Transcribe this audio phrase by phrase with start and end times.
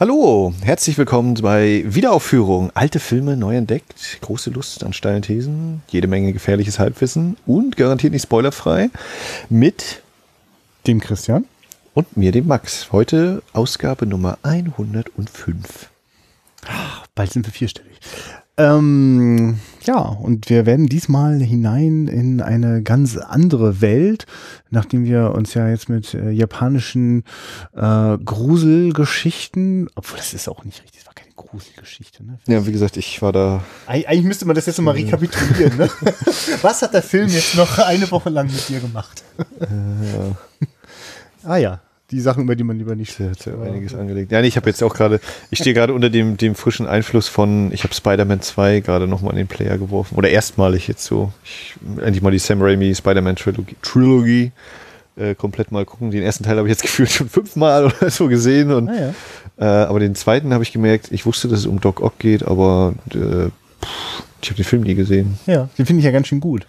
[0.00, 2.70] Hallo, herzlich willkommen bei Wiederaufführung.
[2.72, 8.12] Alte Filme neu entdeckt, große Lust an steilen Thesen, jede Menge gefährliches Halbwissen und garantiert
[8.12, 8.90] nicht spoilerfrei
[9.48, 10.04] mit
[10.86, 11.46] dem Christian
[11.94, 12.92] und mir, dem Max.
[12.92, 15.90] Heute Ausgabe Nummer 105.
[16.64, 17.98] Ach, bald sind wir vierstellig.
[18.58, 24.26] Ähm, ja, und wir werden diesmal hinein in eine ganz andere Welt,
[24.70, 27.22] nachdem wir uns ja jetzt mit äh, japanischen
[27.74, 32.24] äh, Gruselgeschichten, obwohl das ist auch nicht richtig, das war keine Gruselgeschichte.
[32.24, 32.38] Ne?
[32.48, 33.62] Ja, wie gesagt, ich war da.
[33.86, 35.78] Eig eigentlich müsste man das jetzt nochmal rekapitulieren.
[35.78, 35.88] Ne?
[36.62, 39.22] Was hat der Film jetzt noch eine Woche lang mit dir gemacht?
[39.60, 39.66] Äh,
[40.16, 40.36] ja.
[41.44, 44.32] ah ja, die Sachen, über die man lieber nicht hat ja einiges angelegt.
[44.32, 47.70] Ja, ich habe jetzt auch gerade, ich stehe gerade unter dem, dem frischen Einfluss von,
[47.72, 50.16] ich habe Spider-Man 2 gerade nochmal in den Player geworfen.
[50.16, 51.32] Oder erstmalig jetzt so.
[51.44, 54.52] Ich, endlich mal die Sam Raimi Spider-Man Trilogie, Trilogie
[55.16, 56.10] äh, komplett mal gucken.
[56.10, 58.72] Den ersten Teil habe ich jetzt gefühlt schon fünfmal oder so gesehen.
[58.72, 59.12] Und, ah,
[59.58, 59.82] ja.
[59.82, 62.42] äh, aber den zweiten habe ich gemerkt, ich wusste, dass es um Doc Ock geht,
[62.42, 63.50] aber äh,
[64.40, 65.38] ich habe den Film nie gesehen.
[65.46, 66.66] Ja, den finde ich ja ganz schön gut.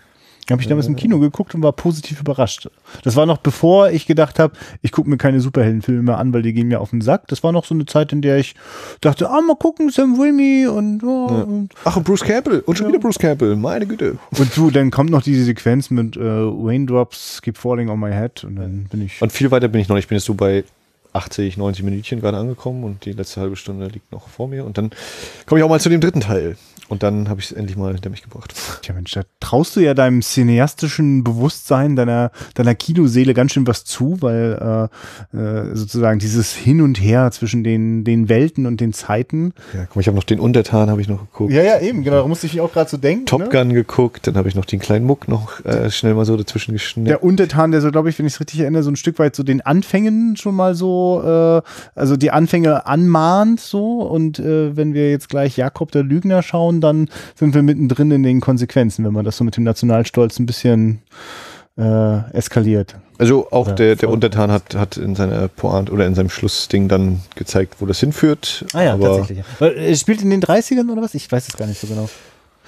[0.51, 2.69] Habe ich damals im Kino geguckt und war positiv überrascht.
[3.03, 6.41] Das war noch bevor ich gedacht habe, ich gucke mir keine Superheldenfilme mehr an, weil
[6.41, 7.27] die gehen mir auf den Sack.
[7.27, 8.55] Das war noch so eine Zeit, in der ich
[9.01, 11.43] dachte, ah, mal gucken, Sam Raimi und, oh, ja.
[11.43, 12.61] und Ach, und Bruce Campbell.
[12.65, 12.93] Und schon ja.
[12.93, 13.55] wieder Bruce Campbell.
[13.55, 14.17] Meine Güte.
[14.37, 18.43] Und du, dann kommt noch diese Sequenz mit äh, Raindrops Keep Falling on My Head
[18.43, 19.21] und dann bin ich.
[19.21, 19.97] Und viel weiter bin ich noch.
[19.97, 20.63] Ich bin jetzt so bei
[21.13, 24.65] 80, 90 Minütchen gerade angekommen und die letzte halbe Stunde liegt noch vor mir.
[24.65, 24.91] Und dann
[25.45, 26.55] komme ich auch mal zu dem dritten Teil.
[26.89, 28.53] Und dann habe ich es endlich mal hinter mich gebracht.
[28.81, 33.83] Tja Mensch, da traust du ja deinem cineastischen Bewusstsein, deiner, deiner Kinoseele ganz schön was
[33.83, 34.89] zu, weil
[35.33, 39.53] äh, äh, sozusagen dieses Hin und Her zwischen den, den Welten und den Zeiten.
[39.73, 41.53] Ja, guck mal, ich habe noch den Untertan habe ich noch geguckt.
[41.53, 43.27] Ja, ja, eben, genau, da musste ich auch gerade so denken.
[43.27, 43.49] Top ne?
[43.49, 46.73] Gun geguckt, dann habe ich noch den kleinen Muck noch äh, schnell mal so dazwischen
[46.73, 47.05] geschnitten.
[47.05, 49.35] Der Untertan, der so, glaube ich, wenn ich es richtig erinnere, so ein Stück weit
[49.35, 51.61] so den Anfängen schon mal so, äh,
[51.95, 56.81] also die Anfänge anmahnt so und äh, wenn wir jetzt gleich Jakob der Lügner schauen,
[56.81, 60.45] dann sind wir mittendrin in den Konsequenzen, wenn man das so mit dem Nationalstolz ein
[60.45, 61.01] bisschen
[61.77, 62.95] äh, eskaliert.
[63.17, 67.21] Also auch der, der Untertan hat, hat in seiner Pointe oder in seinem Schlussding dann
[67.35, 68.65] gezeigt, wo das hinführt.
[68.73, 69.43] Ah ja, tatsächlich.
[69.59, 69.95] Ja.
[69.95, 71.15] Spielt in den 30ern oder was?
[71.15, 72.09] Ich weiß es gar nicht so genau.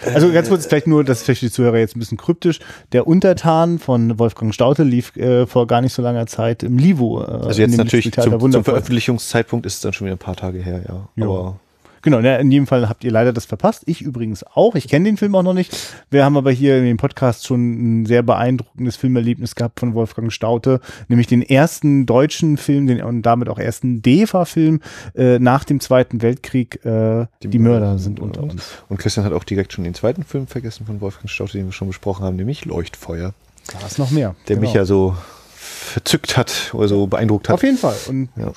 [0.06, 2.60] Also ganz kurz, vielleicht nur, das ist vielleicht die Zuhörer jetzt ein bisschen kryptisch.
[2.92, 7.22] Der Untertan von Wolfgang Staute lief äh, vor gar nicht so langer Zeit im Livo.
[7.22, 10.60] Äh, also jetzt natürlich zum, zum, Veröffentlichungszeitpunkt ist es dann schon wieder ein paar Tage
[10.60, 11.08] her, ja.
[11.16, 11.26] ja.
[11.26, 11.60] Aber
[12.02, 13.84] Genau, in jedem Fall habt ihr leider das verpasst.
[13.86, 14.76] Ich übrigens auch.
[14.76, 15.76] Ich kenne den Film auch noch nicht.
[16.10, 20.32] Wir haben aber hier in dem Podcast schon ein sehr beeindruckendes Filmerlebnis gehabt von Wolfgang
[20.32, 24.82] Staute, nämlich den ersten deutschen Film, den und damit auch ersten DEFA-Film
[25.16, 26.84] äh, nach dem Zweiten Weltkrieg.
[26.86, 28.64] Äh, die, die Mörder sind unter uns.
[28.90, 31.74] Und Christian hat auch direkt schon den zweiten Film vergessen von Wolfgang Staute, den wir
[31.74, 33.34] schon besprochen haben, nämlich Leuchtfeuer.
[33.72, 34.36] Da ist noch mehr.
[34.48, 34.68] Der genau.
[34.68, 35.16] mich ja so
[35.56, 37.56] verzückt hat oder so beeindruckt hat.
[37.56, 37.96] Auf jeden Fall.
[38.08, 38.52] Und ja.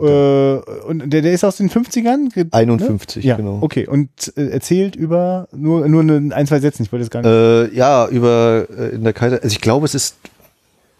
[0.00, 2.52] Äh, und der, der ist aus den 50ern?
[2.52, 3.28] 51, ne?
[3.28, 3.58] ja, genau.
[3.60, 7.22] Okay, und äh, erzählt über nur, nur eine, ein, zwei Sätze, ich wollte das gar
[7.22, 7.30] nicht.
[7.30, 10.16] Äh, ja, über äh, in der Kaiser, also ich glaube, es ist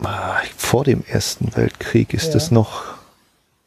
[0.02, 2.54] ah, vor dem Ersten Weltkrieg ist es ja.
[2.54, 2.82] noch.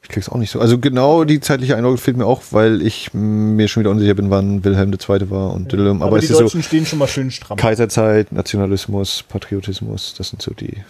[0.03, 0.59] Ich krieg's auch nicht so.
[0.59, 4.29] Also genau die zeitliche Einordnung fehlt mir auch, weil ich mir schon wieder unsicher bin,
[4.29, 5.29] wann Wilhelm II.
[5.29, 5.79] war und ja.
[5.79, 7.57] Aber, aber die Deutschen so stehen schon mal schön stramm.
[7.57, 10.83] Kaiserzeit, Nationalismus, Patriotismus, das sind so die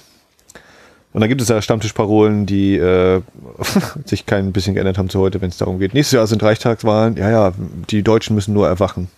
[1.14, 3.22] und dann gibt es ja Stammtischparolen, die äh,
[4.06, 5.94] sich kein bisschen geändert haben zu heute, wenn es darum geht.
[5.94, 7.18] Nächstes Jahr sind Reichstagswahlen.
[7.18, 7.54] Ja, ja,
[7.90, 9.10] die Deutschen müssen nur erwachen.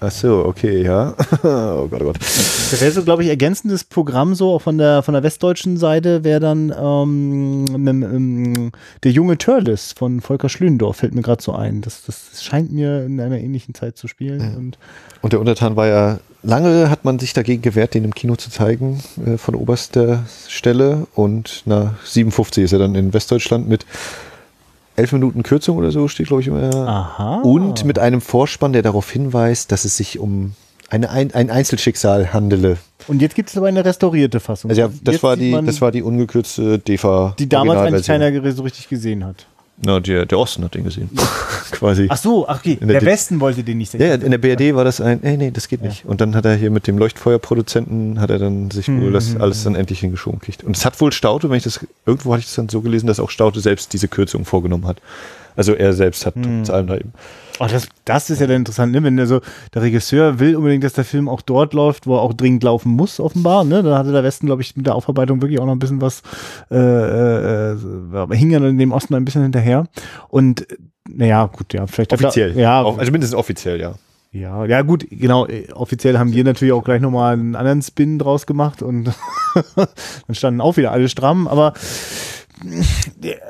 [0.00, 1.14] Ach so, okay, ja.
[1.42, 2.18] oh Gott, oh Gott.
[2.20, 6.22] Das wäre so, glaube ich, ergänzendes Programm so auch von der von der westdeutschen Seite
[6.22, 8.72] wäre dann ähm, ähm,
[9.02, 11.80] der junge Turles von Volker Schlündorf fällt mir gerade so ein.
[11.80, 14.40] Das, das scheint mir in einer ähnlichen Zeit zu spielen.
[14.40, 14.56] Ja.
[14.56, 14.78] Und,
[15.22, 18.50] und der Untertan war ja lange hat man sich dagegen gewehrt, den im Kino zu
[18.50, 23.84] zeigen äh, von oberster Stelle und na 57 ist er dann in Westdeutschland mit
[24.98, 26.74] elf Minuten Kürzung oder so steht, glaube ich, immer.
[26.74, 27.40] Aha.
[27.42, 30.52] Und mit einem Vorspann, der darauf hinweist, dass es sich um
[30.90, 32.78] eine, ein, ein Einzelschicksal handele.
[33.06, 34.70] Und jetzt gibt es aber eine restaurierte Fassung.
[34.70, 37.34] Also ja, das, war die, das war die ungekürzte DEFA.
[37.38, 39.46] Die damals eigentlich keiner so richtig gesehen hat.
[39.80, 41.08] Na, der, der Osten hat den gesehen.
[41.70, 42.06] Quasi.
[42.10, 42.76] Ach so, okay.
[42.80, 44.00] Der, der, Westen wollte den nicht sehen.
[44.00, 45.88] Ja, in der BRD war das ein, ey, nee, das geht ja.
[45.88, 46.04] nicht.
[46.04, 49.02] Und dann hat er hier mit dem Leuchtfeuerproduzenten, hat er dann sich mhm.
[49.02, 49.64] wohl das mhm, alles mhm.
[49.64, 50.64] dann endlich hingeschoben kriegt.
[50.64, 53.06] Und es hat wohl Staute, wenn ich das, irgendwo hatte ich das dann so gelesen,
[53.06, 55.00] dass auch Staute selbst diese Kürzung vorgenommen hat.
[55.58, 57.12] Also er selbst hat zu allem da eben.
[57.58, 59.02] Oh, das, das ist ja dann interessant, ne?
[59.02, 59.40] wenn also
[59.74, 62.92] der Regisseur will unbedingt, dass der Film auch dort läuft, wo er auch dringend laufen
[62.92, 63.64] muss, offenbar.
[63.64, 63.82] Ne?
[63.82, 66.22] Da hatte der Westen, glaube ich, mit der Aufarbeitung wirklich auch noch ein bisschen was,
[66.70, 69.86] äh, äh, äh hing ja in dem Osten ein bisschen hinterher.
[70.28, 70.64] Und
[71.08, 72.12] naja, gut, ja, vielleicht.
[72.12, 72.54] Offiziell.
[72.54, 73.94] Da, ja, also mindestens offiziell, ja.
[74.30, 75.46] Ja, ja gut, genau.
[75.46, 79.10] Äh, offiziell haben wir natürlich auch gleich nochmal einen anderen Spin draus gemacht und
[79.74, 81.72] dann standen auch wieder alle stramm, aber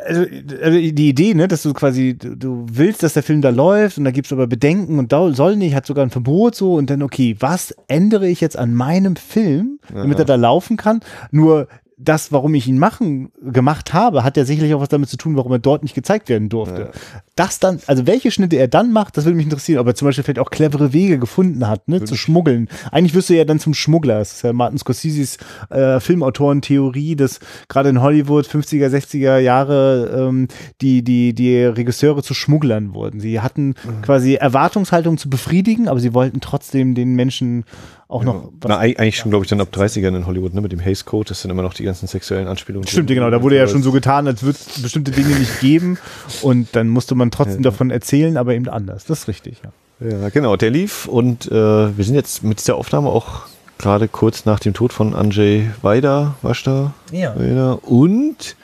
[0.07, 0.23] also,
[0.63, 3.99] also die Idee, ne, dass du quasi, du, du willst, dass der Film da läuft
[3.99, 6.91] und da gibt's aber Bedenken und da soll nicht, hat sogar ein Verbot so und
[6.91, 10.23] dann, okay, was ändere ich jetzt an meinem Film, damit Ja.
[10.25, 11.01] er da laufen kann?
[11.31, 11.69] Nur
[12.01, 15.37] das, warum ich ihn machen, gemacht habe, hat ja sicherlich auch was damit zu tun,
[15.37, 16.81] warum er dort nicht gezeigt werden durfte.
[16.93, 17.01] Ja.
[17.35, 20.07] Das dann, also welche Schnitte er dann macht, das würde mich interessieren, ob er zum
[20.07, 22.69] Beispiel vielleicht auch clevere Wege gefunden hat, ne, zu schmuggeln.
[22.93, 24.21] Eigentlich wirst du ja dann zum Schmuggler.
[24.21, 25.39] Das ist ja Martin Scorseses
[25.71, 30.47] äh, Filmautorentheorie, dass gerade in Hollywood 50er, 60er Jahre ähm,
[30.81, 33.19] die, die, die Regisseure zu Schmugglern wurden.
[33.19, 37.65] Sie hatten quasi Erwartungshaltung zu befriedigen, aber sie wollten trotzdem den Menschen
[38.09, 40.73] auch noch Na, eig- eigentlich schon, glaube ich, dann ab 30ern in Hollywood, ne, mit
[40.73, 42.89] dem Hays Code, das sind immer noch die ganzen sexuellen Anspielungen.
[42.89, 43.31] Stimmt, ja, genau.
[43.31, 45.99] Da wurde ja schon so getan, als würde es bestimmte Dinge nicht geben.
[46.43, 49.05] Und dann musste man trotzdem davon erzählen, aber eben anders.
[49.05, 49.71] Das ist richtig, ja.
[50.09, 51.53] Ja, genau, der lief und äh,
[51.97, 53.43] wir sind jetzt mit dieser Aufnahme auch
[53.79, 57.35] gerade kurz nach dem Tod von Andrzej Wajda, Wajda, Ja.
[57.37, 58.57] Wajda und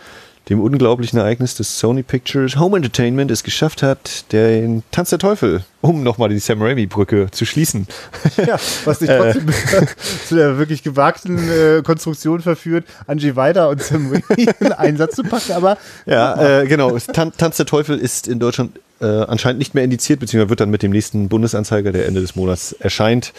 [0.49, 5.65] dem unglaublichen Ereignis, dass Sony Pictures Home Entertainment es geschafft hat, den Tanz der Teufel,
[5.81, 7.87] um nochmal die Sam Raimi-Brücke zu schließen.
[8.37, 9.47] Ja, was dich trotzdem
[10.29, 15.17] zu der wirklich gewagten äh, Konstruktion verführt, Angie Weider und Sam Raimi in einen Satz
[15.17, 16.99] zu packen, aber Ja, äh, genau.
[16.99, 20.71] Tan Tanz der Teufel ist in Deutschland äh, anscheinend nicht mehr indiziert, beziehungsweise wird dann
[20.71, 23.33] mit dem nächsten Bundesanzeiger, der Ende des Monats erscheint,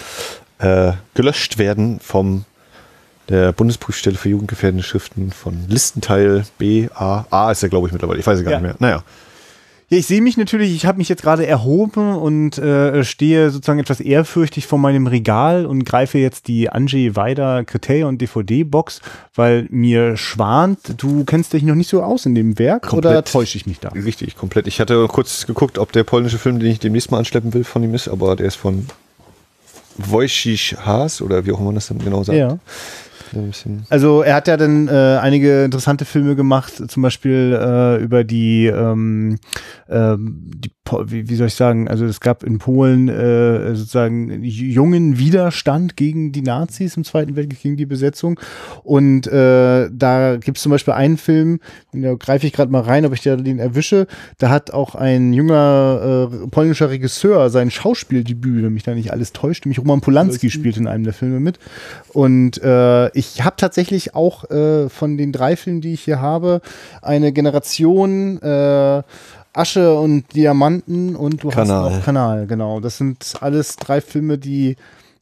[0.60, 2.46] äh, gelöscht werden vom
[3.30, 7.26] der Bundesprüfstelle für jugendgefährdende Schriften von Listenteil B, A.
[7.30, 8.20] A ist ja, glaube ich, mittlerweile.
[8.20, 8.60] Ich weiß es gar Ja.
[8.60, 8.76] nicht mehr.
[8.80, 9.04] Naja.
[9.90, 13.78] Ja, ich sehe mich natürlich, ich habe mich jetzt gerade erhoben und äh, stehe sozusagen
[13.78, 19.02] etwas ehrfürchtig vor meinem Regal und greife jetzt die Angie Weider Kriteria und DVD-Box,
[19.36, 23.32] weil mir schwant, du kennst dich noch nicht so aus in dem Werk oder Komplett.
[23.32, 23.90] täusche ich mich da?
[23.90, 24.66] Richtig, komplett.
[24.66, 27.84] Ich hatte kurz geguckt, ob der polnische Film, den ich demnächst mal anschleppen will, von
[27.84, 28.88] ihm ist, aber der ist von
[29.98, 32.38] Wojciech Haas oder wie auch immer man das dann genau sagt.
[32.38, 32.58] Ja.
[33.36, 38.04] Ein bisschen Also er hat ja dann äh, einige interessante Filme gemacht, zum Beispiel äh,
[38.04, 39.38] über die, ähm,
[39.90, 40.72] ähm, die
[41.06, 46.32] wie, wie soll ich sagen, also es gab in Polen äh, sozusagen jungen Widerstand gegen
[46.32, 48.40] die Nazis im Zweiten Weltkrieg, gegen die Besetzung.
[48.84, 51.60] Und äh, da gibt es zum Beispiel einen Film,
[51.92, 54.06] da greife ich gerade mal rein, ob ich den erwische.
[54.38, 59.34] Da hat auch ein junger äh, polnischer Regisseur sein Schauspieldebüt, wenn mich da nicht alles
[59.34, 61.58] täuscht, nämlich Roman Polanski spielt in einem der Filme mit.
[62.14, 66.62] Und äh, ich habe tatsächlich auch äh, von den drei Filmen, die ich hier habe,
[67.02, 69.04] eine Generation äh,
[69.54, 71.86] Asche und Diamanten und du Kanal.
[71.90, 72.80] hast noch Kanal, genau.
[72.82, 74.76] Das sind alles drei Filme, die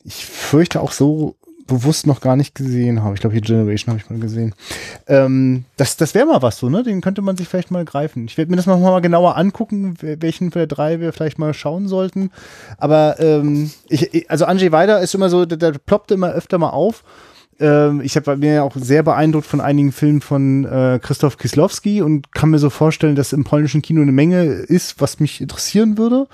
[0.03, 1.35] ich fürchte auch so
[1.65, 3.15] bewusst noch gar nicht gesehen habe.
[3.15, 4.53] Ich glaube, hier Generation habe ich mal gesehen.
[5.07, 6.83] Ähm, das das wäre mal was so, ne?
[6.83, 8.25] Den könnte man sich vielleicht mal greifen.
[8.25, 11.39] Ich werde mir das noch mal genauer angucken, wel- welchen von der drei wir vielleicht
[11.39, 12.31] mal schauen sollten.
[12.77, 16.71] Aber ähm, ich, also Andrzej Weider ist immer so, der, der ploppt immer öfter mal
[16.71, 17.03] auf.
[17.59, 22.01] Ähm, ich habe mir ja auch sehr beeindruckt von einigen Filmen von äh, Christoph Kieslowski
[22.01, 25.97] und kann mir so vorstellen, dass im polnischen Kino eine Menge ist, was mich interessieren
[25.97, 26.27] würde.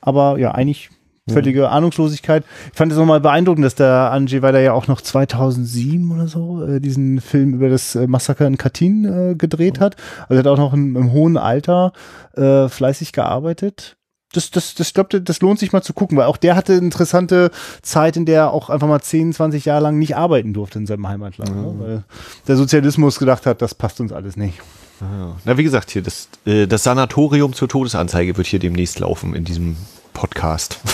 [0.00, 0.90] Aber ja, eigentlich
[1.28, 2.44] völlige Ahnungslosigkeit.
[2.72, 6.64] Ich fand es nochmal beeindruckend, dass der Andrzej Weider ja auch noch 2007 oder so
[6.64, 9.96] äh, diesen Film über das äh, Massaker in Katyn äh, gedreht hat.
[10.28, 11.92] Also er hat auch noch im, im hohen Alter
[12.34, 13.97] äh, fleißig gearbeitet.
[14.32, 16.74] Das, das, das, ich glaube, das lohnt sich mal zu gucken, weil auch der hatte
[16.74, 20.52] eine interessante Zeit, in der er auch einfach mal 10, 20 Jahre lang nicht arbeiten
[20.52, 21.56] durfte in seinem Heimatland.
[21.56, 21.74] Ne?
[21.78, 22.04] Weil
[22.46, 24.60] der Sozialismus gedacht hat, das passt uns alles nicht.
[25.00, 25.36] Ja.
[25.44, 29.44] Na, wie gesagt, hier, das, äh, das Sanatorium zur Todesanzeige wird hier demnächst laufen in
[29.44, 29.76] diesem
[30.12, 30.78] Podcast.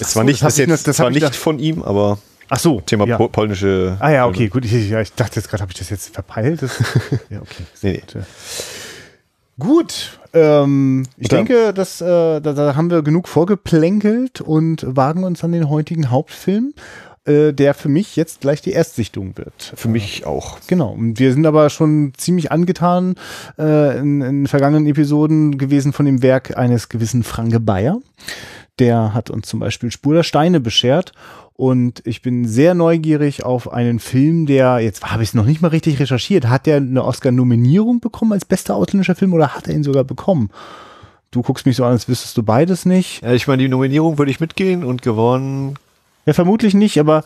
[0.00, 2.80] es war so, nicht, das jetzt das ich nicht da- von ihm, aber Ach so.
[2.80, 3.16] Thema ja.
[3.16, 3.96] po polnische.
[4.00, 4.64] Ah ja, okay, gut.
[4.64, 6.62] Ich, ja, ich dachte jetzt gerade, habe ich das jetzt verpeilt?
[6.62, 6.78] Das,
[7.30, 7.64] ja, okay.
[7.80, 8.00] Nee, nee.
[8.00, 8.16] Gut,
[10.32, 15.42] ähm, ich dann- denke, dass, äh, da, da haben wir genug vorgeplänkelt und wagen uns
[15.44, 16.74] an den heutigen Hauptfilm,
[17.24, 19.72] äh, der für mich jetzt gleich die Erstsichtung wird.
[19.76, 20.58] Für mich auch.
[20.66, 23.14] Genau, und wir sind aber schon ziemlich angetan
[23.58, 27.98] äh, in, in vergangenen Episoden gewesen von dem Werk eines gewissen Franke Bayer.
[28.78, 31.12] Der hat uns zum Beispiel Spur der Steine beschert.
[31.54, 35.60] Und ich bin sehr neugierig auf einen Film, der, jetzt habe ich es noch nicht
[35.60, 39.74] mal richtig recherchiert, hat der eine Oscar-Nominierung bekommen als bester ausländischer Film oder hat er
[39.74, 40.50] ihn sogar bekommen?
[41.30, 43.22] Du guckst mich so an, als wüsstest du beides nicht.
[43.22, 45.76] Ja, ich meine, die Nominierung würde ich mitgehen und gewonnen.
[46.24, 47.24] Ja, vermutlich nicht, aber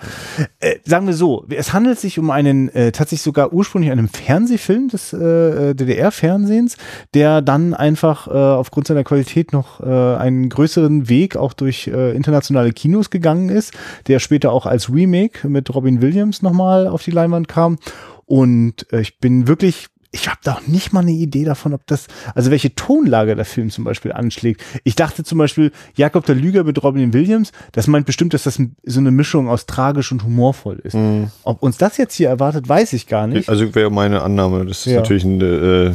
[0.59, 4.89] äh, sagen wir so, es handelt sich um einen äh, tatsächlich sogar ursprünglich einen Fernsehfilm
[4.89, 6.79] des äh, DDR-Fernsehens,
[7.13, 12.17] der dann einfach äh, aufgrund seiner Qualität noch äh, einen größeren Weg auch durch äh,
[12.17, 13.75] internationale Kinos gegangen ist,
[14.07, 17.77] der später auch als Remake mit Robin Williams nochmal auf die Leinwand kam.
[18.25, 22.07] Und äh, ich bin wirklich ich habe doch nicht mal eine Idee davon, ob das,
[22.35, 24.63] also welche Tonlage der Film zum Beispiel anschlägt.
[24.85, 28.61] Ich dachte zum Beispiel, Jakob der Lüger mit Robin Williams, das meint bestimmt, dass das
[28.85, 30.95] so eine Mischung aus tragisch und humorvoll ist.
[30.95, 31.31] Mhm.
[31.43, 33.49] Ob uns das jetzt hier erwartet, weiß ich gar nicht.
[33.49, 34.65] Also wäre meine Annahme.
[34.65, 35.01] Das ist ja.
[35.01, 35.95] natürlich ein äh,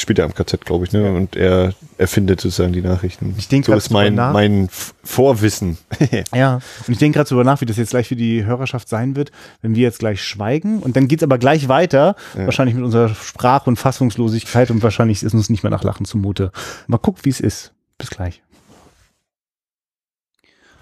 [0.00, 1.04] spielt er am KZ, glaube ich, ne?
[1.04, 1.10] Ja.
[1.10, 3.34] Und er erfindet sozusagen die Nachrichten.
[3.36, 5.78] Ich denke so ist mein, mein Vorwissen.
[6.34, 6.54] ja.
[6.86, 9.32] Und ich denke gerade darüber nach, wie das jetzt gleich für die Hörerschaft sein wird,
[9.62, 10.80] wenn wir jetzt gleich schweigen.
[10.80, 12.46] Und dann geht's aber gleich weiter, ja.
[12.46, 16.52] wahrscheinlich mit unserer Sprach- und Fassungslosigkeit und wahrscheinlich ist uns nicht mehr nach Lachen zumute.
[16.86, 17.72] Mal gucken, wie es ist.
[17.98, 18.42] Bis gleich.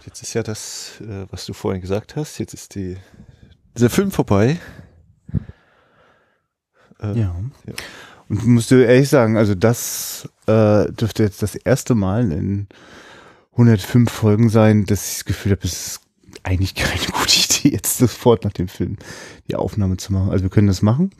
[0.04, 2.96] Jetzt ist ja das, äh, was du vorhin gesagt hast, jetzt ist die,
[3.76, 4.58] dieser Film vorbei.
[7.00, 7.34] Äh, ja.
[7.66, 7.74] ja.
[8.28, 12.66] Und musste ehrlich sagen, also das äh, dürfte jetzt das erste Mal in
[13.52, 16.00] 105 Folgen sein, dass ich das Gefühl habe, es ist
[16.42, 18.96] eigentlich keine gute Idee, jetzt sofort nach dem Film
[19.48, 20.30] die Aufnahme zu machen.
[20.30, 21.10] Also wir können das machen.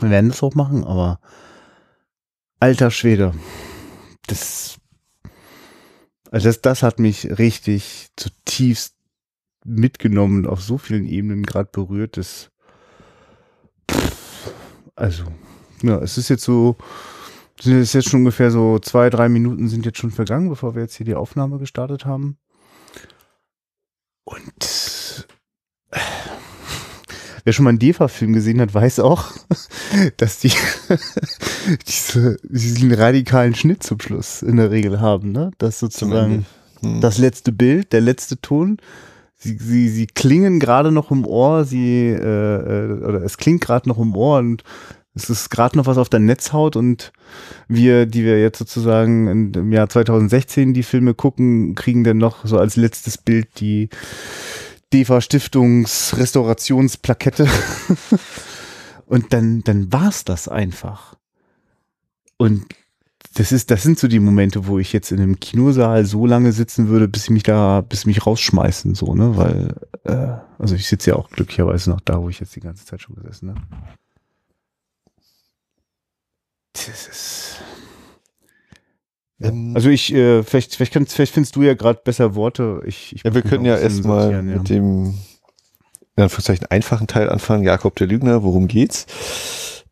[0.00, 1.20] Wir werden das auch machen, aber
[2.58, 3.32] alter Schwede,
[4.26, 4.78] das,
[6.30, 8.94] also das, das hat mich richtig zutiefst
[9.64, 12.16] mitgenommen auf so vielen Ebenen gerade berührt.
[12.16, 12.50] Das,
[14.96, 15.24] also
[15.88, 16.76] ja, es ist jetzt so,
[17.58, 20.82] es ist jetzt schon ungefähr so zwei, drei Minuten sind jetzt schon vergangen, bevor wir
[20.82, 22.38] jetzt hier die Aufnahme gestartet haben.
[24.24, 25.26] Und
[25.90, 25.98] äh,
[27.44, 29.32] wer schon mal einen DEFA-Film gesehen hat, weiß auch,
[30.16, 30.52] dass die
[31.86, 35.50] diese, diesen radikalen Schnitt zum Schluss in der Regel haben, ne?
[35.58, 36.46] Das sozusagen
[36.80, 37.00] hm.
[37.00, 38.78] das letzte Bild, der letzte Ton.
[39.36, 43.88] Sie, sie, sie klingen gerade noch im Ohr, sie äh, äh oder es klingt gerade
[43.88, 44.64] noch im Ohr und
[45.14, 47.12] es ist gerade noch was auf der Netzhaut und
[47.68, 52.58] wir, die wir jetzt sozusagen im Jahr 2016 die Filme gucken, kriegen dann noch so
[52.58, 53.90] als letztes Bild die
[54.92, 57.48] DEFA Stiftungs Restaurationsplakette.
[59.06, 61.14] und dann, dann war's das einfach.
[62.36, 62.66] Und
[63.34, 66.52] das ist, das sind so die Momente, wo ich jetzt in einem Kinosaal so lange
[66.52, 70.86] sitzen würde, bis sie mich da, bis mich rausschmeißen, so, ne, weil, äh, also ich
[70.86, 73.60] sitze ja auch glücklicherweise noch da, wo ich jetzt die ganze Zeit schon gesessen habe.
[76.74, 77.56] Das ist.
[79.40, 82.82] Ähm, also ich, äh, vielleicht, vielleicht, kannst, vielleicht findest du ja gerade besser Worte.
[82.86, 84.42] Ich, ich ja, wir können ja erstmal ja.
[84.42, 85.14] mit dem
[86.16, 87.64] in Anführungszeichen einfachen Teil anfangen.
[87.64, 89.06] Jakob der Lügner, worum geht's?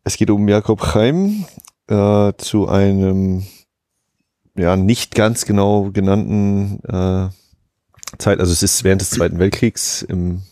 [0.03, 1.45] Es geht um Jakob Chaim
[1.87, 3.45] äh, zu einem
[4.55, 7.29] ja nicht ganz genau genannten äh,
[8.17, 8.39] Zeit.
[8.39, 10.43] Also es ist während des Zweiten Weltkriegs in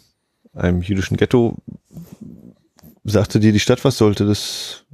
[0.53, 1.57] einem jüdischen Ghetto.
[3.03, 3.97] Sagte dir die Stadt was?
[3.97, 4.85] Sollte das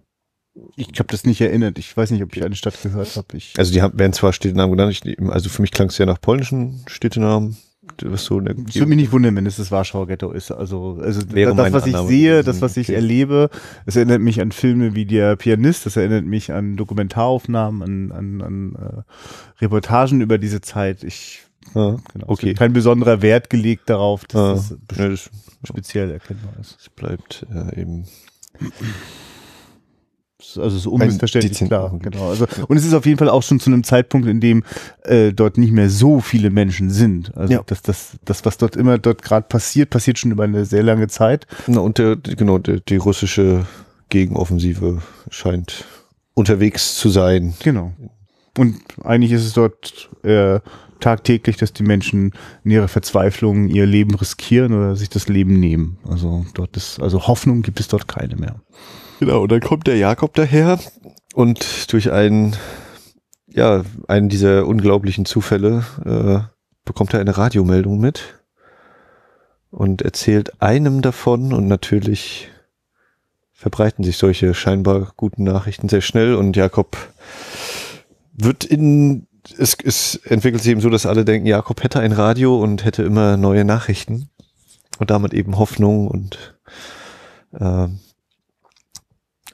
[0.75, 1.77] ich habe das nicht erinnert.
[1.79, 3.37] Ich weiß nicht, ob ich eine Stadt gehört habe.
[3.57, 6.21] Also die haben, werden zwar Städtenamen genannt, ich, also für mich klang es ja nach
[6.21, 7.57] polnischen Städtenamen.
[8.03, 10.51] Was so ich würde mich nicht wundern, wenn es das Warschauer Ghetto ist.
[10.51, 12.95] Also, also Wäre das, was ich sehe, das, was ich okay.
[12.95, 13.49] erlebe,
[13.85, 18.41] es erinnert mich an Filme wie Der Pianist, das erinnert mich an Dokumentaraufnahmen, an, an,
[18.41, 21.03] an äh, Reportagen über diese Zeit.
[21.03, 22.27] Ich Ah, genau.
[22.27, 22.53] Okay.
[22.53, 25.29] Kein besonderer Wert gelegt darauf, dass ah, das, ja, das
[25.65, 26.77] speziell erkennbar ist.
[26.79, 28.05] Es bleibt äh, eben
[30.56, 32.30] also so unmissverständlich klar, genau.
[32.30, 34.63] Also und es ist auf jeden Fall auch schon zu einem Zeitpunkt, in dem
[35.04, 37.36] äh, dort nicht mehr so viele Menschen sind.
[37.36, 37.63] Also ja.
[37.66, 41.08] das, das, das, was dort immer dort gerade passiert, passiert schon über eine sehr lange
[41.08, 41.48] Zeit.
[41.68, 43.66] Na, und der, genau, die, die russische
[44.10, 45.86] Gegenoffensive scheint
[46.34, 47.54] unterwegs zu sein.
[47.63, 47.94] Genau.
[48.58, 50.60] Und eigentlich ist es dort äh,
[51.00, 55.98] tagtäglich, dass die Menschen in ihrer Verzweiflung ihr Leben riskieren oder sich das Leben nehmen.
[56.08, 58.56] Also dort ist, also Hoffnung gibt es dort keine mehr.
[59.19, 60.79] Genau, und dann kommt der Jakob daher
[61.33, 62.55] und durch einen,
[63.47, 66.39] ja, einen dieser unglaublichen Zufälle äh,
[66.86, 68.36] bekommt er eine Radiomeldung mit
[69.71, 72.50] und erzählt einem davon und natürlich
[73.53, 76.95] verbreiten sich solche scheinbar guten Nachrichten sehr schnell und Jakob
[78.33, 82.62] wird in es, es entwickelt sich eben so, dass alle denken, Jakob hätte ein Radio
[82.62, 84.29] und hätte immer neue Nachrichten
[85.00, 86.57] und damit eben Hoffnung und
[87.53, 87.88] äh,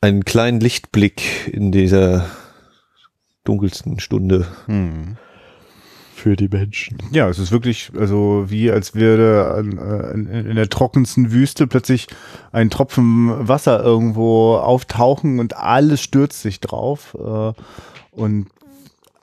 [0.04, 2.26] einen kleinen Lichtblick in dieser
[3.46, 5.16] dunkelsten Stunde hm.
[6.14, 6.98] für die Menschen.
[7.12, 12.08] Ja, es ist wirklich, also wie als würde äh, in, in der trockensten Wüste plötzlich
[12.52, 17.16] ein Tropfen Wasser irgendwo auftauchen und alles stürzt sich drauf.
[17.18, 17.54] Äh,
[18.12, 18.48] und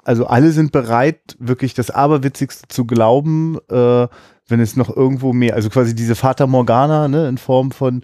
[0.03, 4.09] also alle sind bereit, wirklich das Aberwitzigste zu glauben, äh,
[4.49, 8.01] wenn es noch irgendwo mehr, also quasi diese Fata Morgana, ne, in Form von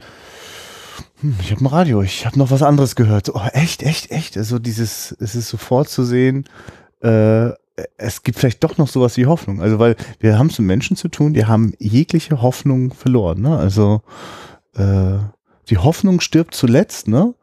[1.21, 3.35] hm, ich habe ein Radio, ich habe noch was anderes gehört.
[3.35, 4.37] oh, echt, echt, echt.
[4.37, 6.45] Also dieses, es ist sofort zu sehen,
[7.01, 7.51] äh,
[7.99, 9.61] es gibt vielleicht doch noch sowas wie Hoffnung.
[9.61, 13.43] Also weil wir haben es mit Menschen zu tun, die haben jegliche Hoffnung verloren.
[13.43, 13.57] Ne?
[13.57, 14.03] Also
[14.75, 15.19] äh,
[15.69, 17.35] die Hoffnung stirbt zuletzt, ne?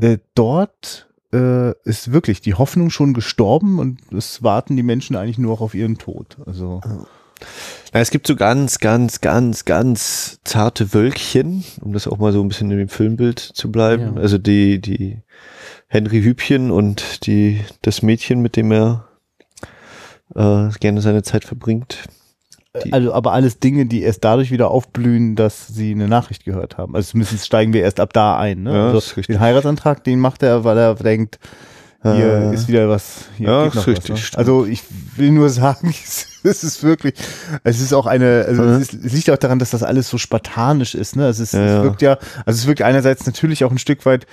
[0.00, 5.38] äh, dort äh, ist wirklich die Hoffnung schon gestorben und es warten die Menschen eigentlich
[5.38, 6.36] nur noch auf ihren Tod.
[6.46, 6.80] Also.
[7.92, 12.40] Na, es gibt so ganz, ganz, ganz, ganz zarte Wölkchen, um das auch mal so
[12.42, 14.16] ein bisschen in dem Filmbild zu bleiben.
[14.16, 14.20] Ja.
[14.22, 15.18] Also die, die
[15.88, 19.04] Henry Hübchen und die, das Mädchen, mit dem er
[20.34, 22.04] äh, gerne seine Zeit verbringt.
[22.84, 26.76] Die- Also, aber alles Dinge, die erst dadurch wieder aufblühen, dass sie eine Nachricht gehört
[26.76, 26.96] haben.
[26.96, 28.64] Also zumindest steigen wir erst ab da ein.
[28.64, 28.72] Ne?
[28.72, 31.38] Ja, also den Heiratsantrag, den macht er, weil er denkt,
[32.02, 33.26] hier Äh, ist wieder was.
[33.38, 34.38] Hier ja, ist richtig, Was, ne?
[34.38, 34.82] Also ich
[35.16, 35.94] will nur sagen,
[36.44, 37.14] es ist wirklich,
[37.64, 38.68] es ist auch eine, also Mhm.
[38.80, 41.16] es, ist, es liegt auch daran, dass das alles so spartanisch ist.
[41.16, 41.26] Ne?
[41.26, 44.26] Also es, Ja, es wirkt ja, also es wirkt einerseits natürlich auch ein Stück weit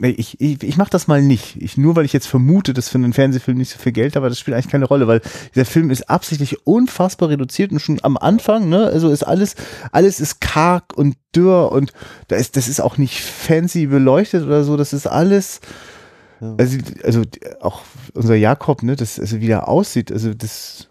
[0.00, 1.60] ich, ich, ich mache das mal nicht.
[1.60, 4.28] Ich, nur weil ich jetzt vermute, dass für einen Fernsehfilm nicht so viel Geld, aber
[4.28, 5.20] das spielt eigentlich keine Rolle, weil
[5.54, 9.56] dieser Film ist absichtlich unfassbar reduziert und schon am Anfang, ne, also ist alles,
[9.90, 11.92] alles ist karg und dürr und
[12.28, 15.60] da ist, das ist auch nicht fancy beleuchtet oder so, das ist alles,
[16.40, 16.54] Ja.
[16.58, 17.22] also, also
[17.60, 17.80] auch
[18.14, 20.88] unser Jakob, ne, das, also wie der aussieht, also das,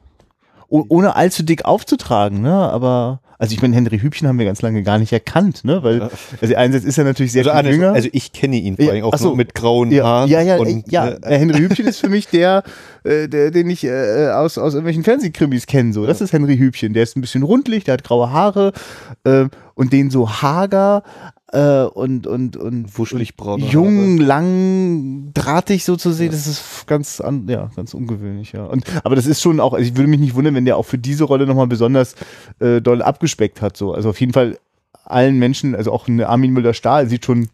[0.69, 4.61] oh, ohne allzu dick aufzutragen, ne, aber, also ich meine, Henry Hübchen haben wir ganz
[4.61, 6.09] lange gar nicht erkannt, ne, weil, Ja.
[6.41, 7.93] also einerseits ist er natürlich sehr Also, viel anders- jünger.
[7.93, 9.35] also ich kenne ihn vor Ja, allem auch so.
[9.35, 10.29] mit grauen Ja, Haaren.
[10.29, 11.09] ja, ja, und, ja.
[11.09, 12.63] äh, der Henry Hübchen ist für mich der,
[13.05, 15.93] äh, der den ich äh, aus, aus irgendwelchen Fernsehkrimis kenne.
[15.93, 16.93] So, das ist Henry Hübchen.
[16.93, 18.73] Der ist ein bisschen rundlich, der hat graue Haare
[19.23, 21.03] äh, und den so hager
[21.51, 26.31] äh, und und und Wuschelig braune jung, lang, drahtig so zu sehen.
[26.31, 28.51] Das ist ganz, an, ja, ganz ungewöhnlich.
[28.51, 28.65] Ja.
[28.65, 29.73] Und aber das ist schon auch.
[29.73, 32.15] Also ich würde mich nicht wundern, wenn der auch für diese Rolle nochmal besonders
[32.59, 33.77] äh, doll abgespeckt hat.
[33.77, 34.57] So, also auf jeden Fall
[35.05, 37.47] allen Menschen, also auch eine Armin Müller-Stahl sieht schon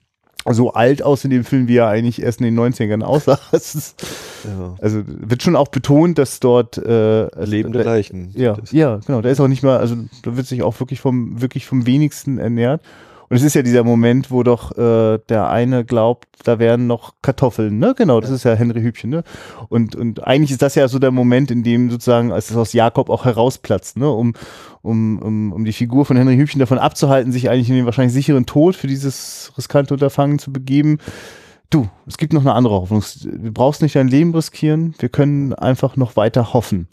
[0.51, 3.39] so alt aus in dem Film, wie er eigentlich erst in den 90ern aussah.
[3.53, 4.03] Ist,
[4.43, 4.75] ja.
[4.81, 8.31] also wird schon auch betont, dass dort äh, Lebende da, Leichen.
[8.35, 9.21] ja, ja, genau.
[9.21, 12.39] Da ist auch nicht mal, also da wird sich auch wirklich vom, wirklich vom wenigsten
[12.39, 12.81] ernährt.
[13.33, 17.15] Und es ist ja dieser Moment, wo doch äh, der eine glaubt, da wären noch
[17.23, 17.95] Kartoffeln, ne?
[17.97, 19.23] Genau, das ist ja Henry Hübchen, ne?
[19.69, 22.73] Und, und eigentlich ist das ja so der Moment, in dem sozusagen, als es aus
[22.73, 24.07] Jakob auch herausplatzt, ne?
[24.07, 24.35] Um,
[24.83, 28.13] um, um, um die Figur von Henry Hübchen davon abzuhalten, sich eigentlich in den wahrscheinlich
[28.13, 30.99] sicheren Tod für dieses riskante Unterfangen zu begeben.
[31.71, 33.03] Du, es gibt noch eine andere Hoffnung.
[33.23, 34.93] Du brauchst nicht dein Leben riskieren.
[34.99, 36.87] Wir können einfach noch weiter hoffen.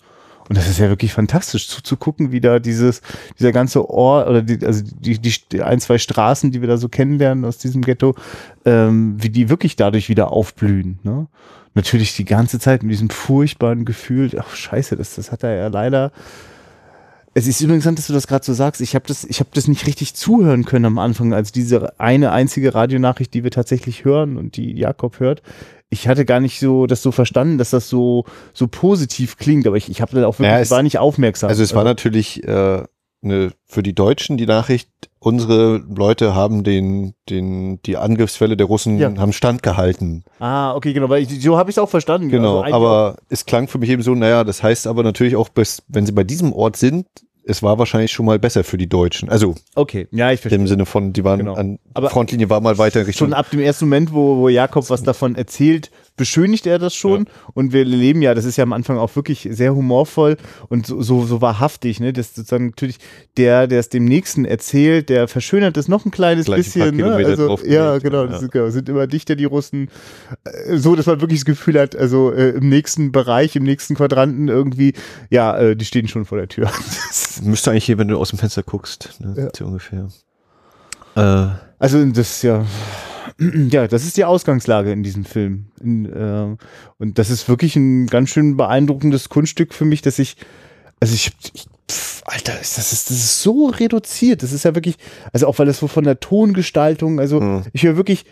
[0.51, 3.03] Und das ist ja wirklich fantastisch zuzugucken, wie da dieses,
[3.39, 6.89] dieser ganze Ort oder die, also die, die, ein, zwei Straßen, die wir da so
[6.89, 8.17] kennenlernen aus diesem Ghetto,
[8.65, 10.99] ähm, wie die wirklich dadurch wieder aufblühen.
[11.05, 11.29] Ne?
[11.75, 15.69] Natürlich die ganze Zeit mit diesem furchtbaren Gefühl, ach scheiße, das, das hat er ja
[15.69, 16.11] leider.
[17.33, 18.81] Es ist übrigens interessant, dass du das gerade so sagst.
[18.81, 22.33] Ich habe das, ich habe das nicht richtig zuhören können am Anfang, als diese eine
[22.33, 25.43] einzige Radionachricht, die wir tatsächlich hören und die Jakob hört.
[25.91, 29.77] Ich hatte gar nicht so das so verstanden, dass das so so positiv klingt, aber
[29.77, 31.49] ich, ich habe dann auch wirklich Ja, es- war nicht aufmerksam.
[31.51, 32.85] Also es war natürlich äh,
[33.23, 38.99] eine, für die Deutschen die Nachricht, unsere Leute haben den, den, die Angriffswelle der Russen
[38.99, 39.13] Ja.
[39.19, 40.25] haben standgehalten.
[40.39, 42.31] ah okay genau, weil ich, so habe ich es auch verstanden.
[42.31, 45.51] Genau, Also aber es klang für mich eben so, naja, das heißt aber natürlich auch,
[45.51, 47.07] bis, wenn sie bei diesem Ort sind,
[47.51, 49.29] es war wahrscheinlich schon mal besser für die Deutschen.
[49.29, 50.59] Also okay, ja ich verstehe.
[50.59, 51.55] im Sinne von, die waren Genau.
[51.55, 53.29] an Aber Frontlinie war mal weiter in Richtung.
[53.29, 57.25] Schon ab dem ersten Moment, wo, wo Jakob was davon erzählt, beschönigt er das schon.
[57.55, 60.37] Und wir leben ja, das ist ja am Anfang auch wirklich sehr humorvoll
[60.69, 62.13] und so, so, so wahrhaftig, ne?
[62.13, 62.99] Das sozusagen natürlich
[63.39, 66.97] der, der es dem Nächsten erzählt, der verschönert es noch ein kleines Gleich ein bisschen.
[66.97, 67.15] Ne?
[67.15, 68.47] Also, ja, genau, das ja.
[68.47, 69.89] ist, genau, sind immer dichter die Russen.
[70.45, 73.95] Äh, So, dass man wirklich das Gefühl hat, also äh, im nächsten Bereich, im nächsten
[73.95, 74.93] Quadranten irgendwie,
[75.31, 76.71] ja, äh, die stehen schon vor der Tür.
[77.43, 79.49] Müsste eigentlich hier, wenn du aus dem Fenster guckst, ne, Ja.
[79.57, 80.09] so ungefähr.
[81.17, 82.67] Äh, Also das ist ja,
[83.39, 85.67] ja, das ist die Ausgangslage in diesem Film.
[85.81, 86.57] In, äh,
[86.99, 90.37] und das ist wirklich ein ganz schön beeindruckendes Kunststück für mich, dass ich,
[91.01, 91.67] also ich, ich
[92.25, 94.43] Alter, ist das, ist, das ist so reduziert.
[94.43, 94.97] Das ist ja wirklich,
[95.33, 97.63] also auch weil das so von der Tongestaltung, also Mhm.
[97.73, 98.25] ich höre wirklich,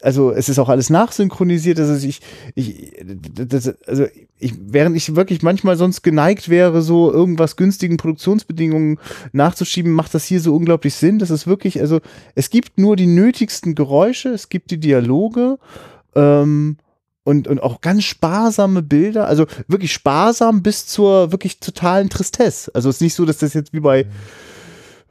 [0.00, 1.78] also es ist auch alles nachsynchronisiert.
[1.78, 2.20] Also ich,
[2.54, 2.92] ich,
[3.34, 4.06] das, also
[4.38, 8.98] ich, während ich wirklich manchmal sonst geneigt wäre, so irgendwas günstigen Produktionsbedingungen
[9.32, 11.18] nachzuschieben, macht das hier so unglaublich Sinn.
[11.18, 12.00] Das ist wirklich, also
[12.34, 15.58] es gibt nur die nötigsten Geräusche, es gibt die Dialoge
[16.14, 16.76] ähm,
[17.24, 22.70] und, und auch ganz sparsame Bilder, also wirklich sparsam bis zur wirklich totalen Tristesse.
[22.74, 24.06] Also es ist nicht so, dass das jetzt wie bei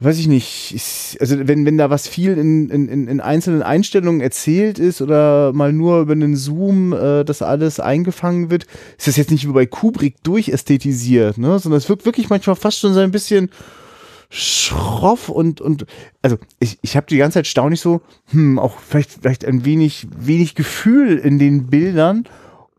[0.00, 3.62] weiß ich nicht, ist, also wenn, wenn da was viel in, in, in in einzelnen
[3.62, 8.66] Einstellungen erzählt ist oder mal nur über einen Zoom äh, das alles eingefangen wird,
[8.98, 11.58] ist das jetzt nicht wie bei Kubrick durchästhetisiert, ne?
[11.58, 13.50] sondern es wirkt wirklich manchmal fast schon so ein bisschen
[14.30, 15.86] schroff und, und
[16.22, 20.06] also ich, ich habe die ganze Zeit staunlich so, hm, auch vielleicht, vielleicht ein wenig,
[20.16, 22.24] wenig Gefühl in den Bildern.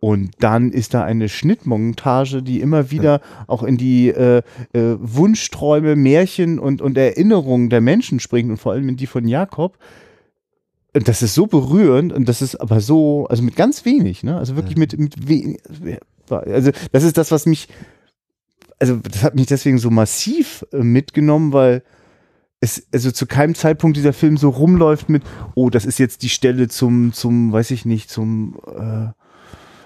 [0.02, 5.96] Und dann ist da eine Schnittmontage, die immer wieder auch in die äh, äh, Wunschträume,
[5.96, 9.80] Märchen und, und Erinnerungen der Menschen springt und vor allem in die von Jakob.
[10.94, 14.38] das ist so berührend und das ist aber so, also mit ganz wenig, ne?
[14.38, 15.60] Also wirklich mit, mit wenig.
[16.30, 17.68] Also, das ist das, was mich,
[18.80, 21.84] also, das hat mich deswegen so massiv äh, mitgenommen, weil
[22.60, 25.24] es, also zu keinem Zeitpunkt dieser Film so rumläuft mit,
[25.56, 29.08] oh, das ist jetzt die Stelle zum, zum, weiß ich nicht, zum, äh,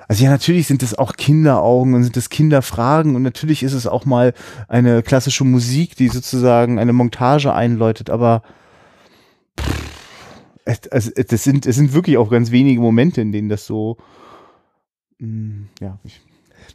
[0.07, 3.85] also ja, natürlich sind es auch Kinderaugen und sind es Kinderfragen und natürlich ist es
[3.85, 4.33] auch mal
[4.67, 8.41] eine klassische Musik, die sozusagen eine Montage einläutet, aber
[10.65, 13.97] es, also, das sind, es sind wirklich auch ganz wenige Momente, in denen das so,
[15.19, 15.99] mm, ja.
[16.03, 16.21] Ich,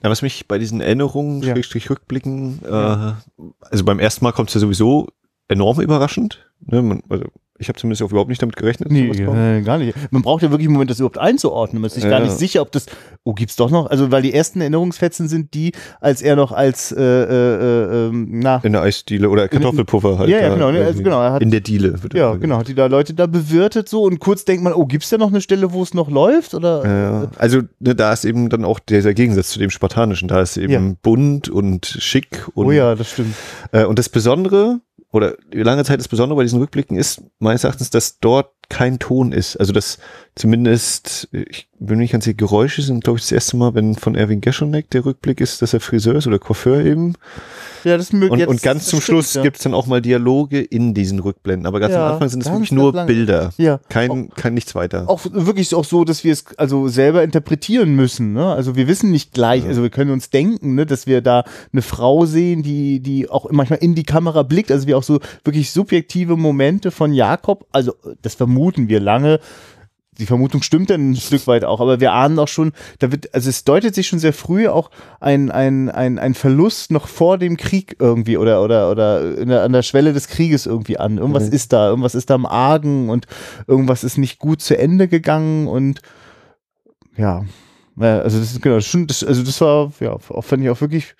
[0.03, 1.53] Na, was mich bei diesen Erinnerungen, ja.
[1.53, 3.15] Schrägstrich Rückblicken, äh,
[3.61, 5.09] also beim ersten Mal kommt es ja sowieso
[5.49, 6.51] enorm überraschend.
[6.61, 6.83] Ne?
[6.83, 7.27] Man, also
[7.59, 8.91] ich habe zumindest auch überhaupt nicht damit gerechnet.
[8.91, 9.97] Nee, äh, gar nicht.
[10.11, 11.81] Man braucht ja wirklich einen Moment, das überhaupt einzuordnen.
[11.81, 12.11] Man ist sich ja.
[12.11, 12.87] gar nicht sicher, ob das,
[13.23, 16.91] oh, gibt's doch noch, also weil die ersten Erinnerungsfetzen sind die, als er noch als,
[16.91, 18.57] äh, äh, ähm, na.
[18.65, 20.31] In der Eisdiele oder Kartoffelpuffer halt.
[20.31, 20.73] Ja, ja, genau.
[20.73, 21.95] Ne, also, genau hat, in der Diele.
[22.13, 22.59] Ja, genau.
[22.59, 25.29] Hat die da Leute da bewirtet so und kurz denkt man, oh, gibt's da noch
[25.29, 26.55] eine Stelle, wo es noch läuft?
[26.55, 26.85] Oder?
[26.85, 30.27] Ja, also ne, da ist eben dann auch dieser Gegensatz zu dem Spartanischen.
[30.27, 30.95] Da ist eben ja.
[31.03, 32.67] bunt und schick und.
[32.67, 33.37] Oh ja, das stimmt.
[33.71, 34.81] Äh, und das Besondere,
[35.13, 39.33] oder lange Zeit das Besondere bei diesen Rückblicken ist meines Erachtens, dass dort kein Ton
[39.33, 39.57] ist.
[39.57, 39.99] Also dass
[40.35, 44.15] zumindest, ich bin nicht ganz sicher, Geräusche sind, glaube ich, das erste Mal, wenn von
[44.15, 47.15] Erwin Geschonek der Rückblick ist, dass er Friseur ist oder Coiffeur eben.
[47.85, 48.47] Ja, das möglich.
[48.47, 49.43] Und, und ganz zum stimmt, Schluss ja.
[49.43, 51.67] gibt's dann auch mal Dialoge in diesen Rückblenden.
[51.67, 53.07] Aber ganz ja, am Anfang sind es wirklich nur lang.
[53.07, 53.53] Bilder.
[53.59, 53.79] Ja.
[53.91, 55.09] Kein, auch, kein nichts weiter.
[55.09, 58.33] Auch wirklich auch so, dass wir es also selber interpretieren müssen.
[58.33, 58.47] Ne?
[58.47, 59.69] Also wir wissen nicht gleich, ja.
[59.69, 63.51] also wir können uns denken, ne, dass wir da eine Frau sehen, die, die auch
[63.51, 64.73] manchmal in die Kamera blickt.
[64.73, 68.54] Also wir auch so wirklich subjektive Momente von Jakob, also das vermuten
[68.89, 69.41] wir lange,
[70.19, 73.35] die Vermutung stimmt dann ein Stück weit auch, aber wir ahnen auch schon, da wird,
[73.35, 74.91] also es deutet sich schon sehr früh auch
[75.21, 79.73] ein, ein, ein, ein Verlust noch vor dem Krieg irgendwie oder, oder, oder der, an
[79.73, 81.19] der Schwelle des Krieges irgendwie an.
[81.19, 81.53] Irgendwas mhm.
[81.53, 83.27] ist da, irgendwas ist da im Argen und
[83.67, 86.01] irgendwas ist nicht gut zu Ende gegangen und
[87.17, 87.45] ja,
[87.97, 91.15] also das ist genau, das, also das war, ja, fand ich auch wirklich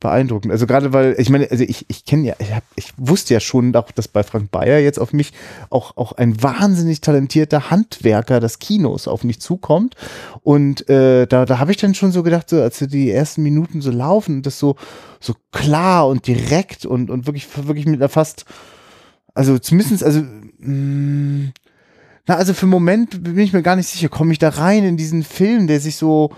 [0.00, 0.52] beeindruckend.
[0.52, 3.40] Also gerade weil, ich meine, also ich, ich kenne ja, ich, hab, ich wusste ja
[3.40, 5.32] schon auch, dass bei Frank Bayer jetzt auf mich
[5.70, 9.96] auch, auch ein wahnsinnig talentierter Handwerker des Kinos auf mich zukommt.
[10.42, 13.80] Und äh, da, da habe ich dann schon so gedacht, so, als die ersten Minuten
[13.80, 14.76] so laufen, das so,
[15.20, 18.44] so klar und direkt und, und wirklich, wirklich mit einer fast,
[19.34, 21.52] also zumindest, also mh, mm,
[22.28, 24.84] na, also für einen Moment bin ich mir gar nicht sicher, komme ich da rein
[24.84, 26.30] in diesen Film, der sich so,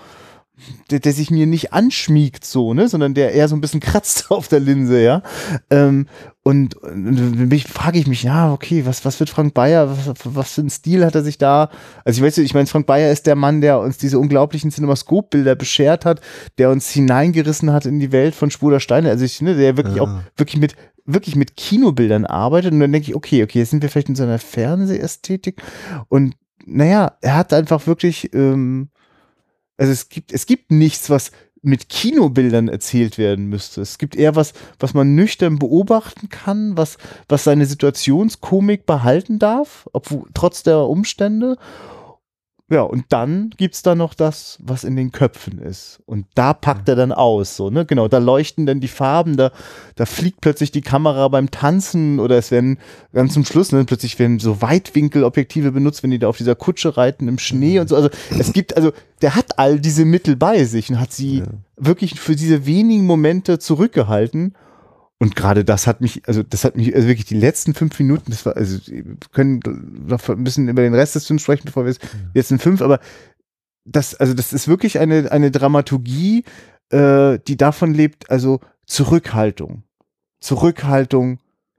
[0.91, 4.31] der, der sich mir nicht anschmiegt so, ne, sondern der eher so ein bisschen kratzt
[4.31, 5.23] auf der Linse, ja.
[5.71, 6.07] Ähm,
[6.43, 10.63] und, und frage ich mich, ja, okay, was, was wird Frank Bayer, was, was für
[10.63, 11.71] ein Stil hat er sich da?
[12.05, 14.71] Also ich weiß nicht, ich meine, Frank Bayer ist der Mann, der uns diese unglaublichen
[14.71, 16.21] Cinemascope-Bilder beschert hat,
[16.59, 19.11] der uns hineingerissen hat in die Welt von Spur Steine.
[19.11, 20.03] Also ich, ne, der wirklich ja.
[20.03, 20.75] auch wirklich mit
[21.07, 24.15] wirklich mit Kinobildern arbeitet und dann denke ich, okay, okay, jetzt sind wir vielleicht in
[24.15, 25.61] so einer Fernsehästhetik
[26.09, 26.35] und
[26.67, 28.91] naja, er hat einfach wirklich ähm,
[29.81, 33.81] also es gibt, es gibt nichts, was mit Kinobildern erzählt werden müsste.
[33.81, 39.89] Es gibt eher was, was man nüchtern beobachten kann, was, was seine Situationskomik behalten darf,
[39.93, 41.57] obwohl, trotz der Umstände.
[42.71, 45.99] Ja, und dann gibt's da noch das, was in den Köpfen ist.
[46.07, 47.85] Und da packt er dann aus, so, ne?
[47.85, 49.51] Genau, da leuchten dann die Farben, da,
[49.97, 52.79] da fliegt plötzlich die Kamera beim Tanzen oder es werden
[53.13, 56.97] ganz zum Schluss, ne, plötzlich werden so Weitwinkelobjektive benutzt, wenn die da auf dieser Kutsche
[56.97, 57.97] reiten im Schnee und so.
[57.97, 61.47] Also es gibt, also der hat all diese Mittel bei sich und hat sie ja.
[61.77, 64.55] wirklich für diese wenigen Momente zurückgehalten
[65.21, 68.31] und gerade das hat mich, also das hat mich, also wirklich die letzten fünf Minuten,
[68.31, 69.61] das war, also wir können
[70.07, 71.95] noch ein bisschen über den Rest des Films sprechen, bevor wir
[72.33, 73.01] jetzt sind fünf, aber
[73.85, 76.45] das, also das ist wirklich eine, eine Dramaturgie,
[76.89, 79.83] äh, die davon lebt, also Zurückhaltung.
[80.41, 81.39] Zurückhaltung.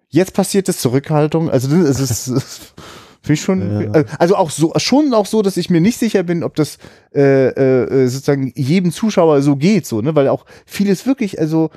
[0.09, 1.49] Jetzt passiert es Zurückhaltung.
[1.49, 2.73] Also das ist,
[3.21, 4.03] finde ich schon, ja.
[4.19, 6.77] also auch so, schon auch so, dass ich mir nicht sicher bin, ob das
[7.15, 11.71] äh, äh, sozusagen jedem Zuschauer so geht, so, ne, weil auch vieles wirklich, also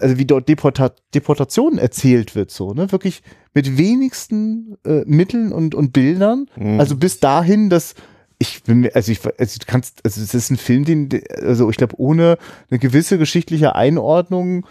[0.00, 2.92] also wie dort Deporta Deportation erzählt wird, so, ne?
[2.92, 3.22] Wirklich
[3.54, 6.46] mit wenigsten äh, Mitteln und, und Bildern.
[6.56, 6.78] Mhm.
[6.78, 7.94] Also bis dahin, dass
[8.38, 11.08] ich bin mir, also ich, also du kannst, also es ist ein Film, den,
[11.42, 12.38] also ich glaube, ohne
[12.70, 14.64] eine gewisse geschichtliche Einordnung,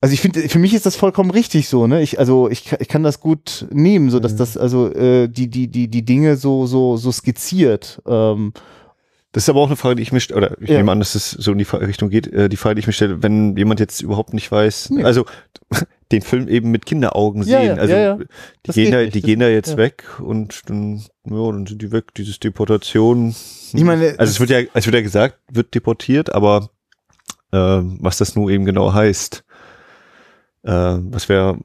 [0.00, 2.02] also ich finde, für mich ist das vollkommen richtig so, ne?
[2.02, 4.36] Ich, also ich, ich kann das gut nehmen, so dass mhm.
[4.36, 8.00] das, also äh, die, die, die, die Dinge so, so, so skizziert.
[8.06, 8.52] Ähm,
[9.32, 10.78] das ist aber auch eine Frage, die ich mich, oder ich ja.
[10.78, 12.94] nehme an, dass es so in die Richtung geht, äh, die Frage, die ich mir
[12.94, 15.04] stelle, wenn jemand jetzt überhaupt nicht weiß, nee.
[15.04, 15.26] also
[16.12, 18.24] den Film eben mit Kinderaugen sehen, ja, ja, also
[18.66, 22.14] die gehen da, die gehen da jetzt weg und dann, ja, dann sind die weg,
[22.14, 23.34] dieses Deportation.
[23.74, 26.70] Ich meine, also es wird ja, es wird ja gesagt, wird deportiert, aber
[27.52, 29.44] äh, was das nun eben genau heißt,
[30.62, 31.58] äh, was wäre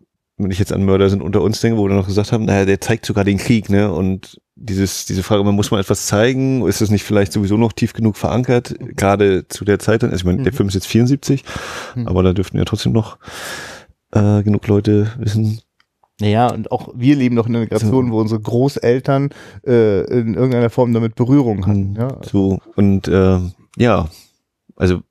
[0.44, 2.66] wenn ich jetzt an Mörder sind unter uns denke, wo wir noch gesagt haben, naja,
[2.66, 3.92] der zeigt sogar den Krieg, ne?
[3.92, 6.66] Und dieses, diese Frage, muss man etwas zeigen?
[6.68, 8.76] Ist es nicht vielleicht sowieso noch tief genug verankert?
[8.80, 11.44] Gerade zu der Zeit dann, also ich meine, der Film ist jetzt 74,
[11.96, 12.08] Mhm.
[12.08, 13.18] aber da dürften ja trotzdem noch
[14.12, 15.60] äh, genug Leute wissen.
[16.22, 19.30] Naja, und auch wir leben noch in einer Generation, wo unsere Großeltern
[19.66, 21.96] äh, in irgendeiner Form damit Berührung hatten.
[21.98, 22.18] Ja?
[22.22, 24.08] So, und ähm, ja,
[24.76, 25.02] also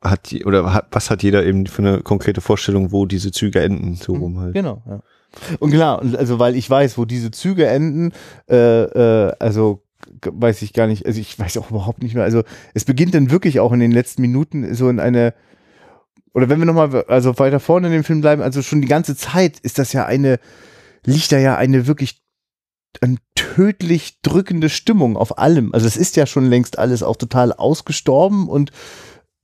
[0.00, 3.94] hat oder hat, was hat jeder eben für eine konkrete Vorstellung, wo diese Züge enden,
[3.96, 4.54] so rum halt.
[4.54, 5.00] Genau, ja.
[5.58, 8.12] Und klar, also weil ich weiß, wo diese Züge enden,
[8.48, 9.82] äh, äh, also
[10.24, 12.24] weiß ich gar nicht, also ich weiß auch überhaupt nicht mehr.
[12.24, 12.42] Also
[12.74, 15.34] es beginnt dann wirklich auch in den letzten Minuten so in eine,
[16.32, 19.16] oder wenn wir nochmal, also weiter vorne in dem Film bleiben, also schon die ganze
[19.16, 20.38] Zeit ist das ja eine,
[21.04, 22.22] liegt da ja eine wirklich
[23.00, 25.74] eine tödlich drückende Stimmung auf allem.
[25.74, 28.72] Also es ist ja schon längst alles auch total ausgestorben und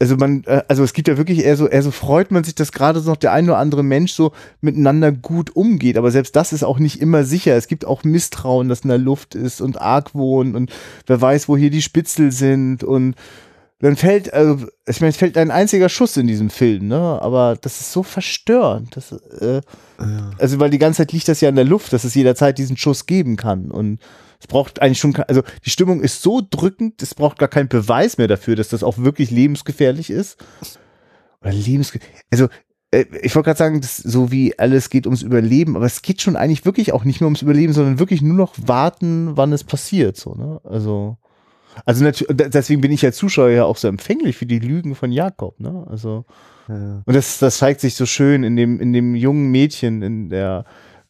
[0.01, 2.55] also man, äh, also es gibt ja wirklich eher so, eher so freut man sich,
[2.55, 5.97] dass gerade so noch der ein oder andere Mensch so miteinander gut umgeht.
[5.97, 7.57] Aber selbst das ist auch nicht immer sicher.
[7.57, 10.73] Es gibt auch Misstrauen, das in der Luft ist und Argwohn und
[11.07, 13.15] wer weiß, wo hier die Spitzel sind und
[13.81, 17.19] dann fällt, also, ich meine, es fällt ein einziger Schuss in diesem Film, ne?
[17.21, 18.97] Aber das ist so verstörend.
[18.97, 19.61] Das, äh,
[20.39, 22.79] also, weil die ganze Zeit liegt das ja in der Luft, dass es jederzeit diesen
[22.79, 23.71] Schuss geben kann.
[23.71, 23.99] Und
[24.45, 28.19] es braucht eigentlich schon, also die Stimmung ist so drückend, es braucht gar keinen Beweis
[28.19, 30.37] mehr dafür, dass das auch wirklich lebensgefährlich ist.
[31.41, 32.21] Oder lebensgefährlich.
[32.31, 32.49] Also,
[32.91, 36.37] äh, ich wollte gerade sagen, so wie alles geht ums Überleben, aber es geht schon
[36.37, 40.19] eigentlich wirklich auch nicht mehr ums Überleben, sondern wirklich nur noch warten, wann es passiert,
[40.19, 40.61] so, ne?
[40.65, 41.17] Also.
[41.87, 45.59] Also deswegen bin ich als Zuschauer ja auch so empfänglich für die Lügen von Jakob,
[45.59, 45.85] ne?
[45.91, 46.25] Also
[46.69, 47.03] Ja.
[47.05, 50.67] und das, das zeigt sich so schön in dem in dem jungen Mädchen, in der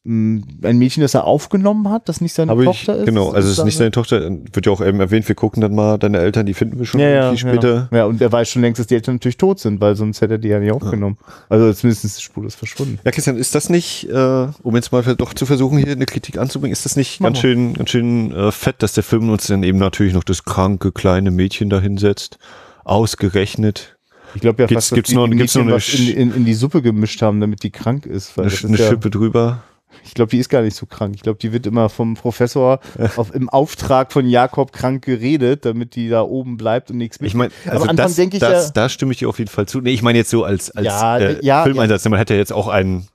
[0.06, 3.06] ein Mädchen, das er aufgenommen hat, das nicht seine Habe ich, Tochter ist.
[3.06, 4.20] genau, also es ist nicht seine Tochter,
[4.52, 7.00] wird ja auch eben erwähnt, wir gucken dann mal deine Eltern, die finden wir schon
[7.00, 7.88] ja, ja, viel später.
[7.90, 7.98] Ja.
[7.98, 10.34] ja, und er weiß schon längst, dass die Eltern natürlich tot sind, weil sonst hätte
[10.34, 11.16] er die ja nicht aufgenommen.
[11.48, 12.98] Also zumindest ist die Spur ist verschwunden.
[13.02, 16.36] Ja, Christian, ist das nicht, äh, um jetzt mal doch zu versuchen, hier eine Kritik
[16.36, 19.62] anzubringen, ist das nicht ganz schön, ganz schön äh, fett, dass der Film uns dann
[19.62, 22.36] eben natürlich noch das kranke kleine Mädchen da hinsetzt,
[22.84, 23.96] ausgerechnet,
[24.34, 26.44] Ich glaube ja Gibt's- fast, gibt's die noch- gibt's noch eine was in, in, in
[26.44, 28.36] die Suppe gemischt haben, damit die krank ist.
[28.36, 29.62] Weil eine, eine ja, Schippe drüber.
[30.04, 31.14] Ich glaube, die ist gar nicht so krank.
[31.16, 32.80] Ich glaube, die wird immer vom Professor
[33.16, 37.34] auf, im Auftrag von Jakob krank geredet, damit die da oben bleibt und nichts Ich
[37.34, 39.80] meine, also das, denke ich das, ja- da stimme ich dir auf jeden Fall zu.
[39.80, 42.68] Nee, ich meine jetzt so als, als Ja, äh, ja, Filmeinsatz, man hätte jetzt auch
[42.68, 43.08] einen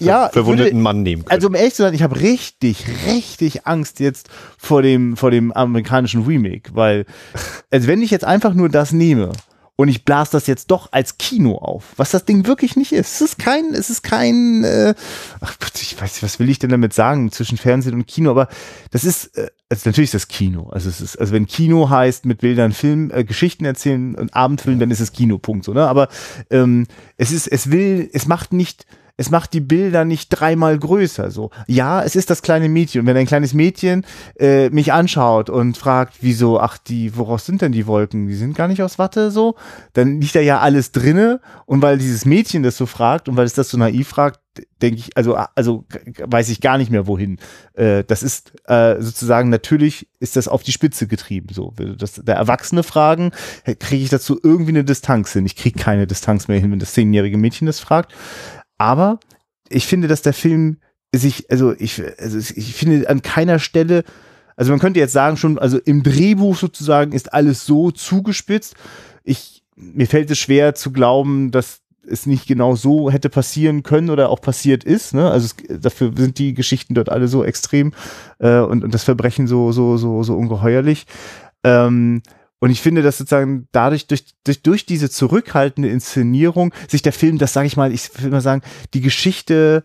[0.00, 1.32] ja, verwundeten würde- Mann nehmen können.
[1.34, 5.50] Also um ehrlich zu sein, ich habe richtig, richtig Angst jetzt vor dem, vor dem
[5.52, 7.04] amerikanischen Remake, weil,
[7.70, 9.32] also wenn ich jetzt einfach nur das nehme
[9.80, 13.14] und ich blase das jetzt doch als Kino auf, was das Ding wirklich nicht ist.
[13.14, 14.92] Es ist kein, es ist kein, äh,
[15.40, 18.32] ach Gott, ich weiß nicht, was will ich denn damit sagen zwischen Fernsehen und Kino,
[18.32, 18.48] aber
[18.90, 20.68] das ist, äh, also natürlich ist das Kino.
[20.70, 24.80] Also es ist, also wenn Kino heißt mit Bildern, Film, äh, Geschichten erzählen und Abendfilm,
[24.80, 25.86] dann ist es Kino, Punkt, so, ne?
[25.86, 26.08] Aber
[26.50, 28.84] ähm, es ist, es will, es macht nicht,
[29.18, 31.32] es macht die Bilder nicht dreimal größer.
[31.32, 33.00] So, ja, es ist das kleine Mädchen.
[33.00, 34.06] Und wenn ein kleines Mädchen
[34.38, 38.28] äh, mich anschaut und fragt, wieso, ach, die, woraus sind denn die Wolken?
[38.28, 39.56] Die sind gar nicht aus Watte, so,
[39.92, 41.40] dann liegt da ja alles drinne.
[41.66, 44.40] Und weil dieses Mädchen das so fragt und weil es das so naiv fragt,
[44.82, 45.84] denke ich, also, also
[46.18, 47.38] weiß ich gar nicht mehr wohin.
[47.74, 51.48] Äh, das ist äh, sozusagen natürlich ist das auf die Spitze getrieben.
[51.52, 53.32] So, das der Erwachsene fragen,
[53.78, 55.46] kriege ich dazu irgendwie eine Distanz hin.
[55.46, 58.12] Ich kriege keine Distanz mehr hin, wenn das zehnjährige Mädchen das fragt.
[58.78, 59.20] Aber
[59.68, 60.78] ich finde, dass der Film
[61.14, 64.04] sich, also ich, also ich finde an keiner Stelle,
[64.56, 68.74] also man könnte jetzt sagen schon, also im Drehbuch sozusagen ist alles so zugespitzt.
[69.22, 74.10] Ich, mir fällt es schwer zu glauben, dass es nicht genau so hätte passieren können
[74.10, 75.14] oder auch passiert ist.
[75.14, 75.30] Ne?
[75.30, 77.92] Also es, dafür sind die Geschichten dort alle so extrem
[78.38, 81.06] äh, und, und das Verbrechen so, so, so, so ungeheuerlich.
[81.64, 82.22] Ähm,
[82.60, 87.38] und ich finde, dass sozusagen dadurch, durch, durch, durch diese zurückhaltende Inszenierung, sich der Film,
[87.38, 88.62] das sage ich mal, ich will mal sagen,
[88.94, 89.84] die Geschichte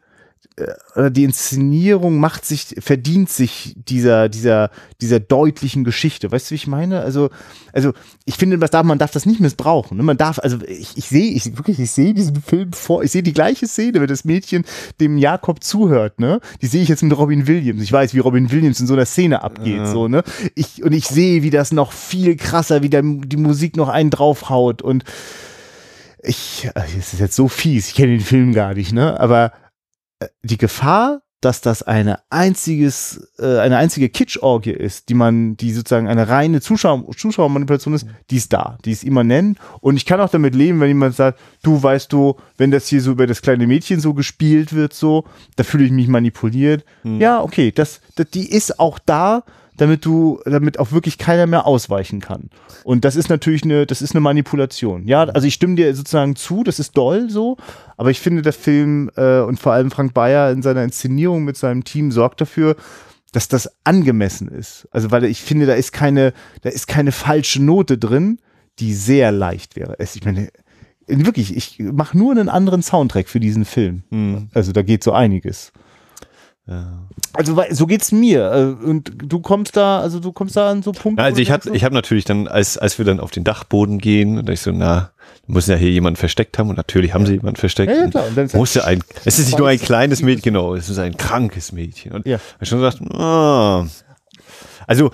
[0.96, 4.70] oder die Inszenierung macht sich, verdient sich dieser, dieser,
[5.02, 6.32] dieser deutlichen Geschichte.
[6.32, 7.02] Weißt du, wie ich meine?
[7.02, 7.30] Also,
[7.72, 7.94] also
[8.26, 9.98] ich finde, man darf, man darf das nicht missbrauchen.
[9.98, 10.04] Ne?
[10.04, 13.24] Man darf, also ich, ich sehe, ich wirklich, ich sehe diesen Film vor, ich sehe
[13.24, 14.64] die gleiche Szene, wenn das Mädchen
[15.00, 16.40] dem Jakob zuhört, ne?
[16.62, 17.82] Die sehe ich jetzt mit Robin Williams.
[17.82, 19.92] Ich weiß, wie Robin Williams in so einer Szene abgeht, Ja.
[19.92, 20.24] so, ne?
[20.54, 24.12] Ich, und ich sehe, wie das noch viel krasser, wie der, die Musik noch einen
[24.12, 25.04] draufhaut und
[26.22, 29.20] ich, äh, es ist jetzt so fies, ich kenne den Film gar nicht, ne?
[29.20, 29.50] Aber äh,
[30.44, 36.08] die Gefahr, dass das eine einziges, äh, eine einzige Kitschorgie ist, die man, die sozusagen
[36.08, 39.58] eine reine Zuschauer, Zuschauermanipulation ist, die ist da, die ist immanent.
[39.82, 43.02] Und ich kann auch damit leben, wenn jemand sagt, du weißt du, wenn das hier
[43.02, 45.26] so über das kleine Mädchen so gespielt wird, so,
[45.58, 46.86] da fühle ich mich manipuliert.
[47.20, 49.44] Ja, okay, das, das, die ist auch da,
[49.78, 52.50] damit du, damit auch wirklich keiner mehr ausweichen kann.
[52.84, 55.08] Und das ist natürlich eine, das ist eine Manipulation.
[55.08, 57.58] Ja, also ich stimme dir sozusagen zu, das ist doll so,
[57.98, 61.58] aber ich finde, der Film äh, und vor allem Frank Bayer in seiner Inszenierung mit
[61.58, 62.76] seinem Team sorgt dafür,
[63.32, 64.88] dass das angemessen ist.
[64.92, 68.40] Also weil ich finde, da ist keine, da ist keine falsche Note drin,
[68.80, 69.96] die sehr leicht wäre.
[70.00, 70.50] Es, ich meine,
[71.08, 74.04] wirklich, ich mache nur einen anderen Soundtrack für diesen Film.
[74.10, 74.50] Hm.
[74.54, 75.72] Also da geht so einiges.
[76.68, 77.04] Ja.
[77.34, 78.52] Also so geht's mir.
[78.52, 81.22] Äh, Und du kommst da, also du kommst da an so Punkte.
[81.22, 83.98] Also ich hatte, denkst, ich habe natürlich dann, als, als wir dann auf den Dachboden
[84.00, 85.12] gehen, und ich so, na,
[85.46, 87.92] muss ja hier jemanden versteckt haben und natürlich haben sie jemanden versteckt.
[87.92, 88.28] Ja, ja, klar.
[88.28, 91.00] Und dann ist Musste ein, es ist nicht nur ein kleines Mädchen, genau, es ist
[91.00, 92.14] ein krankes Mädchen.
[92.14, 92.40] Und Ja.
[92.62, 93.86] ich schon gesagt, ah.
[94.88, 95.12] also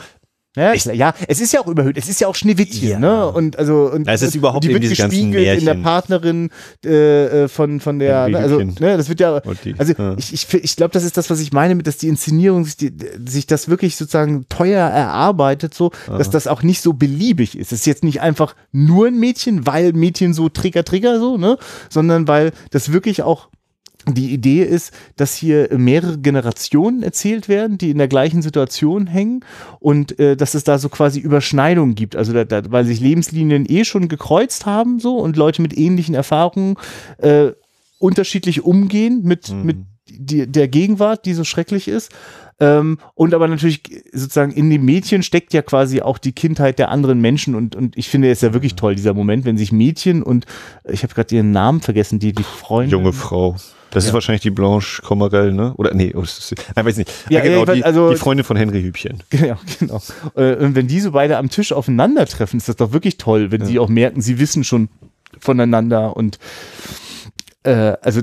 [0.55, 2.99] Ja, ich, ja, es ist ja auch überhöht, es ist ja auch Schneewittchen, Ja.
[2.99, 3.27] ne?
[3.27, 5.75] Und also und Ja, es ist überhaupt die wird gespiegelt in der.
[5.75, 6.49] Partnerin
[6.83, 10.15] äh, äh, von von der, ne, also ne, das wird ja, die- also ja.
[10.17, 12.77] ich ich ich glaube, das ist das, was ich meine, mit dass die Inszenierung sich,
[12.77, 12.91] die,
[13.27, 17.71] sich das wirklich sozusagen teuer erarbeitet, so, dass das auch nicht so beliebig ist.
[17.71, 21.57] Es ist jetzt nicht einfach nur ein Mädchen, weil Mädchen so Trigger Trigger so, ne,
[21.89, 23.49] sondern weil das wirklich auch
[24.07, 29.43] die Idee ist, dass hier mehrere Generationen erzählt werden, die in der gleichen Situation hängen
[29.79, 32.15] und äh, dass es da so quasi Überschneidungen gibt.
[32.15, 36.15] Also da, da, weil sich Lebenslinien eh schon gekreuzt haben so und Leute mit ähnlichen
[36.15, 36.75] Erfahrungen
[37.17, 37.51] äh,
[37.99, 42.11] unterschiedlich umgehen mit, mit die, der Gegenwart, die so schrecklich ist.
[42.61, 43.81] Ähm, und aber natürlich
[44.11, 47.97] sozusagen in dem Mädchen steckt ja quasi auch die Kindheit der anderen Menschen und, und
[47.97, 50.45] ich finde es ja wirklich toll, dieser Moment, wenn sich Mädchen und
[50.89, 52.91] ich habe gerade ihren Namen vergessen, die, die Freundin.
[52.99, 53.55] junge Frau.
[53.91, 55.73] Das ist wahrscheinlich die Blanche Commerel, ne?
[55.77, 57.11] Oder nee, oh, ist, nein, weiß nicht.
[57.29, 59.23] Ja, ja, ich weiß, die, also- die Freundin von Henry Hübchen.
[59.29, 60.01] Genau, genau.
[60.35, 63.65] Äh, Und wenn die so beide am Tisch aufeinandertreffen, ist das doch wirklich toll, wenn
[63.65, 64.89] sie auch merken, sie wissen schon
[65.39, 66.37] voneinander und
[67.63, 68.21] äh, also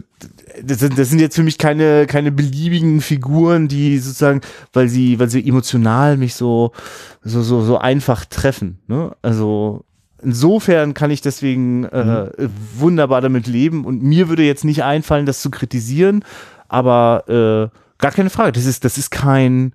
[0.62, 4.40] das sind, das sind jetzt für mich keine, keine beliebigen Figuren, die sozusagen,
[4.72, 6.72] weil sie, weil sie emotional mich so,
[7.22, 8.79] so, so, so einfach treffen.
[8.87, 9.14] Ne?
[9.22, 9.85] Also
[10.22, 12.31] insofern kann ich deswegen äh,
[12.76, 16.24] wunderbar damit leben und mir würde jetzt nicht einfallen, das zu kritisieren,
[16.68, 17.24] aber
[17.72, 18.52] äh, gar keine Frage.
[18.52, 19.72] Das ist, das ist kein,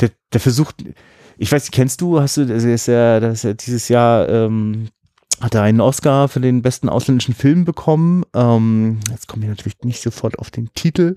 [0.00, 0.84] der, der versucht,
[1.38, 4.88] ich weiß, kennst du, hast du, das ist ja, das ist ja dieses Jahr, ähm,
[5.40, 8.24] hat er einen Oscar für den besten ausländischen Film bekommen.
[8.32, 11.16] Ähm, jetzt komme ich natürlich nicht sofort auf den Titel.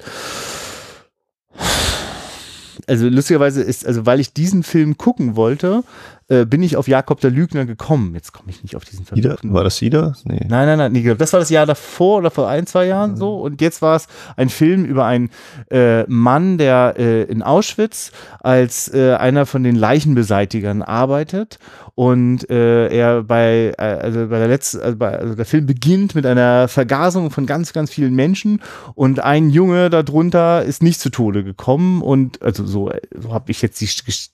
[2.88, 5.84] Also lustigerweise ist, also weil ich diesen Film gucken wollte,
[6.28, 8.16] äh, bin ich auf Jakob der Lügner gekommen.
[8.16, 10.14] Jetzt komme ich nicht auf diesen Ida, war das Ida?
[10.24, 10.40] Nee.
[10.48, 10.92] Nein, nein, nein.
[10.92, 13.36] Nee, das war das Jahr davor oder vor ein, zwei Jahren so.
[13.38, 15.30] Und jetzt war es ein Film über einen
[15.70, 21.60] äh, Mann, der äh, in Auschwitz als äh, einer von den Leichenbeseitigern arbeitet.
[21.94, 26.16] Und äh, er bei, äh, also bei der letzten, also, bei, also der Film beginnt
[26.16, 28.62] mit einer Vergasung von ganz, ganz vielen Menschen.
[28.96, 32.02] Und ein Junge darunter ist nicht zu Tode gekommen.
[32.02, 33.90] Und also so, so habe ich jetzt die,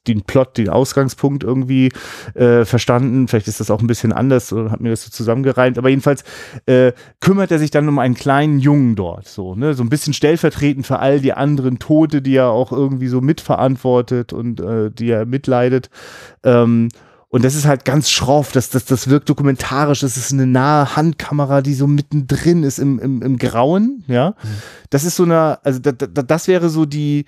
[0.07, 1.80] den Plot, den Ausgangspunkt irgendwie
[2.33, 3.27] äh, verstanden.
[3.27, 5.77] Vielleicht ist das auch ein bisschen anders oder hat mir das so zusammengereimt.
[5.77, 6.23] Aber jedenfalls
[6.65, 9.27] äh, kümmert er sich dann um einen kleinen Jungen dort.
[9.27, 9.73] So, ne?
[9.73, 14.33] so ein bisschen stellvertretend für all die anderen Tote, die er auch irgendwie so mitverantwortet
[14.33, 15.89] und äh, die er mitleidet.
[16.43, 16.89] Ähm,
[17.31, 20.97] und das ist halt ganz schroff, das, das, das wirkt dokumentarisch, das ist eine nahe
[20.97, 24.35] Handkamera, die so mittendrin ist im, im, im Grauen, ja.
[24.89, 27.23] Das ist so eine, also da, da, das wäre so die,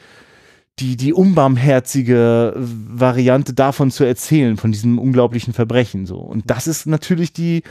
[0.79, 6.17] die, die unbarmherzige Variante davon zu erzählen, von diesem unglaublichen Verbrechen so.
[6.17, 7.63] Und das ist natürlich die,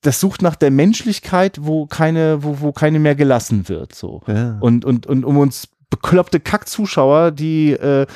[0.00, 4.22] das sucht nach der Menschlichkeit, wo keine, wo, wo keine mehr gelassen wird, so.
[4.26, 4.58] Ja.
[4.60, 8.06] Und, und, und um uns bekloppte Kackzuschauer, die äh,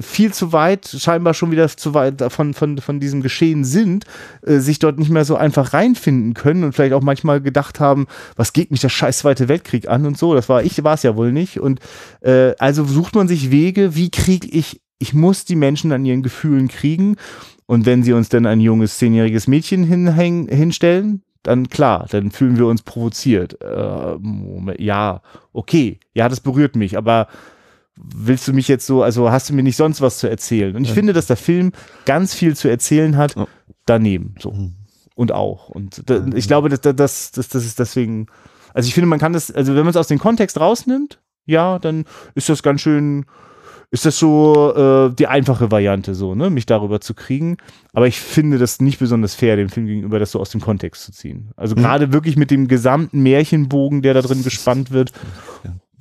[0.00, 4.04] viel zu weit, scheinbar schon wieder zu weit von, von, von diesem Geschehen sind,
[4.46, 8.06] äh, sich dort nicht mehr so einfach reinfinden können und vielleicht auch manchmal gedacht haben,
[8.36, 10.34] was geht mich der scheiß Zweite Weltkrieg an und so.
[10.34, 11.58] Das war ich, war es ja wohl nicht.
[11.58, 11.80] Und
[12.20, 16.22] äh, also sucht man sich Wege, wie kriege ich, ich muss die Menschen an ihren
[16.22, 17.16] Gefühlen kriegen.
[17.66, 22.56] Und wenn sie uns dann ein junges, zehnjähriges Mädchen hinhängen, hinstellen, dann klar, dann fühlen
[22.58, 23.60] wir uns provoziert.
[23.62, 24.16] Äh,
[24.82, 25.22] ja,
[25.52, 27.28] okay, ja, das berührt mich, aber
[27.96, 30.76] willst du mich jetzt so, also hast du mir nicht sonst was zu erzählen?
[30.76, 31.72] Und ich finde, dass der Film
[32.04, 33.46] ganz viel zu erzählen hat, Ja.
[33.86, 34.54] daneben, so.
[35.14, 35.68] Und auch.
[35.68, 38.26] Und da, ich glaube, dass, dass, dass das ist deswegen,
[38.72, 41.78] also ich finde, man kann das, also wenn man es aus dem Kontext rausnimmt, ja,
[41.80, 43.24] dann ist das ganz schön,
[43.90, 44.74] ist das so
[45.08, 47.56] äh, die einfache Variante, so, ne, mich darüber zu kriegen.
[47.92, 51.04] Aber ich finde das nicht besonders fair, dem Film gegenüber, das so aus dem Kontext
[51.04, 51.52] zu ziehen.
[51.56, 55.12] Also gerade wirklich mit dem gesamten Märchenbogen, der da drin gespannt wird,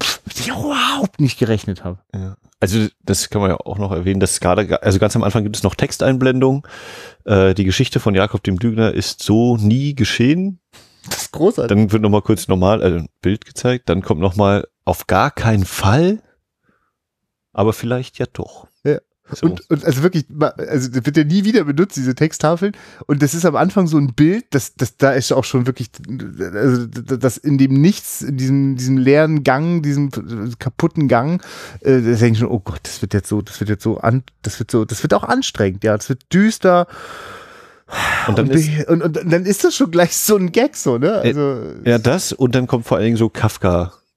[0.03, 1.99] pff, mit dem ich überhaupt nicht gerechnet habe.
[2.13, 2.35] Ja.
[2.59, 5.55] Also das kann man ja auch noch erwähnen, dass gerade, also ganz am Anfang gibt
[5.55, 6.67] es noch Texteinblendung.
[7.23, 10.59] Äh, die Geschichte von Jakob dem Lügner ist so nie geschehen.
[11.09, 11.69] Das ist großartig.
[11.69, 15.65] Dann wird nochmal kurz normal, also ein Bild gezeigt, dann kommt nochmal auf gar keinen
[15.65, 16.21] Fall,
[17.57, 18.67] aber vielleicht ja doch.
[18.83, 18.99] Ja.
[19.29, 19.47] So.
[19.47, 22.71] Und, und also wirklich, also das wird ja nie wieder benutzt, diese Texttafeln.
[23.07, 25.89] Und das ist am Anfang so ein Bild, das, das, da ist auch schon wirklich,
[26.53, 30.11] also das in dem Nichts, in diesem, diesem leeren Gang, diesem
[30.59, 31.41] kaputten Gang,
[31.81, 33.97] äh, da denke ich schon, oh Gott, das wird jetzt so, das wird jetzt so
[33.97, 36.87] an, das wird so, das wird auch anstrengend, ja, das wird düster.
[38.27, 40.97] Und dann, Und, ist, und, und, dann ist das schon gleich so ein Gag, so,
[40.97, 41.13] ne?
[41.13, 43.29] Also, ja, das und dann kommt vor allen Dingen so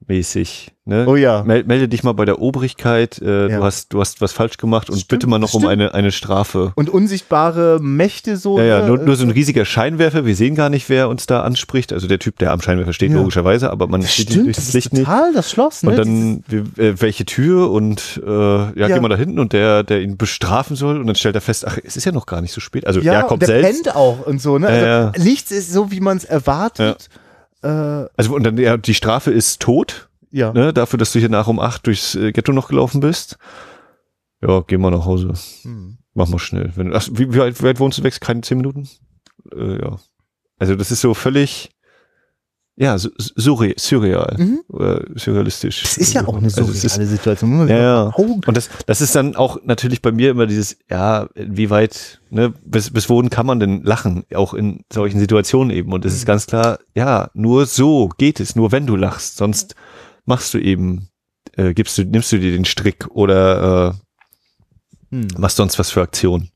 [0.07, 0.68] Kafka-mäßig.
[0.86, 1.05] Ne?
[1.07, 1.44] oh ja.
[1.44, 3.59] Mel melde dich mal bei der Obrigkeit, äh, Ja.
[3.59, 5.72] du, hast, du hast was falsch gemacht und Stimmt, bitte mal noch um stimmt.
[5.72, 6.72] eine, eine Strafe.
[6.74, 8.59] Und unsichtbare Mächte so.
[8.59, 8.86] Ja, ja, ne?
[8.88, 10.24] nur, nur so ein riesiger Scheinwerfer.
[10.26, 11.92] Wir sehen gar nicht, wer uns da anspricht.
[11.92, 13.18] Also der Typ, der am Scheinwerfer steht, Ja.
[13.18, 15.05] logischerweise, aber man Das sieht stimmt, durch das das ist Licht nicht.
[15.05, 15.90] total das Schloss, ne?
[15.90, 16.44] Und dann,
[16.76, 18.88] äh, welche Tür und äh, ja, Ja.
[18.88, 21.66] geh mal da hinten und der, der ihn bestrafen soll und dann stellt er fest,
[21.68, 22.84] ach, es ist ja noch gar nicht so spät.
[22.86, 23.84] Also ja, Jakob und der selbst.
[23.84, 24.66] pennt auch und so, ne?
[24.66, 27.09] Also, Ja, Nichts ist so, wie man es erwartet.
[27.62, 30.52] Äh, Also und dann ja, die Strafe ist tot, ja.
[30.52, 33.38] ne, dafür, dass du hier nach um acht durchs äh, Ghetto noch gelaufen bist.
[34.42, 35.32] Ja, geh mal nach Hause.
[35.62, 35.98] Hm.
[36.14, 36.72] Mach mal schnell.
[36.74, 38.18] Wenn, ach, wie, wie, weit, wie weit wohnst du weg?
[38.20, 38.88] Keine zehn Minuten?
[39.54, 39.98] Äh, ja.
[40.58, 41.70] Also das ist so völlig,
[42.82, 44.36] ja, su- surre surreal.
[44.38, 44.60] Mhm.
[44.68, 45.82] Oder surrealistisch.
[45.82, 47.68] Das ist ja auch eine Also so es ist, Situation.
[47.68, 48.02] Ja, ja.
[48.16, 52.54] Und das, das ist dann auch natürlich bei mir immer dieses, ja, wie weit, ne,
[52.64, 54.24] bis, bis wohin kann man denn lachen?
[54.34, 55.92] Auch in solchen Situationen eben.
[55.92, 59.36] Und es ist ganz klar, ja, nur so geht es, nur wenn du lachst.
[59.36, 59.74] Sonst
[60.24, 61.10] machst du eben,
[61.56, 63.94] äh, gibst du, nimmst du dir den Strick oder äh,
[65.12, 65.26] Hm.
[65.38, 66.50] machst sonst was für Aktionen.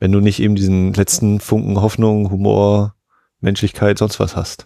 [0.00, 2.94] Wenn du nicht eben diesen letzten Funken Hoffnung, Humor,
[3.40, 4.64] Menschlichkeit, sonst was hast.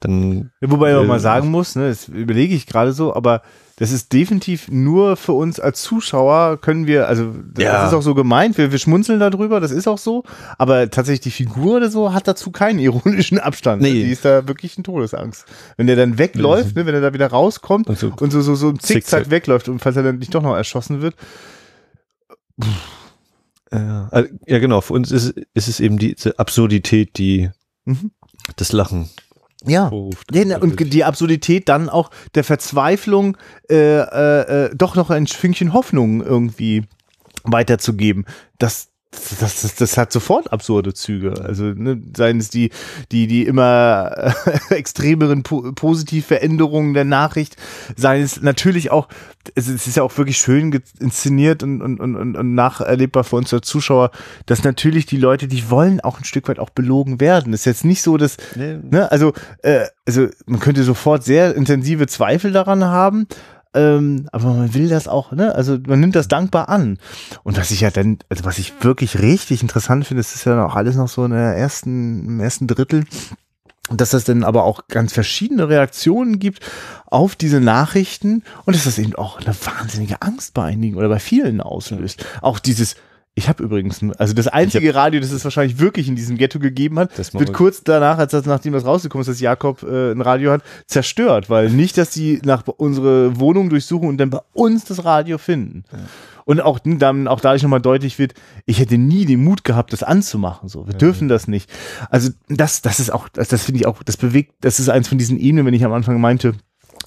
[0.00, 3.42] Dann Ja, Wobei man Äh, mal sagen muss, ne, das überlege ich gerade so, aber
[3.76, 7.86] das ist definitiv nur für uns als Zuschauer können wir, also das Ja.
[7.86, 10.24] ist auch so gemeint, wir, wir schmunzeln darüber, das ist auch so,
[10.58, 13.80] aber tatsächlich die Figur oder so hat dazu keinen ironischen Abstand.
[13.80, 13.92] Nee.
[14.04, 15.46] Die ist da wirklich in Todesangst.
[15.78, 18.54] Wenn der dann wegläuft, ne, wenn er da wieder rauskommt und so und so, so,
[18.54, 19.30] so im Zickzack Zickzack.
[19.30, 21.14] wegläuft und falls er dann nicht doch noch erschossen wird,
[23.72, 24.80] Ja, also, ja, genau.
[24.80, 27.50] Für uns ist, ist es eben diese Absurdität, die
[27.86, 28.10] Mhm.
[28.56, 29.08] das Lachen
[29.64, 29.88] ja.
[29.88, 30.34] vorruft.
[30.34, 33.36] Ja, ne, und die Absurdität dann auch der Verzweiflung,
[33.68, 36.84] äh, äh, äh, doch noch ein Fünkchen Hoffnung irgendwie
[37.44, 38.26] weiterzugeben.
[38.58, 41.34] Das, das, das, das hat sofort absurde Züge.
[41.42, 42.70] Also, ne, seien es die,
[43.10, 44.32] die, die immer
[44.70, 47.56] äh, extremeren po Positivveränderungen der Nachricht,
[47.96, 49.08] seien es natürlich auch,
[49.56, 53.52] es, es ist ja auch wirklich schön inszeniert und, und, und, und nacherlebbar für uns
[53.52, 54.12] als Zuschauer,
[54.46, 57.52] dass natürlich die Leute, die wollen auch ein Stück weit auch belogen werden.
[57.52, 59.32] Es ist jetzt nicht so, dass Nee, Ne, also,
[59.62, 63.26] äh, also man könnte sofort sehr intensive Zweifel daran haben,
[63.72, 65.54] ähm, aber man will das auch, ne?
[65.54, 66.98] Also man nimmt das dankbar an.
[67.44, 70.64] Und was ich ja dann, also was ich wirklich richtig interessant finde, das ist ja
[70.64, 73.04] auch alles noch so in der ersten, im ersten Drittel,
[73.90, 76.60] dass es dann aber auch ganz verschiedene Reaktionen gibt
[77.06, 81.18] auf diese Nachrichten und dass das eben auch eine wahnsinnige Angst bei einigen oder bei
[81.18, 82.24] vielen auslöst.
[82.40, 82.96] Auch dieses,
[83.40, 86.98] ich habe übrigens, also das einzige Radio, das es wahrscheinlich wirklich in diesem Ghetto gegeben
[86.98, 90.52] hat, wird kurz danach, als das, nachdem das rausgekommen ist, dass Jakob äh, ein Radio
[90.52, 95.06] hat, zerstört, weil nicht, dass die nach unsere Wohnung durchsuchen und dann bei uns das
[95.06, 95.84] Radio finden.
[96.44, 98.34] Und auch dann auch dadurch nochmal deutlich wird,
[98.66, 100.68] ich hätte nie den Mut gehabt, das anzumachen.
[100.68, 101.70] So, wir dürfen das nicht.
[102.10, 105.08] Also das, das ist auch, das, das finde ich auch, das bewegt, das ist eins
[105.08, 106.54] von diesen Ebenen, wenn ich am Anfang meinte,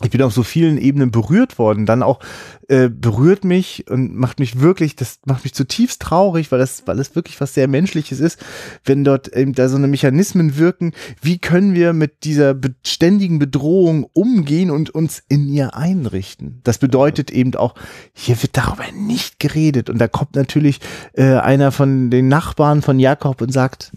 [0.01, 1.85] ich bin auf so vielen Ebenen berührt worden.
[1.85, 2.19] Dann auch
[2.67, 6.99] äh, berührt mich und macht mich wirklich, das macht mich zutiefst traurig, weil das, weil
[6.99, 8.43] es wirklich was sehr Menschliches ist,
[8.85, 10.93] wenn dort eben da so eine Mechanismen wirken.
[11.21, 16.59] Wie können wir mit dieser beständigen Bedrohung umgehen und uns in ihr einrichten?
[16.63, 17.75] Das bedeutet eben auch,
[18.13, 19.89] hier wird darüber nicht geredet.
[19.89, 20.79] Und da kommt natürlich
[21.13, 23.91] äh, einer von den Nachbarn von Jakob und sagt,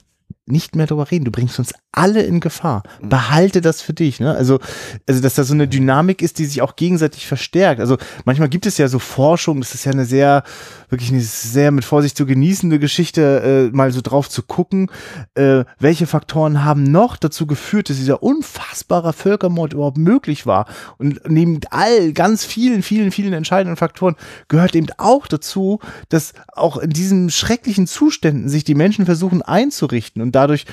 [0.47, 1.25] nicht mehr darüber reden.
[1.25, 2.83] Du bringst uns alle in Gefahr.
[3.03, 4.21] Behalte das für dich.
[4.21, 4.33] Ne?
[4.33, 4.61] Also,
[5.09, 7.81] also, dass da so eine Dynamik ist, die sich auch gegenseitig verstärkt.
[7.81, 10.45] Also, manchmal gibt es ja so Forschung, das ist ja eine sehr,
[10.89, 14.91] wirklich eine sehr mit Vorsicht zu genießende Geschichte, äh, mal so drauf zu gucken,
[15.35, 20.67] äh, welche Faktoren haben noch dazu geführt, dass dieser unfassbare Völkermord überhaupt möglich war.
[20.99, 24.15] Und neben all ganz vielen, vielen, vielen entscheidenden Faktoren
[24.47, 30.23] gehört eben auch dazu, dass auch in diesen schrecklichen Zuständen sich die Menschen versuchen einzurichten
[30.23, 30.67] und dadurch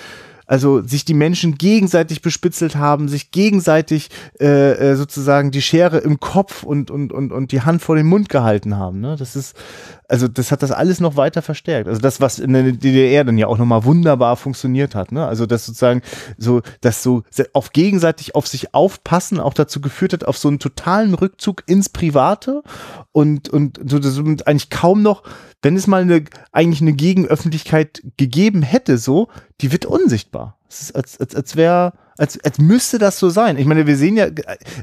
[0.45, 4.09] also sich die Menschen gegenseitig bespitzelt haben, sich gegenseitig
[4.39, 8.05] äh, äh, sozusagen die Schere im Kopf und, und, und, und die Hand vor den
[8.05, 8.99] Mund gehalten haben.
[8.99, 9.15] Ne?
[9.17, 9.55] Das ist,
[10.07, 11.87] also das hat das alles noch weiter verstärkt.
[11.87, 15.11] Also das, was in der DDR dann ja auch nochmal wunderbar funktioniert hat.
[15.11, 15.25] Ne?
[15.25, 16.01] Also das sozusagen
[16.37, 20.59] so, dass so auf gegenseitig auf sich aufpassen auch dazu geführt hat, auf so einen
[20.59, 22.63] totalen Rückzug ins Private
[23.11, 23.97] und, und so,
[24.45, 25.23] eigentlich kaum noch,
[25.63, 29.29] wenn es mal eine, eigentlich eine Gegenöffentlichkeit gegeben hätte, so,
[29.61, 30.57] die wird unsichtbar.
[30.69, 33.57] Es ist, als, als, als wäre, als, als müsste das so sein.
[33.57, 34.27] Ich meine, wir sehen ja,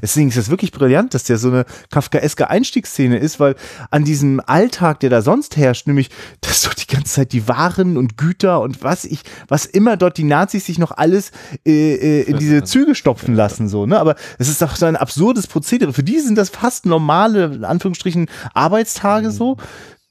[0.01, 3.55] deswegen ist das wirklich brillant, dass der so eine kafkaeske Einstiegsszene ist, weil
[3.89, 6.09] an diesem Alltag, der da sonst herrscht, nämlich,
[6.41, 10.17] dass doch die ganze Zeit die Waren und Güter und was ich, was immer dort
[10.17, 11.31] die Nazis sich noch alles
[11.65, 13.99] äh, äh, in diese Züge stopfen lassen, so, ne?
[13.99, 15.93] Aber es ist doch so ein absurdes Prozedere.
[15.93, 19.57] Für die sind das fast normale, in Anführungsstrichen, Arbeitstage so.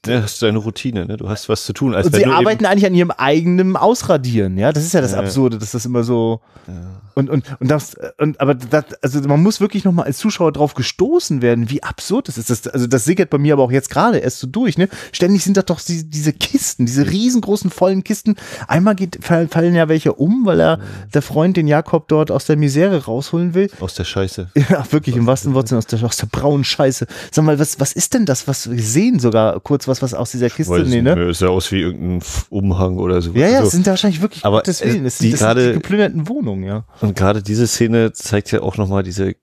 [0.07, 1.17] Ja, hast du deine Routine, ne?
[1.17, 1.93] Du hast was zu tun.
[1.93, 4.73] Und sie arbeiten eigentlich an ihrem eigenen Ausradieren, ja.
[4.73, 6.41] Das ist ja das Absurde, dass das immer so.
[6.67, 7.01] Ja.
[7.13, 10.73] Und, und, und das, und, aber das, also man muss wirklich nochmal als Zuschauer drauf
[10.73, 12.49] gestoßen werden, wie absurd das ist.
[12.49, 14.89] Das, also das sickert bei mir aber auch jetzt gerade erst so durch, ne?
[15.11, 18.37] Ständig sind das doch die, diese Kisten, diese riesengroßen vollen Kisten.
[18.67, 20.79] Einmal geht, fallen ja welche um, weil er,
[21.13, 23.69] der Freund den Jakob dort aus der Misere rausholen will.
[23.79, 24.49] Aus der Scheiße.
[24.71, 27.07] Ja, wirklich, im wahrsten Worte aus der, aus der braunen Scheiße.
[27.31, 30.31] Sag mal, was, was ist denn das, was wir sehen sogar kurz, was, was aus
[30.31, 31.11] dieser Kiste, nee, ne?
[31.29, 33.31] Es sah aus wie irgendein Umhang oder so.
[33.33, 35.05] Ja, ja, also, es sind wahrscheinlich wirklich aber Gottes Willen.
[35.05, 36.85] Es sind, die, grade, die geplünderten Wohnungen, ja.
[37.01, 39.35] Und gerade diese Szene zeigt ja auch nochmal diese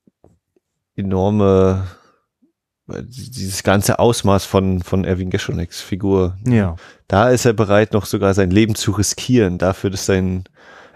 [0.96, 1.86] enorme,
[2.86, 6.36] dieses ganze Ausmaß von, von Erwin Geschoneks Figur.
[6.44, 6.76] Ja.
[7.06, 10.44] Da ist er bereit, noch sogar sein Leben zu riskieren, dafür, dass sein,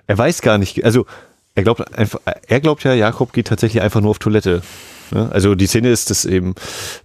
[0.07, 1.07] er weiß gar nicht, also,
[1.55, 4.63] er glaubt einfach, er glaubt ja, Jakob geht tatsächlich einfach nur auf Toilette.
[5.13, 5.29] Ne?
[5.31, 6.55] Also die Szene ist, dass eben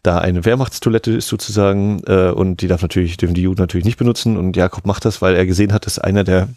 [0.03, 3.97] da eine Wehrmachtstoilette ist sozusagen äh, und die darf natürlich, dürfen die Juden natürlich nicht
[3.97, 6.49] benutzen und Jakob macht das, weil er gesehen hat, dass einer der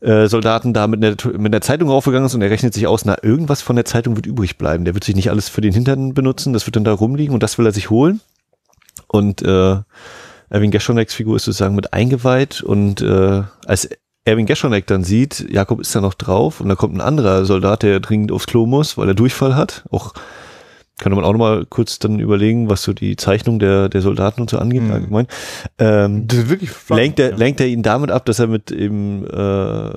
[0.00, 3.04] äh, Soldaten da mit einer, mit einer Zeitung raufgegangen ist und er rechnet sich aus,
[3.04, 4.84] na, irgendwas von der Zeitung wird übrig bleiben.
[4.84, 7.42] Der wird sich nicht alles für den Hintern benutzen, das wird dann da rumliegen und
[7.42, 8.20] das will er sich holen.
[9.06, 9.76] Und äh,
[10.50, 13.88] Erwin Geschoneks Figur ist sozusagen mit eingeweiht und äh, als
[14.24, 17.82] Erwin Geschonek dann sieht, Jakob ist da noch drauf und da kommt ein anderer Soldat,
[17.82, 19.84] der dringend aufs Klo muss, weil er Durchfall hat.
[19.90, 20.14] Auch
[20.98, 24.50] könnte man auch nochmal kurz dann überlegen, was so die Zeichnung der, der Soldaten und
[24.50, 24.82] so angeht.
[24.82, 24.92] Mhm.
[24.92, 25.26] Allgemein.
[25.78, 27.36] Ähm, das ist wirklich lenkt, er, ja.
[27.36, 29.92] lenkt er ihn damit ab, dass er mit eben, äh,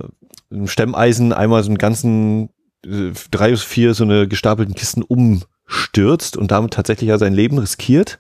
[0.51, 2.49] einem Stemmeisen einmal so einen ganzen
[2.85, 7.59] äh, drei bis vier so eine gestapelten Kisten umstürzt und damit tatsächlich ja sein Leben
[7.59, 8.19] riskiert.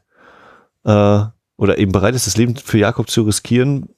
[0.83, 1.21] Äh,
[1.57, 3.94] oder eben bereit ist, das Leben für Jakob zu riskieren,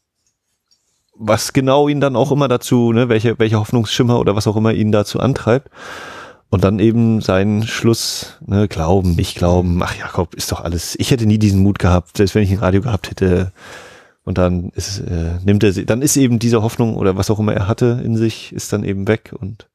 [1.20, 4.74] was genau ihn dann auch immer dazu, ne, welche, welche Hoffnungsschimmer oder was auch immer
[4.74, 5.70] ihn dazu antreibt.
[6.50, 11.12] Und dann eben sein Schluss, ne, glauben, nicht glauben, ach Jakob, ist doch alles, ich
[11.12, 13.52] hätte nie diesen Mut gehabt, selbst wenn ich ein Radio gehabt hätte.
[14.24, 17.54] Und dann ist, äh, nimmt er dann ist eben diese Hoffnung oder was auch immer
[17.54, 19.70] er hatte in sich, ist dann eben weg und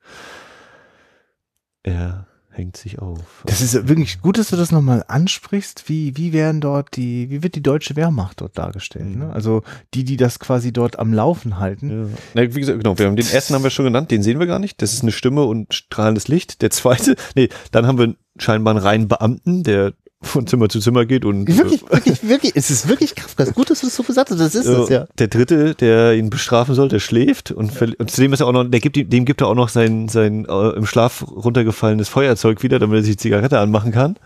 [1.82, 3.42] er hängt sich auf.
[3.46, 5.88] Das ist wirklich gut, dass du das nochmal ansprichst.
[5.88, 9.16] Wie, wie werden dort die, wie wird die deutsche Wehrmacht dort dargestellt?
[9.16, 9.32] Ne?
[9.32, 9.62] Also
[9.94, 11.90] die, die das quasi dort am Laufen halten.
[11.90, 12.18] Ja.
[12.34, 14.46] Na, wie gesagt, genau, wir haben den ersten haben wir schon genannt, den sehen wir
[14.46, 14.82] gar nicht.
[14.82, 16.62] Das ist eine Stimme und strahlendes Licht.
[16.62, 21.04] Der zweite, nee, dann haben wir scheinbar einen reinen Beamten, der von Zimmer zu Zimmer
[21.04, 23.44] geht und wirklich, äh, wirklich, wirklich, es ist wirklich Kafka.
[23.44, 24.40] Gut, dass du das so gesagt hast.
[24.40, 25.06] Das ist es ja.
[25.18, 27.88] Der dritte, der ihn bestrafen soll, der schläft und, ja.
[27.98, 30.08] und zudem ist er auch noch, der gibt ihm, dem gibt er auch noch sein
[30.08, 34.16] sein äh, im Schlaf runtergefallenes Feuerzeug wieder, damit er sich Zigarette anmachen kann.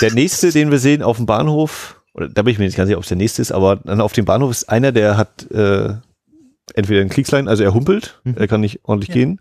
[0.00, 2.88] Der nächste, den wir sehen auf dem Bahnhof, oder da bin ich mir nicht ganz
[2.88, 5.50] sicher, ob es der nächste ist, aber dann auf dem Bahnhof ist einer, der hat
[5.50, 5.94] äh,
[6.74, 8.36] entweder einen Kriegslein, also er humpelt, mhm.
[8.36, 9.14] er kann nicht ordentlich ja.
[9.14, 9.40] gehen.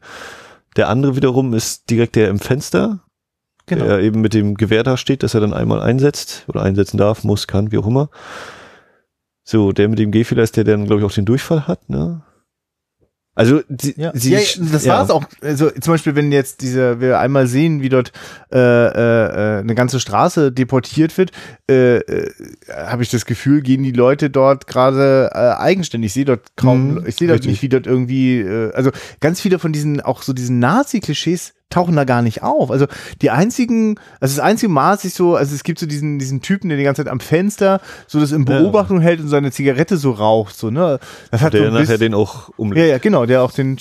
[0.76, 3.00] Der andere wiederum ist direkt der im Fenster
[3.76, 3.86] genau.
[3.86, 7.24] der eben mit dem Gewehr da steht, dass er dann einmal einsetzt oder einsetzen darf,
[7.24, 8.10] muss, kann, wie auch immer.
[9.44, 11.90] So, der mit dem Gehfehler ist der, der dann, glaube ich, auch den Durchfall hat,
[11.90, 12.22] ne?
[13.34, 14.12] Also die, ja.
[14.14, 14.40] sie, ja,
[14.72, 14.94] das ja.
[14.94, 15.24] war es auch.
[15.42, 18.12] Also zum Beispiel, wenn jetzt diese wir einmal sehen, wie dort
[18.52, 21.32] äh, äh, eine ganze Straße deportiert wird,
[21.70, 22.32] äh, äh,
[22.70, 26.10] habe ich das Gefühl, gehen die Leute dort gerade äh, eigenständig.
[26.10, 28.92] Ich sehe dort kaum, mhm, ich sehe dort nicht, wie dort irgendwie, äh, also
[29.22, 32.70] ganz viele von diesen auch so diesen Nazi-Klischees tauchen da gar nicht auf.
[32.70, 32.86] Also
[33.22, 36.70] die einzigen, also das einzige Mal, ich so, also es gibt so diesen, diesen Typen,
[36.70, 39.04] der die ganze Zeit am Fenster so das in Beobachtung ja.
[39.04, 41.00] hält und seine Zigarette so raucht, so, ne?
[41.32, 42.86] Das hat der so nachher den auch umlegt.
[42.86, 43.78] Ja, ja, genau, der auch den,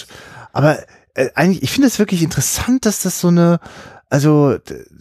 [0.53, 0.79] aber
[1.15, 3.61] äh, eigentlich, ich finde es wirklich interessant, dass das so eine,
[4.11, 4.57] also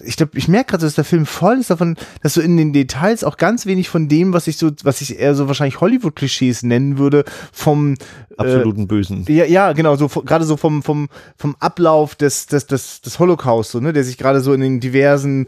[0.05, 2.73] ich glaube, ich merke gerade, dass der Film voll ist davon, dass so in den
[2.73, 6.61] Details auch ganz wenig von dem, was ich so, was ich eher so wahrscheinlich Hollywood-Klischees
[6.61, 7.97] nennen würde, vom äh,
[8.37, 9.25] absoluten äh, Bösen.
[9.27, 13.71] Ja, ja, genau, so gerade so vom vom vom Ablauf des des des, des Holocaust,
[13.71, 15.47] so ne, der sich gerade so in den diversen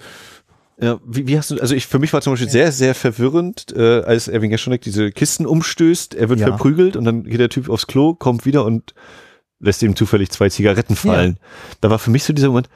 [0.82, 2.51] ja, wie, wie hast du, also ich, für mich war zum Beispiel ja.
[2.51, 6.47] sehr, sehr verwirrend, äh, als Erwin Geschonek diese Kisten umstößt, er wird ja.
[6.47, 8.95] verprügelt und dann geht der Typ aufs Klo, kommt wieder und
[9.59, 11.38] lässt ihm zufällig zwei Zigaretten fallen.
[11.39, 11.76] Ja.
[11.82, 12.68] Da war für mich so dieser Moment,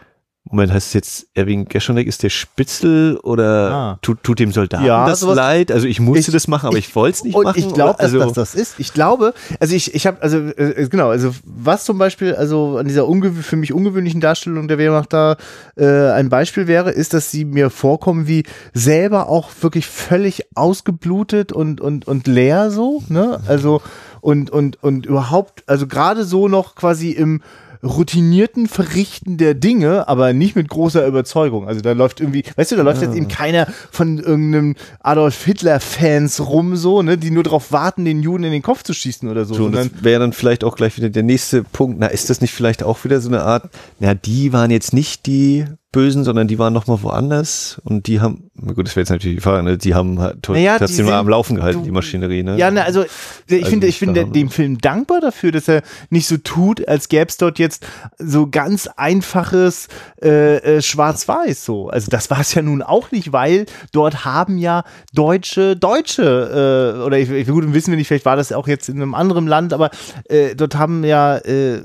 [0.47, 3.99] Moment, heißt es jetzt, Erwin Geschonek ist der Spitzel oder Ah.
[4.03, 5.71] tut, tut dem Soldaten Ja, das sowas- leid?
[5.71, 7.57] Also ich musste Ich- das machen, aber ich, wollte es nicht und machen.
[7.57, 8.75] ich glaube, also, dass das das ist.
[8.79, 12.87] Ich glaube, also ich, ich habe, also äh, genau, also was zum Beispiel, also an
[12.87, 13.07] dieser
[13.41, 15.35] für mich ungewöhnlichen Darstellung der Wehrmacht da
[15.77, 18.43] äh, ein Beispiel wäre, ist, dass sie mir vorkommen wie
[18.73, 23.39] selber auch wirklich völlig ausgeblutet und und und leer so, ne?
[23.47, 23.81] Also
[24.21, 27.41] und und und überhaupt, also gerade so noch quasi im
[27.83, 31.67] routinierten Verrichten der Dinge, aber nicht mit großer Überzeugung.
[31.67, 36.47] Also da läuft irgendwie, weißt du, da läuft jetzt eben keiner von irgendeinem Adolf Hitler-Fans
[36.47, 39.45] rum, so, ne, die nur darauf warten, den Juden in den Kopf zu schießen oder
[39.45, 39.53] so.
[39.53, 41.99] So, das wäre dann vielleicht auch gleich wieder der nächste Punkt.
[41.99, 43.69] Na, ist das nicht vielleicht auch wieder so eine Art,
[43.99, 45.65] na, die waren jetzt nicht die
[45.95, 49.37] Bösen, sondern die waren noch mal woanders und die haben, gut, das wäre jetzt natürlich
[49.37, 49.77] die Frage, ne?
[49.77, 52.57] die haben halt Naja, mal sind- am Laufen gehalten, du- die Maschinerie, ne?
[52.57, 53.03] ja, ne, also
[53.47, 57.07] ich Also finde, ich finde dem Film dankbar dafür, dass er nicht so tut, als
[57.07, 57.87] gäbe es dort jetzt
[58.19, 59.87] so ganz einfaches
[60.21, 61.87] äh, äh, Schwarz-Weiß so.
[61.89, 64.83] Also das war es ja nun auch nicht, weil dort haben ja
[65.13, 68.89] Deutsche, Deutsche, äh, oder ich, ich, gut, wissen wir nicht, vielleicht war das auch jetzt
[68.89, 69.89] in einem anderen Land, aber
[70.29, 71.81] äh, dort haben ja, äh,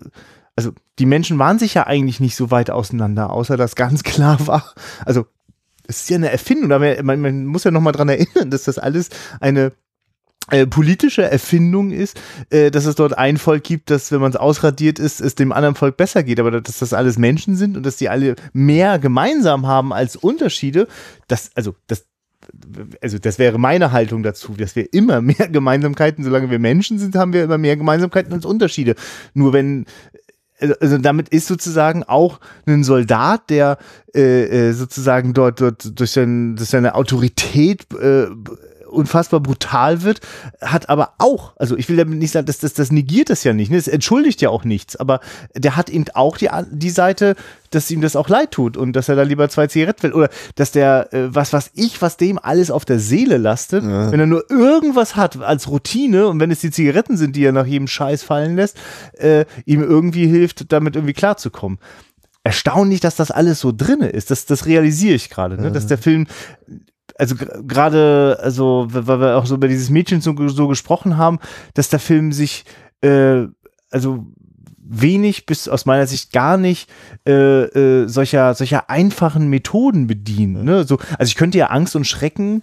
[0.56, 4.46] also die Menschen waren sich ja eigentlich nicht so weit auseinander, außer dass ganz klar
[4.46, 4.74] war,
[5.04, 5.26] also
[5.86, 9.08] es ist ja eine Erfindung, man, man muss ja nochmal dran erinnern, dass das alles
[9.40, 9.72] eine
[10.50, 12.20] äh, politische Erfindung ist,
[12.50, 15.52] äh, dass es dort ein Volk gibt, das, wenn man es ausradiert ist, es dem
[15.52, 18.98] anderen Volk besser geht, aber dass das alles Menschen sind und dass die alle mehr
[18.98, 20.86] gemeinsam haben als Unterschiede,
[21.28, 22.04] das, also das
[23.00, 27.14] also das wäre meine Haltung dazu, dass wir immer mehr Gemeinsamkeiten, solange wir Menschen sind,
[27.14, 28.94] haben wir immer mehr Gemeinsamkeiten als Unterschiede.
[29.34, 29.86] Nur wenn
[30.60, 33.78] also- also damit ist sozusagen auch ein Soldat, der
[34.14, 38.26] äh, äh, sozusagen dort, dort durch, sein, durch seine Autorität äh,
[38.90, 40.20] unfassbar brutal wird,
[40.60, 43.52] hat aber auch, also ich will damit nicht sagen, dass das, das negiert das ja
[43.52, 43.76] nicht, ne?
[43.76, 45.20] es entschuldigt ja auch nichts, aber
[45.54, 47.36] der hat eben auch die, die Seite,
[47.70, 50.28] dass ihm das auch leid tut und dass er da lieber zwei Zigaretten will oder
[50.56, 54.26] dass der, äh, was was ich, was dem alles auf der Seele lastet, wenn er
[54.26, 57.86] nur irgendwas hat als Routine und wenn es die Zigaretten sind, die er nach jedem
[57.86, 58.76] Scheiß fallen lässt,
[59.18, 61.78] äh, ihm irgendwie hilft, damit irgendwie klarzukommen
[62.42, 64.30] erstaunlich, dass das alles so drinne ist.
[64.30, 65.70] Das, das realisiere ich gerade, ne?
[65.70, 66.26] dass der Film,
[67.20, 71.38] also gerade, also weil wir auch so über dieses Mädchen so, so gesprochen haben,
[71.74, 72.64] dass der Film sich,
[73.02, 73.46] äh,
[73.90, 74.26] also
[74.78, 76.90] wenig bis aus meiner Sicht gar nicht
[77.28, 80.64] äh, äh, solcher solcher einfachen Methoden bedienen.
[80.64, 80.84] Ne?
[80.84, 82.62] So, also ich könnte ja Angst und Schrecken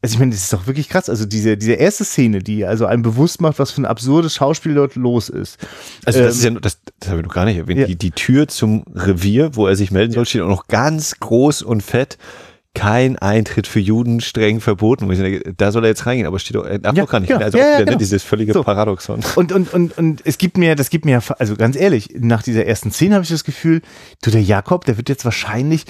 [0.00, 1.10] also ich meine, das ist doch wirklich krass.
[1.10, 4.74] Also diese, diese erste Szene, die also einem bewusst macht, was für ein absurdes Schauspiel
[4.74, 5.58] dort los ist.
[6.04, 7.80] Also das Ähm, ist ja, das, das habe ich noch gar nicht erwähnt.
[7.80, 7.86] ja.
[7.86, 11.62] Die, die Tür zum Revier, wo er sich melden soll, steht auch noch ganz groß
[11.62, 12.16] und fett.
[12.78, 15.08] Kein Eintritt für Juden streng verboten.
[15.56, 17.28] Da soll er jetzt reingehen, aber steht doch, darf Ja, doch gar nicht.
[17.28, 17.42] genau.
[17.44, 17.98] Also Ja, ja, wieder, ne, genau.
[17.98, 18.62] dieses völlige So.
[18.62, 19.20] Paradoxon.
[19.36, 22.66] Und, und, und, und es gibt mir, das gibt mir, also ganz ehrlich, nach dieser
[22.66, 23.82] ersten Szene habe ich das Gefühl,
[24.22, 25.84] du, der Jakob, der wird jetzt wahrscheinlich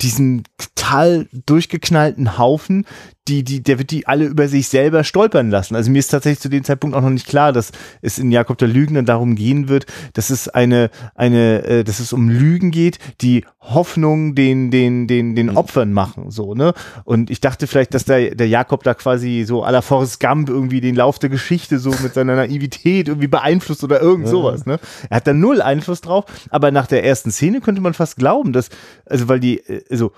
[0.00, 2.84] diesen total durchgeknallten Haufen,
[3.28, 5.74] die, die, der wird die alle über sich selber stolpern lassen.
[5.74, 7.72] Also mir ist tatsächlich zu dem Zeitpunkt auch noch nicht klar, dass
[8.02, 12.12] es in Jakob der Lügner darum gehen wird, dass es eine, eine, äh, dass es
[12.12, 16.74] um Lügen geht, die Hoffnung den, den, den, den Opfern machen, so, ne?
[17.04, 20.50] Und ich dachte vielleicht, dass der, der Jakob da quasi so à la Forrest Gump
[20.50, 24.78] irgendwie den Lauf der Geschichte so mit seiner Naivität irgendwie beeinflusst oder irgend sowas, ne?
[25.08, 28.52] Er hat da null Einfluss drauf, aber nach der ersten Szene könnte man fast glauben,
[28.52, 28.68] dass,
[29.06, 30.12] also weil die, äh, also,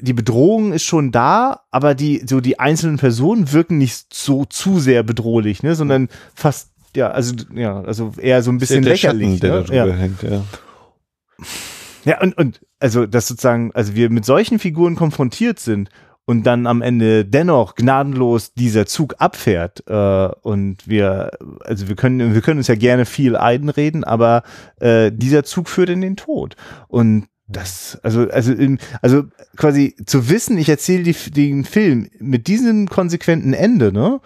[0.00, 4.78] die Bedrohung ist schon da, aber die, so die einzelnen Personen wirken nicht so zu
[4.78, 9.40] sehr bedrohlich, ne, sondern fast, ja, also, ja, also eher so ein bisschen der lächerlich.
[9.40, 9.64] Schatten, der ne?
[9.64, 9.94] da ja.
[9.94, 10.44] hängt, ja.
[12.04, 15.90] Ja, und, und also das sozusagen, also wir mit solchen Figuren konfrontiert sind
[16.24, 21.30] und dann am Ende dennoch gnadenlos dieser Zug abfährt äh, und wir,
[21.60, 24.42] also wir können, wir können uns ja gerne viel einreden, aber
[24.80, 29.24] äh, dieser Zug führt in den Tod und das, also, also, im, also
[29.56, 34.20] quasi zu wissen, ich erzähle die, den Film mit diesem konsequenten Ende, ne?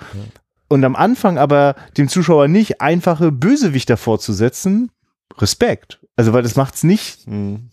[0.69, 4.91] Und am Anfang aber dem Zuschauer nicht einfache Bösewichter vorzusetzen,
[5.39, 6.01] Respekt.
[6.17, 7.71] Also, weil das macht's nicht Mhm.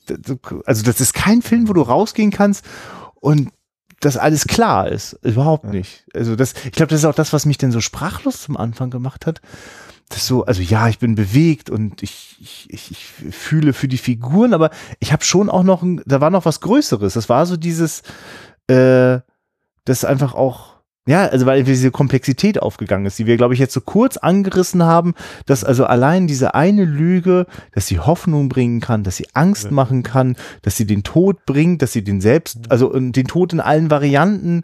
[0.65, 2.63] also das ist kein Film, wo du rausgehen kannst
[3.15, 3.49] und
[3.99, 5.13] das alles klar ist.
[5.23, 6.05] Überhaupt nicht.
[6.13, 8.89] Also das, ich glaube, das ist auch das, was mich denn so sprachlos zum Anfang
[8.89, 9.41] gemacht hat.
[10.09, 13.99] Das so, also ja, ich bin bewegt und ich, ich, ich, ich fühle für die
[13.99, 17.13] Figuren, aber ich habe schon auch noch, ein, da war noch was Größeres.
[17.13, 18.01] Das war so dieses,
[18.67, 19.19] äh,
[19.85, 20.75] das einfach auch,
[21.07, 24.83] ja, also weil diese Komplexität aufgegangen ist, die wir, glaube ich, jetzt so kurz angerissen
[24.83, 25.13] haben,
[25.45, 30.03] dass also allein diese eine Lüge, dass sie Hoffnung bringen kann, dass sie Angst machen
[30.03, 33.59] kann, dass sie den Tod bringt, dass sie den selbst, also äh, den Tod in
[33.59, 34.63] allen Varianten.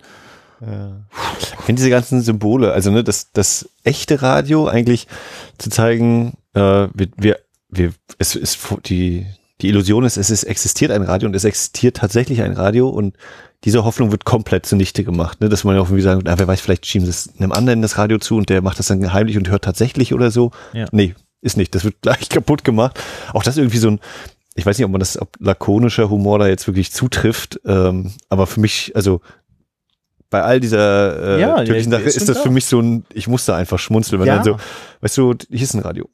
[0.62, 5.08] Ich finde diese ganzen Symbole, also ne, das, das echte Radio eigentlich
[5.58, 7.40] zu zeigen, äh, wir, wir,
[7.70, 9.26] wir, es ist die,
[9.62, 13.16] die Illusion ist, es ist, existiert ein Radio und es existiert tatsächlich ein Radio und
[13.64, 15.50] diese Hoffnung wird komplett zunichte gemacht, ne?
[15.50, 17.82] dass man ja auch irgendwie sagen, na, wer weiß, vielleicht schieben sie es einem anderen
[17.82, 20.52] das Radio zu und der macht das dann heimlich und hört tatsächlich oder so.
[20.74, 20.86] Ja.
[20.92, 21.74] Nee, ist nicht.
[21.74, 23.00] Das wird gleich kaputt gemacht.
[23.34, 24.00] Auch das irgendwie so ein,
[24.56, 28.46] ich weiß nicht, ob man das, ob lakonischer Humor da jetzt wirklich zutrifft, ähm, aber
[28.48, 29.22] für mich, also
[30.30, 33.46] bei all dieser äh, Ja, der- Sache ist das für mich so ein, ich muss
[33.46, 34.36] da einfach schmunzeln, weil Ja.
[34.36, 34.58] dann so,
[35.02, 36.10] weißt du, hier ist ein Radio.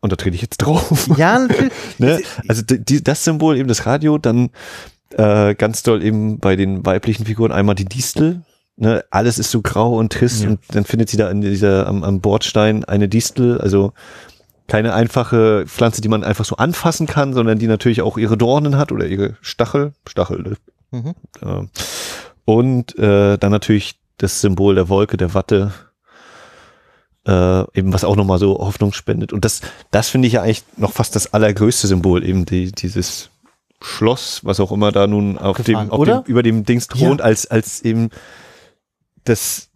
[0.00, 1.08] Und da trete ich jetzt drauf.
[1.18, 1.72] Ja, natürlich.
[1.98, 2.20] Ne?
[2.48, 4.50] Also die, die, das Symbol eben das Radio, dann
[5.16, 8.42] äh, ganz doll eben bei den weiblichen Figuren einmal die Distel.
[8.76, 9.04] Ne?
[9.10, 10.48] Alles ist so grau und trist Ja.
[10.50, 13.92] und dann findet sie da in dieser am, am Bordstein eine Distel, also
[14.68, 18.78] keine einfache Pflanze, die man einfach so anfassen kann, sondern die natürlich auch ihre Dornen
[18.78, 20.42] hat oder ihre Stachel, Stachel.
[20.42, 20.56] Ne?
[20.92, 21.14] Mhm.
[21.42, 21.66] Äh,
[22.44, 25.72] und äh, dann natürlich das Symbol der Wolke, der Watte,
[27.26, 29.32] äh, eben was auch nochmal so Hoffnung spendet.
[29.32, 29.60] Und das,
[29.90, 33.30] das finde ich ja eigentlich noch fast das allergrößte Symbol, eben die, dieses
[33.82, 37.46] Schloss, was auch immer da nun auf dem, auf dem, über dem Dings thront, als,
[37.46, 38.10] als eben
[39.24, 39.69] das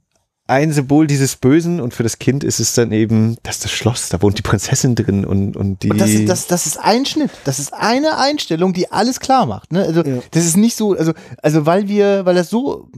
[0.47, 3.73] ein Symbol dieses Bösen und für das Kind ist es dann eben, das ist das
[3.73, 5.91] Schloss, da wohnt die Prinzessin drin und, und die.
[5.91, 7.31] Und das ist, das, das ist ein Schnitt.
[7.45, 9.73] Das ist eine Einstellung, die alles klar macht.
[9.73, 9.83] Ne?
[9.85, 10.19] Also Ja.
[10.33, 12.91] das ist nicht so, also, also weil wir, weil das so,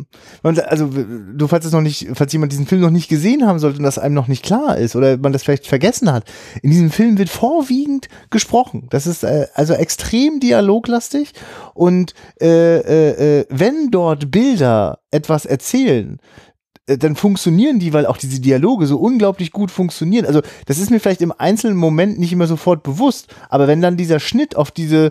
[0.42, 3.78] also du, falls es noch nicht, falls jemand diesen Film noch nicht gesehen haben sollte
[3.78, 6.24] und das einem noch nicht klar ist oder man das vielleicht vergessen hat,
[6.62, 8.88] in diesem Film wird vorwiegend gesprochen.
[8.90, 11.32] Das ist äh, also extrem dialoglastig
[11.74, 16.45] und äh, äh, äh, wenn dort Bilder etwas erzählen, äh,
[16.86, 20.24] dann funktionieren die, weil auch diese Dialoge so unglaublich gut funktionieren.
[20.24, 23.96] Also das ist mir vielleicht im einzelnen Moment nicht immer sofort bewusst, aber wenn dann
[23.96, 25.10] dieser Schnitt auf diese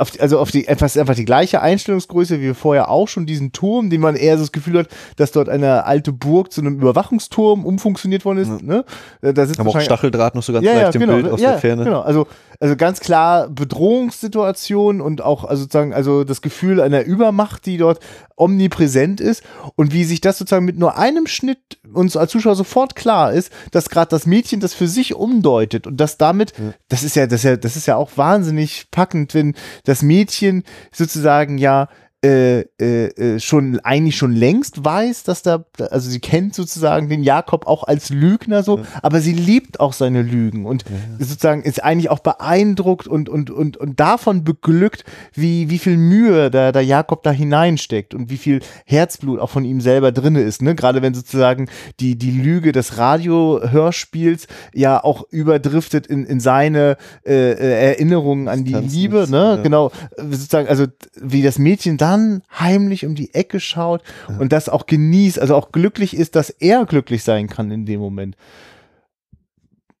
[0.00, 3.52] auf, die- also auf die etwas einfach die gleiche Einstellungsgröße wie vorher auch schon diesen
[3.52, 6.78] Turm, den man eher so das Gefühl hat, dass dort eine alte Burg zu einem
[6.80, 8.62] Überwachungsturm umfunktioniert worden ist.
[8.62, 8.84] Ne?
[9.22, 11.28] Äh, Da sitzt aber auch Stacheldraht noch so ganz ja, ja, leicht im genau, Bild
[11.28, 11.84] aus ja, der Ferne.
[11.84, 12.26] Genau, also,
[12.58, 18.00] also ganz klar Bedrohungssituation und auch also sozusagen also das Gefühl einer Übermacht, die dort
[18.36, 19.42] omnipräsent ist
[19.76, 21.58] und wie sich das sozusagen mit nur einem Schnitt
[21.92, 25.98] uns als Zuschauer sofort klar ist, dass gerade das Mädchen das für sich umdeutet und
[25.98, 26.54] das damit,
[26.88, 29.54] das ist ja, das ist ja, das ist ja auch wahnsinnig packend, wenn
[29.90, 30.62] das Mädchen
[30.92, 31.88] sozusagen ja
[32.22, 37.22] äh, äh, äh, schon eigentlich schon längst weiß, dass da, also sie kennt sozusagen den
[37.22, 40.84] Jakob auch als Lügner so, aber sie liebt auch seine Lügen und
[41.18, 46.50] sozusagen ist eigentlich auch beeindruckt und, und, und, und davon beglückt, wie, wie viel Mühe
[46.50, 50.60] da, der Jakob da hineinsteckt und wie viel Herzblut auch von ihm selber drinne ist,
[50.60, 50.74] ne?
[50.74, 57.52] Gerade wenn sozusagen die, die Lüge des Radiohörspiels ja auch überdriftet in, in seine äh,
[57.52, 59.54] äh, Erinnerungen an die Liebe, ne?
[59.56, 59.62] ja.
[59.62, 60.84] Genau, sozusagen, also
[61.18, 64.02] wie das Mädchen dann heimlich um die Ecke schaut
[64.38, 68.00] und das auch genießt, also auch glücklich ist, dass er glücklich sein kann in dem
[68.00, 68.36] Moment.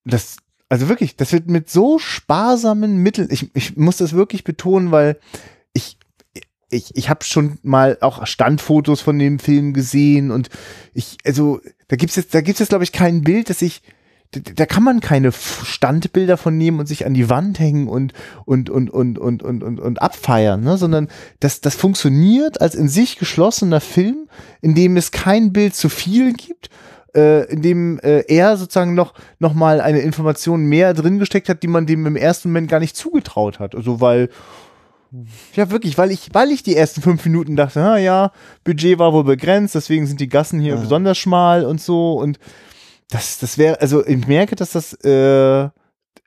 [0.04, 0.36] Das,
[0.68, 5.18] also wirklich, das wird mit so sparsamen Mitteln, ich, ich muss das wirklich betonen, weil
[5.72, 5.98] ich,
[6.70, 10.48] ich, ich habe schon mal auch Standfotos von dem Film gesehen und
[10.92, 13.82] ich, also da gibt's jetzt, jetzt glaube ich kein Bild, das ich,
[14.30, 18.12] da, kann man keine Standbilder von nehmen und sich an die Wand hängen und
[18.44, 20.76] und und und und und und, und abfeiern, ne?
[20.76, 21.08] sondern
[21.40, 24.28] das das funktioniert als in sich geschlossener Film,
[24.60, 26.70] in dem es kein Bild zu viel gibt,
[27.16, 31.64] äh, in dem äh, er sozusagen noch noch mal eine Information mehr drin gesteckt hat,
[31.64, 34.28] die man dem im ersten Moment gar nicht zugetraut hat, also weil
[35.56, 38.30] ja, wirklich, weil ich, weil ich die ersten fünf Minuten dachte, na ja,
[38.62, 42.38] Budget war wohl begrenzt, deswegen sind die Gassen hier besonders schmal und so und
[43.10, 45.68] das, das wäre, also ich merke, dass das äh,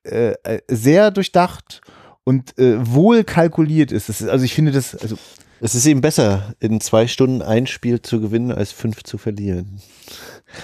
[0.03, 0.33] äh,
[0.67, 1.81] sehr durchdacht
[2.23, 4.09] und äh, wohl kalkuliert ist.
[4.09, 4.29] Das ist.
[4.29, 5.17] Also ich finde das, also
[5.59, 9.79] Es ist eben besser, in zwei Stunden ein Spiel zu gewinnen, als fünf zu verlieren.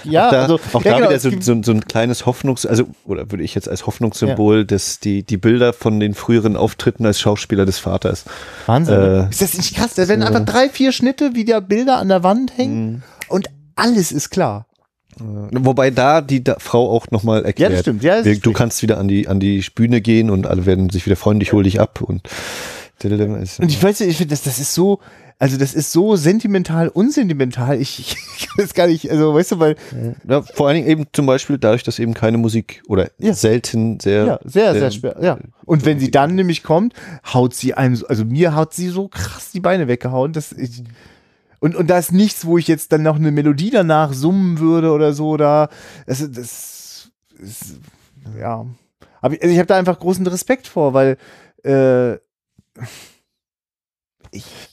[0.04, 2.66] ja, auch da, also auch ja, da genau, wieder so, so, so ein kleines Hoffnungs-,
[2.66, 7.06] also, oder würde ich jetzt als Hoffnungssymbol, dass die, die Bilder von den früheren Auftritten
[7.06, 8.26] als Schauspieler des Vaters.
[8.66, 8.94] Wahnsinn.
[8.94, 9.94] äh, ist das nicht krass?
[9.94, 14.12] Da werden einfach drei, vier Schnitte, wie da Bilder an der Wand hängen und alles
[14.12, 14.66] ist klar.
[15.18, 17.70] Wobei da die da Frau auch nochmal erklärt.
[17.70, 18.02] Ja, das stimmt.
[18.02, 18.54] Ja, das du richtig.
[18.54, 21.52] kannst wieder an die, an die Bühne gehen und alle werden sich wieder freuen, ich
[21.52, 22.22] hol dich ab und,
[23.58, 25.00] Und ich weiß nicht, ich finde, das, das ist so,
[25.38, 27.80] also das ist so sentimental, unsentimental.
[27.80, 29.76] Ich, ich, ich kann das gar nicht, also weißt du, weil,
[30.28, 33.32] ja, vor allen Dingen eben zum Beispiel dadurch, dass eben keine Musik oder Ja.
[33.34, 35.38] selten sehr, ja, sehr, sehr schwer, ja.
[35.64, 36.94] Und wenn sie dann nämlich kommt,
[37.32, 40.82] haut sie einem, so- also mir hat sie so krass die Beine weggehauen, dass ich,
[41.60, 44.90] und, und da ist nichts, wo ich jetzt dann noch eine Melodie danach summen würde
[44.92, 45.68] oder so, da,
[46.06, 47.78] also das, ist,
[48.38, 48.66] ja.
[49.20, 51.18] Aber ich, also ich habe da einfach großen Respekt vor, weil,
[51.62, 52.16] äh,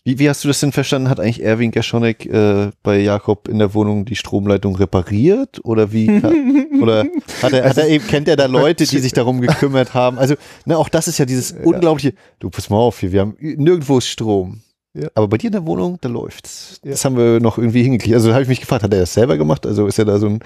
[0.04, 1.10] wie, wie hast du das denn verstanden?
[1.10, 5.60] Hat eigentlich Erwin Geschonek äh, bei Jakob in der Wohnung die Stromleitung repariert?
[5.64, 6.10] Oder wie?
[6.82, 7.06] oder
[7.42, 10.20] hat er, hat er eben, kennt er da Leute, die sich darum gekümmert haben?
[10.20, 10.36] Also,
[10.66, 13.98] ne, auch das ist ja dieses unglaubliche, du pass mal auf hier, wir haben nirgendwo
[13.98, 14.62] ist Strom.
[15.00, 15.10] Ja.
[15.14, 16.80] Aber bei dir in der Wohnung, da läuft's.
[16.84, 16.92] Ja.
[16.92, 18.16] Das haben wir noch irgendwie hingekriegt.
[18.16, 19.66] Also habe ich mich gefragt, hat er das selber gemacht?
[19.66, 20.40] Also ist er da so ein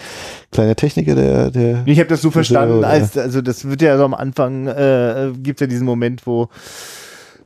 [0.51, 1.51] kleiner Techniker, der.
[1.51, 5.31] der ich habe das so verstanden, als, also das wird ja so am Anfang, äh,
[5.37, 6.49] gibt ja diesen Moment, wo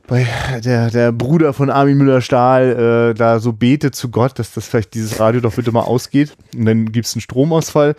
[0.06, 0.26] bei
[0.64, 4.94] der, der Bruder von Armin Müller-Stahl äh, da so betet zu Gott, dass das vielleicht
[4.94, 6.36] dieses Radio doch bitte mal ausgeht.
[6.56, 7.94] Und dann gibt es einen Stromausfall.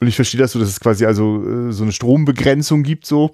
[0.00, 3.32] Und ich verstehe das so, dass es quasi also äh, so eine Strombegrenzung gibt, so.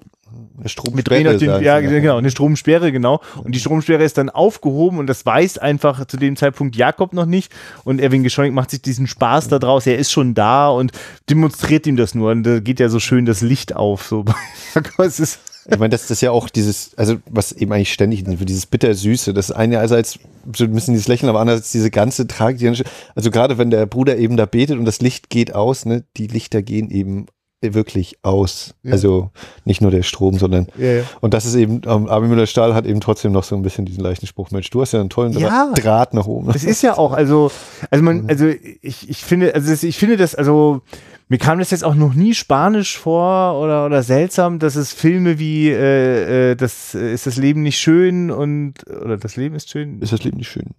[0.57, 1.37] Eine Stromsperre.
[1.37, 3.21] Den, ja, genau, eine Stromsperre, genau.
[3.43, 7.25] Und die Stromsperre ist dann aufgehoben und das weiß einfach zu dem Zeitpunkt Jakob noch
[7.25, 7.53] nicht.
[7.83, 9.85] Und Erwin Gescheunig macht sich diesen Spaß da draus.
[9.85, 10.91] Er ist schon da und
[11.29, 12.31] demonstriert ihm das nur.
[12.31, 14.07] Und da geht ja so schön das Licht auf.
[14.07, 14.25] So.
[14.97, 18.23] es ist ich meine, das, das ist ja auch dieses, also was eben eigentlich ständig,
[18.25, 20.19] dieses Bittersüße, das eine einerseits
[20.55, 22.83] so ein bisschen dieses Lächeln, aber andererseits diese ganze Tragik,
[23.15, 26.27] also gerade wenn der Bruder eben da betet und das Licht geht aus, ne, die
[26.27, 27.25] Lichter gehen eben
[27.61, 28.75] wirklich aus.
[28.83, 28.91] Ja.
[28.91, 29.31] Also
[29.63, 31.03] nicht nur der Strom, sondern ja, ja.
[31.21, 34.03] und das ist eben, ähm, Armin Müller-Stahl hat eben trotzdem noch so ein bisschen diesen
[34.03, 36.51] leichten Spruch, Mensch, du hast ja einen tollen Dra Draht nach oben.
[36.51, 37.49] Das ist ja auch, also,
[37.89, 38.45] also man, also
[38.81, 40.81] ich, ich finde, also ich finde das, also
[41.27, 45.39] mir kam das jetzt auch noch nie spanisch vor oder, oder seltsam, dass es Filme
[45.39, 49.69] wie äh, äh, das äh, ist das Leben nicht schön und oder das Leben ist
[49.69, 50.01] schön.
[50.01, 50.75] Ist das Leben nicht schön?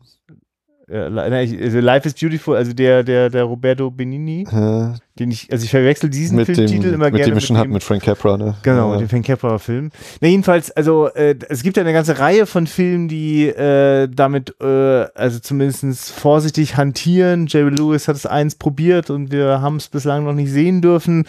[0.89, 5.71] Also Life is Beautiful, also der, der, der Roberto Benini, äh, den ich, also ich
[5.71, 7.33] verwechsel diesen Filmtitel dem, immer mit gerne.
[7.33, 8.55] Dem mit schon hatten mit Frank Capra, ne?
[8.63, 8.99] Genau, ja.
[8.99, 9.91] dem Frank Capra-Film.
[10.21, 14.55] Na, jedenfalls, also äh, es gibt ja eine ganze Reihe von Filmen, die äh, damit,
[14.61, 17.47] äh, also zumindest vorsichtig hantieren.
[17.49, 21.25] Jerry Lewis hat es eins probiert und wir haben es bislang noch nicht sehen dürfen.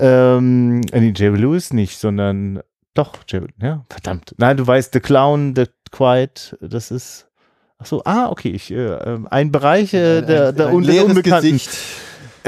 [0.00, 2.60] Ähm, äh, nee, Jerry Lewis nicht, sondern
[2.94, 4.34] doch, Jerry, ja, verdammt.
[4.38, 7.28] Nein, du weißt, The Clown, The Quiet, das ist
[7.78, 11.52] Ach so, ah, okay, ich, äh, ähm, ein Bereich äh, der, der, ein der Unbekannten.
[11.52, 11.70] Gesicht.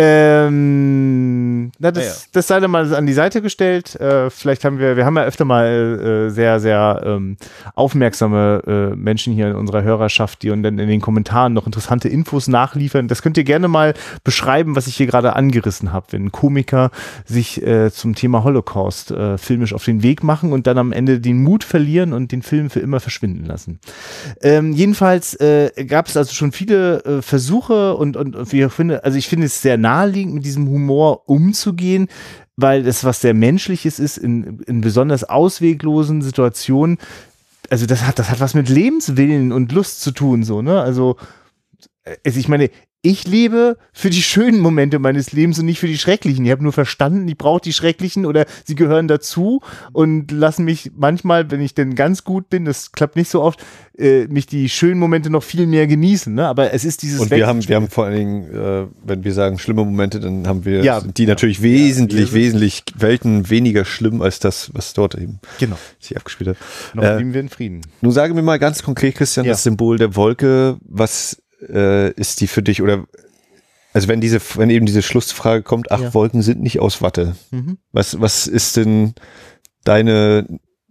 [0.00, 2.16] Ähm, na, das, ja, ja.
[2.32, 3.96] das sei dann mal an die Seite gestellt.
[3.96, 7.36] Äh, vielleicht haben wir, wir haben ja öfter mal äh, sehr, sehr ähm,
[7.74, 12.08] aufmerksame äh, Menschen hier in unserer Hörerschaft, die und dann in den Kommentaren noch interessante
[12.08, 13.08] Infos nachliefern.
[13.08, 16.92] Das könnt ihr gerne mal beschreiben, was ich hier gerade angerissen habe, wenn Komiker
[17.24, 21.18] sich äh, zum Thema Holocaust äh, filmisch auf den Weg machen und dann am Ende
[21.18, 23.80] den Mut verlieren und den Film für immer verschwinden lassen.
[24.42, 28.72] Ähm, jedenfalls äh, gab es also schon viele äh, Versuche und, und, und wie ich
[28.72, 32.08] finde, also ich finde es sehr naheliegend, mit diesem Humor umzugehen,
[32.56, 36.98] weil das was sehr Menschliches ist, in, in besonders ausweglosen Situationen.
[37.70, 40.80] Also das hat, das hat was mit Lebenswillen und Lust zu tun, so, ne?
[40.80, 41.16] Also,
[42.24, 42.70] also ich meine,
[43.00, 46.44] ich lebe für die schönen Momente meines Lebens und nicht für die schrecklichen.
[46.44, 49.60] Ich habe nur verstanden, ich brauche die schrecklichen oder sie gehören dazu
[49.92, 53.64] und lassen mich manchmal, wenn ich denn ganz gut bin, das klappt nicht so oft,
[53.96, 56.34] äh, mich die schönen Momente noch viel mehr genießen.
[56.34, 56.48] Ne?
[56.48, 59.32] Aber es ist dieses Und wir haben, wir haben vor allen Dingen, äh, wenn wir
[59.32, 63.84] sagen schlimme Momente, dann haben wir ja, die natürlich ja, wesentlich, ja, wesentlich Welten weniger
[63.84, 65.78] schlimm als das, was dort eben genau.
[66.00, 66.56] sich abgespielt hat.
[66.94, 67.82] Noch äh, leben wir in Frieden.
[68.00, 72.46] Nun sage mir mal ganz konkret, Christian, das Symbol der Wolke, was äh, ist die
[72.46, 73.06] für dich oder
[73.92, 76.14] also wenn diese, wenn eben diese Schlussfrage kommt, ach, ja.
[76.14, 77.36] Wolken sind nicht aus Watte.
[77.50, 77.78] Mhm.
[77.92, 79.14] Was, was ist denn
[79.84, 80.46] deine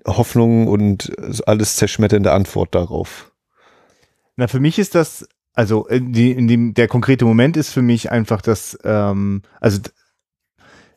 [0.06, 1.14] Hoffnung und
[1.48, 3.32] alles zerschmetternde Antwort darauf?
[4.36, 7.82] Na, für mich ist das, also in, die, in dem, der konkrete Moment ist für
[7.82, 9.80] mich einfach das, ähm, also,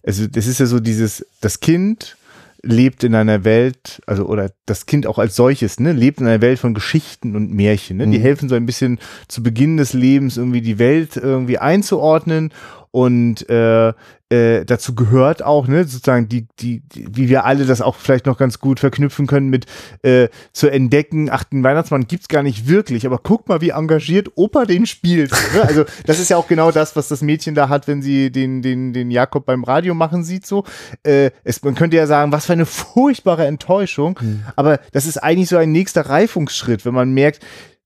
[0.02, 2.16] also das ist ja so dieses, das Kind
[2.62, 6.42] lebt in einer Welt, also oder das Kind auch als solches, ne, lebt in einer
[6.42, 7.96] Welt von Geschichten und Märchen.
[7.96, 8.06] Ne?
[8.08, 8.22] Die mhm.
[8.22, 8.98] helfen so ein bisschen
[9.28, 12.52] zu Beginn des Lebens irgendwie die Welt irgendwie einzuordnen
[12.90, 13.92] und äh,
[14.30, 18.26] äh, dazu gehört auch, ne, sozusagen die, die, die, wie wir alle das auch vielleicht
[18.26, 19.66] noch ganz gut verknüpfen können mit
[20.02, 24.30] äh, zu entdecken, ach, den Weihnachtsmann gibt's gar nicht wirklich, aber guck mal, wie engagiert
[24.36, 25.32] Opa den spielt.
[25.54, 25.62] Ne?
[25.62, 28.62] Also das ist ja auch genau das, was das Mädchen da hat, wenn sie den,
[28.62, 30.64] den, den Jakob beim Radio machen sieht so.
[31.02, 34.44] Äh, es, man könnte ja sagen, was für eine furchtbare Enttäuschung, mhm.
[34.54, 37.40] aber das ist eigentlich so ein nächster Reifungsschritt, wenn man merkt,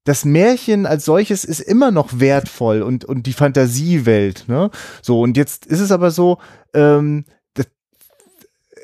[0.04, 4.44] das Märchen als solches ist immer noch wertvoll und, und die Fantasiewelt.
[4.48, 4.70] Ne?
[5.02, 6.38] So, und jetzt ist es aber so,
[6.74, 7.24] ähm,
[7.54, 7.66] das,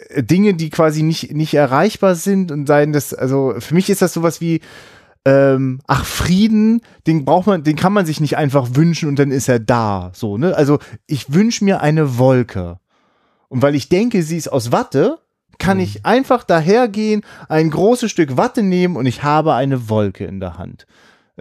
[0.09, 4.01] äh, Dinge, die quasi nicht, nicht erreichbar sind und seien das, also für mich ist
[4.01, 4.61] das sowas wie,
[5.27, 9.31] ähm, ach, Frieden, den braucht man, den kann man sich nicht einfach wünschen und dann
[9.31, 10.13] ist er da.
[10.15, 10.57] So, ne?
[10.57, 12.79] Also ich wünsche mir eine Wolke.
[13.49, 15.19] Und weil ich denke, sie ist aus Watte,
[15.59, 15.83] kann mhm.
[15.83, 20.57] ich einfach dahergehen, ein großes Stück Watte nehmen und ich habe eine Wolke in der
[20.57, 20.87] Hand.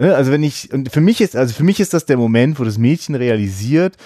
[0.00, 2.58] Ne, also wenn ich, und für mich ist, also für mich ist das der Moment,
[2.58, 3.96] wo das Mädchen realisiert,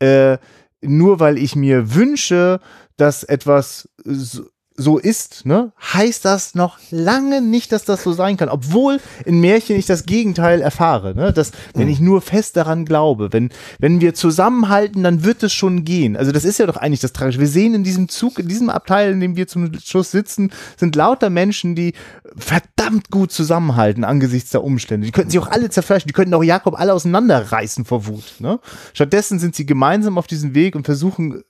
[0.00, 0.36] äh,
[0.82, 2.58] nur weil ich mir wünsche,
[2.96, 4.46] dass etwas so,
[4.76, 8.48] so ist, ne, heißt das noch lange nicht, dass das so sein kann.
[8.48, 13.32] Obwohl in Märchen ich das Gegenteil erfahre, ne, dass wenn ich nur fest daran glaube,
[13.32, 16.16] wenn wenn wir zusammenhalten, dann wird es schon gehen.
[16.16, 17.38] Also das ist ja doch eigentlich das Tragische.
[17.38, 20.96] Wir sehen in diesem Zug, in diesem Abteil, in dem wir zum Schluss sitzen, sind
[20.96, 21.94] lauter Menschen, die
[22.36, 25.06] verdammt gut zusammenhalten angesichts der Umstände.
[25.06, 28.40] Die könnten sich auch alle zerfleischen, die könnten auch Jakob alle auseinanderreißen vor Wut.
[28.40, 28.58] Ne?
[28.92, 31.44] Stattdessen sind sie gemeinsam auf diesem Weg und versuchen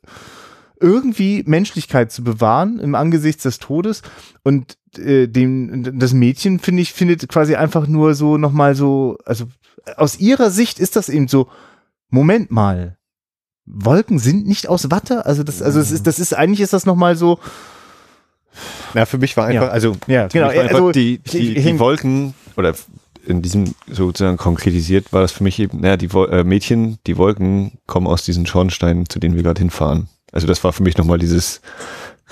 [0.84, 4.02] irgendwie Menschlichkeit zu bewahren im Angesichts des Todes
[4.42, 9.16] und äh, dem das Mädchen finde ich findet quasi einfach nur so noch mal so
[9.24, 9.46] also
[9.96, 11.48] aus ihrer Sicht ist das eben so
[12.10, 12.98] Moment mal
[13.64, 16.84] Wolken sind nicht aus Watte also das also das ist das ist eigentlich ist das
[16.84, 17.38] noch mal so
[18.92, 19.70] Ja, für mich war einfach, Ja.
[19.70, 22.74] also Ja, genau, also die, die, die Wolken oder
[23.26, 27.16] in diesem sozusagen konkretisiert war das für mich eben, naja, die Wol äh, Mädchen, die
[27.16, 30.08] Wolken kommen aus diesen Schornsteinen, zu denen wir gerade hinfahren.
[30.34, 31.60] Also das war für mich nochmal dieses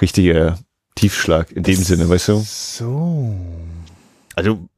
[0.00, 0.56] richtige
[0.96, 2.44] Tiefschlag in dem Sinne, weißt du?
[2.44, 3.34] so
[4.34, 4.68] Also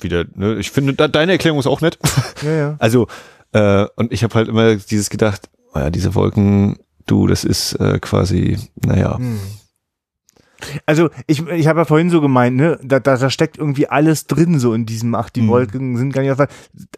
[0.00, 1.98] wieder, ne, ich finde, da, deine Erklärung ist auch nett.
[2.42, 3.06] ja ja Also,
[3.52, 7.74] äh, und ich habe halt immer dieses gedacht, oh ja, diese Wolken, du, das ist
[7.74, 9.38] äh, quasi, naja, Hm.
[10.86, 14.26] Also ich, ich habe ja vorhin so gemeint, ne, da, da, da steckt irgendwie alles
[14.26, 15.48] drin so in diesem, ach, die Mhm.
[15.48, 16.48] Wolken sind gar nicht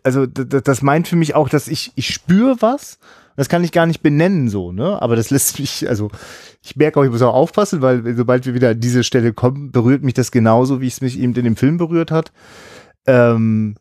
[0.05, 3.01] also das, das meint für mich auch, dass ich, ich spüre was,
[3.37, 6.11] das kann ich gar nicht benennen so, ne, aber das lässt mich, also
[6.63, 9.71] ich merke auch, ich muss auch aufpassen, weil sobald wir wieder an diese Stelle kommen,
[9.71, 12.33] berührt mich das genauso, wie es mich eben in dem Film berührt hat.
[13.07, 13.77] Ähm,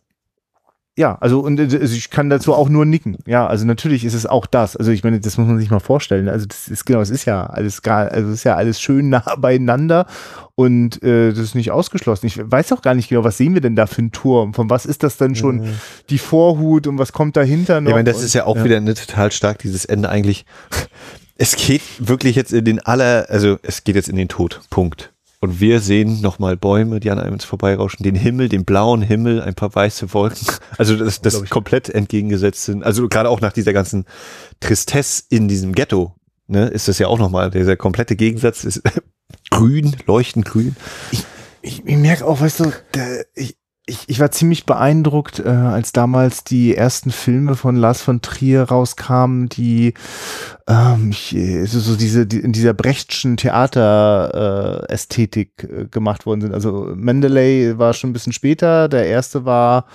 [0.97, 3.17] ja, also und äh, also ich kann dazu auch nur nicken.
[3.25, 4.77] Ja, also natürlich ist es auch das.
[4.77, 6.29] Also ich meine, das muss man sich mal vorstellen.
[6.29, 9.09] Also das ist genau, es ist ja alles gar, also es ist ja alles schön
[9.09, 10.05] nah beieinander
[10.55, 12.27] und äh, das ist nicht ausgeschlossen.
[12.27, 14.53] Ich weiß auch gar nicht genau, was sehen wir denn da für einen Turm?
[14.53, 15.67] Von was ist das denn schon
[16.09, 17.89] die Vorhut und was kommt dahinter noch?
[17.89, 18.63] Ja, ich meine, das ist ja auch ja.
[18.63, 20.45] wieder ne, total stark, dieses Ende eigentlich.
[21.37, 24.61] Es geht wirklich jetzt in den aller, also es geht jetzt in den Tod.
[24.69, 25.11] Punkt.
[25.39, 29.55] Und wir sehen nochmal Bäume, die an einem vorbeirauschen, den Himmel, den blauen Himmel, ein
[29.55, 30.47] paar weiße Wolken.
[30.77, 32.83] Also das, das komplett entgegengesetzt sind.
[32.83, 34.05] Also gerade auch nach dieser ganzen
[34.59, 36.15] Tristesse in diesem Ghetto,
[36.47, 38.81] ne, ist das ja auch nochmal, dieser komplette Gegensatz ist
[39.51, 40.75] grün, leuchtend grün.
[41.11, 43.57] ich, ich merke auch, weißt du, der, ich,
[43.87, 48.63] ich, ich war ziemlich beeindruckt, äh, als damals die ersten Filme von Lars von Trier
[48.63, 49.93] rauskamen, die
[50.67, 56.53] ähm, ich, äh, so, diese die, in dieser Brechtschen Theater äh, äh, gemacht worden sind.
[56.53, 59.85] Also Mendeley war schon ein bisschen später, der erste war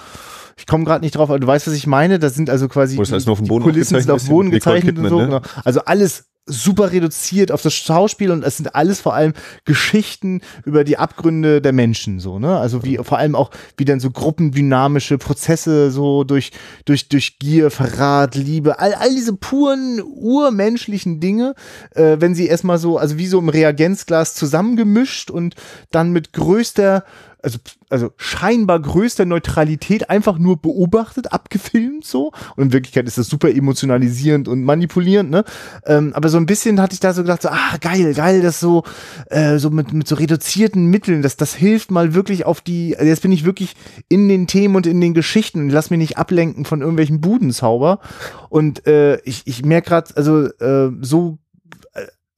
[0.57, 2.19] ich komme gerade nicht drauf, aber du weißt, was ich meine.
[2.19, 4.51] Das sind also quasi Wo es alles nur auf die Boden Kulissen sind auf Boden
[4.51, 5.19] gezeichnet und so.
[5.19, 5.41] Kidman, ne?
[5.41, 5.63] Genau.
[5.65, 9.33] Also alles super reduziert auf das Schauspiel und es sind alles vor allem
[9.65, 12.59] Geschichten über die Abgründe der Menschen so, ne?
[12.59, 16.51] Also wie vor allem auch wie dann so gruppendynamische Prozesse so durch
[16.85, 21.55] durch durch Gier, Verrat, Liebe, all all diese puren urmenschlichen Dinge,
[21.95, 25.55] äh, wenn sie erstmal so also wie so im Reagenzglas zusammengemischt und
[25.91, 27.05] dann mit größter
[27.43, 32.33] also, also scheinbar größter Neutralität einfach nur beobachtet, abgefilmt so.
[32.57, 35.45] Und in Wirklichkeit ist das super emotionalisierend und manipulierend, ne?
[35.87, 38.61] Ähm, aber so ein bisschen hatte ich da so gedacht, so, ah, geil, geil, das
[38.61, 38.85] so,
[39.27, 43.09] äh, so mit, mit so reduzierten Mitteln, das, das hilft mal wirklich auf die, also
[43.09, 43.75] jetzt bin ich wirklich
[44.09, 48.01] in den Themen und in den Geschichten und lass mich nicht ablenken von irgendwelchen Budenzauber.
[48.49, 51.39] Und äh, ich, ich merke gerade, also äh, so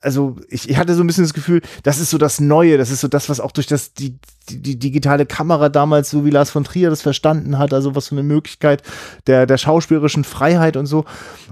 [0.03, 2.91] also ich, ich hatte so ein bisschen das Gefühl, das ist so das Neue, das
[2.91, 6.31] ist so das, was auch durch das die, die, die digitale Kamera damals, so wie
[6.31, 8.83] Lars von Trier das verstanden hat, also was für eine Möglichkeit
[9.27, 11.05] der, der schauspielerischen Freiheit und so.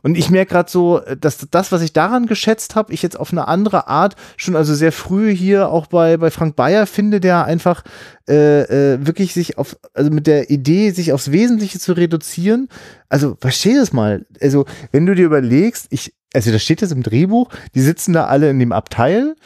[0.02, 3.32] Und ich merke gerade so, dass das, was ich daran geschätzt habe, ich jetzt auf
[3.32, 7.44] eine andere Art schon also sehr früh hier auch bei, bei Frank Bayer finde, der
[7.44, 7.82] einfach
[8.28, 12.68] äh, äh, wirklich sich auf, also mit der Idee, sich aufs Wesentliche zu reduzieren.
[13.08, 14.26] Also versteh das mal.
[14.40, 18.26] Also wenn du dir überlegst, ich, also da steht das im Drehbuch, die sitzen da
[18.26, 19.36] alle in dem Abteil,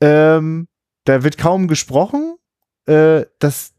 [0.00, 0.68] ähm,
[1.04, 2.36] da wird kaum gesprochen,
[2.86, 3.72] äh, das,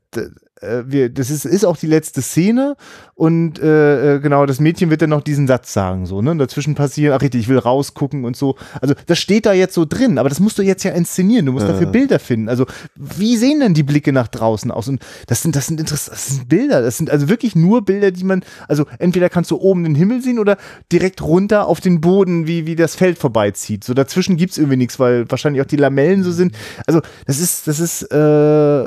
[0.62, 2.76] äh, wir, das ist, ist auch die letzte Szene
[3.16, 6.32] und äh, äh, genau, das Mädchen wird dann noch diesen Satz sagen, so, ne?
[6.32, 8.56] Und dazwischen passieren, ach richtig, ich will rausgucken und so.
[8.82, 11.52] Also das steht da jetzt so drin, aber das musst du jetzt ja inszenieren, du
[11.52, 11.74] musst Ja.
[11.74, 12.50] dafür Bilder finden.
[12.50, 14.88] Also wie sehen denn die Blicke nach draußen aus?
[14.88, 18.12] Und das sind, das sind interessant, das sind Bilder, das sind also wirklich nur Bilder,
[18.12, 20.58] die man, also entweder kannst du oben den Himmel sehen oder
[20.92, 23.84] direkt runter auf den Boden, wie, wie das Feld vorbeizieht.
[23.84, 26.56] So dazwischen gibt's irgendwie nichts, weil wahrscheinlich auch die Lamellen so sind.
[26.88, 28.86] Also das ist, das ist, äh,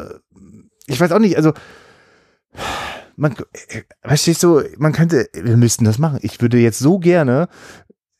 [0.86, 1.52] ich weiß auch nicht, also
[3.16, 3.34] man,
[3.68, 6.18] äh, verstehst du, man könnte, wir müssten das machen.
[6.22, 7.48] Ich würde jetzt so gerne,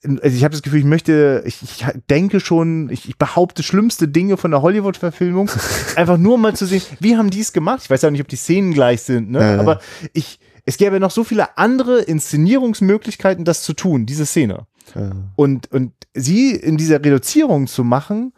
[0.05, 4.09] also ich habe das Gefühl, ich möchte, ich, ich denke schon, ich, ich behaupte schlimmste
[4.09, 5.51] Dinge von der Hollywood-Verfilmung,
[5.97, 7.81] einfach nur mal zu sehen, wie haben die es gemacht?
[7.85, 9.41] Ich weiß ja nicht, ob die Szenen gleich sind, ne?
[9.41, 9.61] Ja.
[9.61, 9.81] aber
[10.13, 14.67] ich, es gäbe noch so viele andere Inszenierungsmöglichkeiten, das zu tun, diese Szene.
[15.35, 18.33] Und, und sie in dieser Reduzierung zu machen,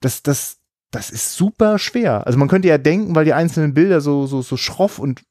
[0.00, 0.55] das, das,
[0.90, 2.26] das ist super schwer.
[2.26, 5.22] Also man könnte ja denken, weil die einzelnen Bilder so, so, so schroff und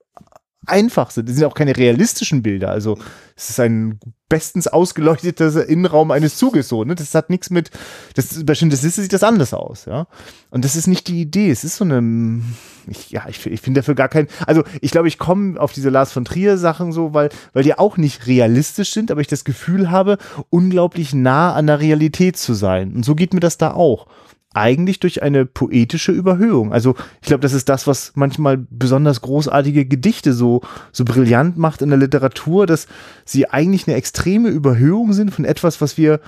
[0.67, 1.29] einfach sind.
[1.29, 2.69] Das sind auch keine realistischen Bilder.
[2.71, 2.97] Also
[3.35, 3.99] es ist ein
[4.29, 6.83] bestens ausgeleuchteter Innenraum eines Zuges so.
[6.83, 6.95] Ne?
[6.95, 7.69] Das hat nichts mit,
[8.15, 9.85] das Schindlers Liste sieht das anders aus.
[9.85, 10.07] Ja,
[10.49, 11.51] und das ist nicht die Idee.
[11.51, 12.41] Es ist so eine,
[12.87, 14.27] ich, ja, ich, ich finde dafür gar keinen.
[14.47, 17.77] Also ich glaube, ich komme auf diese Lars von Trier Sachen so, weil weil die
[17.77, 20.17] auch nicht realistisch sind, aber ich das Gefühl habe,
[20.49, 22.95] unglaublich nah an der Realität zu sein.
[22.95, 24.07] Und so geht mir das da auch
[24.55, 26.71] eigentlich durch eine poetische Überhöhung.
[26.71, 31.81] Also ich glaube, das ist das, was manchmal besonders großartige Gedichte so, so brillant macht
[31.81, 32.87] in der Literatur, dass
[33.25, 36.21] sie eigentlich eine extreme Überhöhung sind von etwas, was wir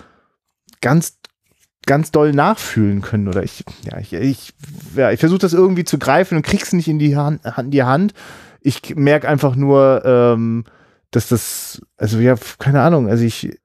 [0.81, 1.17] ganz
[1.85, 4.53] ganz doll nachfühlen können oder ich ja ich ich,
[4.97, 7.83] ja, ich versuche das irgendwie zu greifen und krieg's nicht in die Hand, in die
[7.83, 8.13] Hand.
[8.59, 10.65] Ich merke einfach nur, ähm,
[11.11, 13.57] dass das also ja keine Ahnung, also ich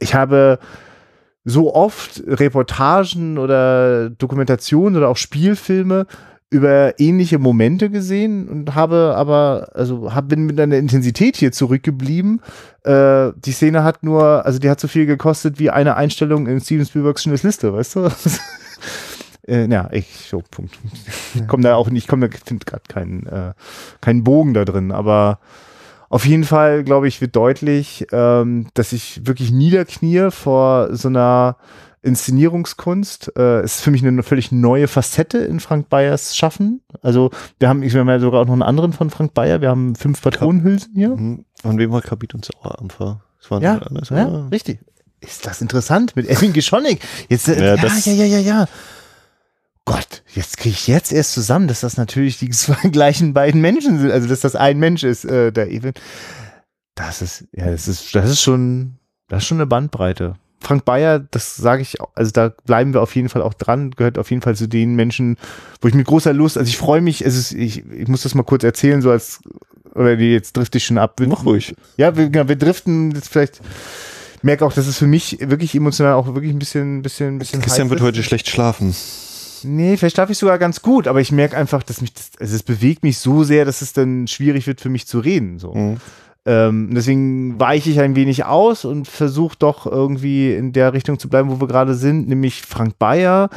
[0.00, 0.58] ich habe
[1.44, 6.06] so oft Reportagen oder Dokumentationen oder auch Spielfilme
[6.52, 12.42] über ähnliche Momente gesehen und habe aber, also hab, bin mit einer Intensität hier zurückgeblieben.
[12.84, 16.60] Äh, die Szene hat nur, also die hat so viel gekostet wie eine Einstellung in
[16.60, 18.10] Steven Spielbergs Liste, weißt du?
[19.48, 20.78] äh, ja, ich, so, Punkt.
[21.34, 23.54] Ich komme da auch nicht, ich komme da, finde gerade keinen, äh,
[24.02, 25.38] keinen Bogen da drin, aber
[26.12, 31.56] auf jeden Fall, glaube ich, wird deutlich, ähm, dass ich wirklich niederknie vor so einer
[32.02, 33.32] Inszenierungskunst.
[33.34, 36.82] Äh, ist für mich eine völlig neue Facette in Frank Bayers Schaffen.
[37.00, 39.62] Also wir haben, ich, wir haben ja sogar auch noch einen anderen von Frank Bayer.
[39.62, 41.16] Wir haben fünf Patronenhülsen hier.
[41.16, 41.46] Mhm.
[41.62, 43.22] Von wem war Kabit und Sauerampfer?
[43.40, 44.80] Das war ja, ja, richtig.
[45.20, 47.00] Ist das interessant mit Erwin Geschonik?
[47.30, 48.68] Jetzt, äh, ja, ja, ja, ja, ja, ja.
[49.84, 53.98] Gott, jetzt kriege ich jetzt erst zusammen, dass das natürlich die zwei gleichen beiden Menschen
[53.98, 55.92] sind, also dass das ein Mensch ist, äh, der Even.
[56.94, 60.36] Das ist, ja, das ist, das ist schon, das ist schon eine Bandbreite.
[60.60, 64.16] Frank Bayer, das sage ich, also da bleiben wir auf jeden Fall auch dran, gehört
[64.16, 65.36] auf jeden Fall zu den Menschen,
[65.80, 68.34] wo ich mit großer Lust, also ich freue mich, es ist, ich, ich muss das
[68.34, 69.40] mal kurz erzählen, so als,
[69.94, 71.18] oder die jetzt drifte ich schon ab.
[71.26, 71.74] Mach ruhig.
[71.96, 73.60] Ja, wir, genau, wir driften jetzt vielleicht,
[74.42, 77.90] merke auch, dass es für mich wirklich emotional auch wirklich ein bisschen, bisschen, bisschen Christian
[77.90, 78.94] wird heute schlecht schlafen.
[79.64, 82.54] Nee, vielleicht schlafe ich sogar ganz gut, aber ich merke einfach, dass mich das, also
[82.54, 85.58] es bewegt mich so sehr, dass es dann schwierig wird für mich zu reden.
[85.58, 85.74] So.
[85.74, 85.96] Mhm.
[86.44, 91.28] Ähm, deswegen weiche ich ein wenig aus und versuche doch irgendwie in der Richtung zu
[91.28, 93.48] bleiben, wo wir gerade sind, nämlich Frank Bayer.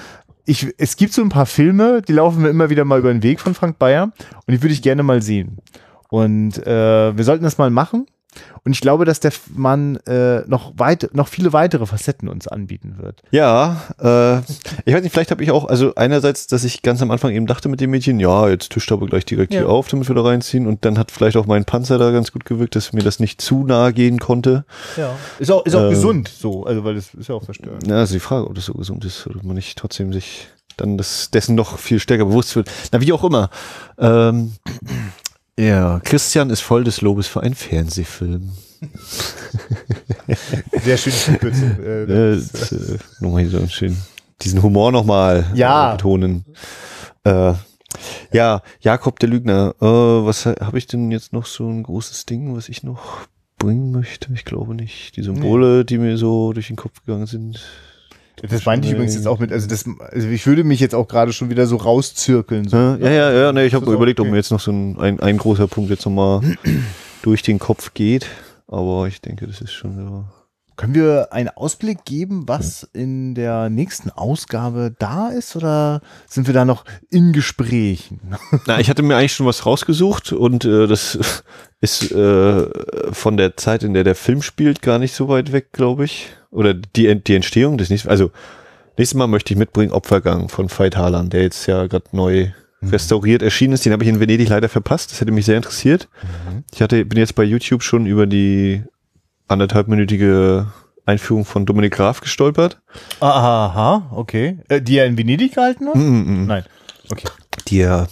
[0.45, 3.23] Ich, es gibt so ein paar Filme, die laufen mir immer wieder mal über den
[3.23, 4.11] Weg von Frank Bayer
[4.45, 5.57] und die würde ich gerne mal sehen.
[6.09, 8.05] Und äh, wir sollten das mal machen.
[8.63, 12.95] Und ich glaube, dass der Mann äh, noch weit, noch viele weitere Facetten uns anbieten
[12.99, 13.21] wird.
[13.31, 14.39] Ja, äh,
[14.85, 17.45] ich weiß nicht, vielleicht habe ich auch, also einerseits, dass ich ganz am Anfang eben
[17.45, 19.61] dachte mit dem Mädchen, ja, jetzt tischt aber gleich direkt ja.
[19.61, 20.65] hier auf, damit wir da reinziehen.
[20.67, 23.41] Und dann hat vielleicht auch mein Panzer da ganz gut gewirkt, dass mir das nicht
[23.41, 24.65] zu nahe gehen konnte.
[24.97, 25.15] Ja.
[25.39, 27.87] Ist auch, ist auch äh, gesund so, also weil das ist ja auch verstörend.
[27.87, 30.97] Ja, also die Frage, ob das so gesund ist, oder man nicht trotzdem sich dann
[30.97, 32.69] das, dessen noch viel stärker bewusst wird.
[32.91, 33.49] Na, wie auch immer.
[33.97, 34.53] Ähm,
[35.59, 38.51] ja, Christian ist voll des Lobes für einen Fernsehfilm.
[40.83, 41.13] Sehr schön.
[41.81, 42.41] Äh, äh,
[43.19, 43.97] nochmal so schön.
[44.41, 45.89] Diesen Humor nochmal ja.
[45.89, 46.45] Äh, betonen.
[47.23, 47.53] Äh,
[48.31, 49.75] ja, Jakob der Lügner.
[49.81, 53.27] Äh, was habe ich denn jetzt noch so ein großes Ding, was ich noch
[53.57, 54.33] bringen möchte?
[54.33, 55.15] Ich glaube nicht.
[55.15, 55.83] Die Symbole, nee.
[55.85, 57.61] die mir so durch den Kopf gegangen sind.
[58.41, 61.07] Das meinte ich übrigens jetzt auch mit, also das, also ich würde mich jetzt auch
[61.07, 62.67] gerade schon wieder so rauszirkeln.
[62.67, 62.77] So.
[62.77, 64.27] Ja, ja, ja, ne, ich habe überlegt, okay.
[64.27, 66.41] ob mir jetzt noch so ein, ein, ein großer Punkt jetzt nochmal
[67.21, 68.27] durch den Kopf geht.
[68.67, 70.25] Aber ich denke, das ist schon so.
[70.75, 76.53] Können wir einen Ausblick geben, was in der nächsten Ausgabe da ist oder sind wir
[76.53, 78.19] da noch in Gesprächen?
[78.65, 81.17] Na, ich hatte mir eigentlich schon was rausgesucht und äh, das
[81.81, 85.71] ist äh, von der Zeit, in der der Film spielt, gar nicht so weit weg,
[85.71, 88.31] glaube ich oder die, die Entstehung des nächsten, also
[88.97, 92.89] nächstes Mal möchte ich mitbringen Opfergang von Veit Harlan, der jetzt ja gerade neu mhm.
[92.89, 93.85] restauriert erschienen ist.
[93.85, 95.11] Den habe ich in Venedig leider verpasst.
[95.11, 96.07] Das hätte mich sehr interessiert.
[96.23, 96.63] Mhm.
[96.73, 98.83] Ich hatte, bin jetzt bei YouTube schon über die
[99.47, 100.67] anderthalbminütige
[101.05, 102.81] Einführung von Dominik Graf gestolpert.
[103.19, 104.59] Aha, okay.
[104.69, 105.95] Äh, die er in Venedig gehalten hat?
[105.95, 106.45] Mm -mm.
[106.45, 106.63] Nein.
[107.09, 107.27] Okay.
[107.67, 108.07] Die er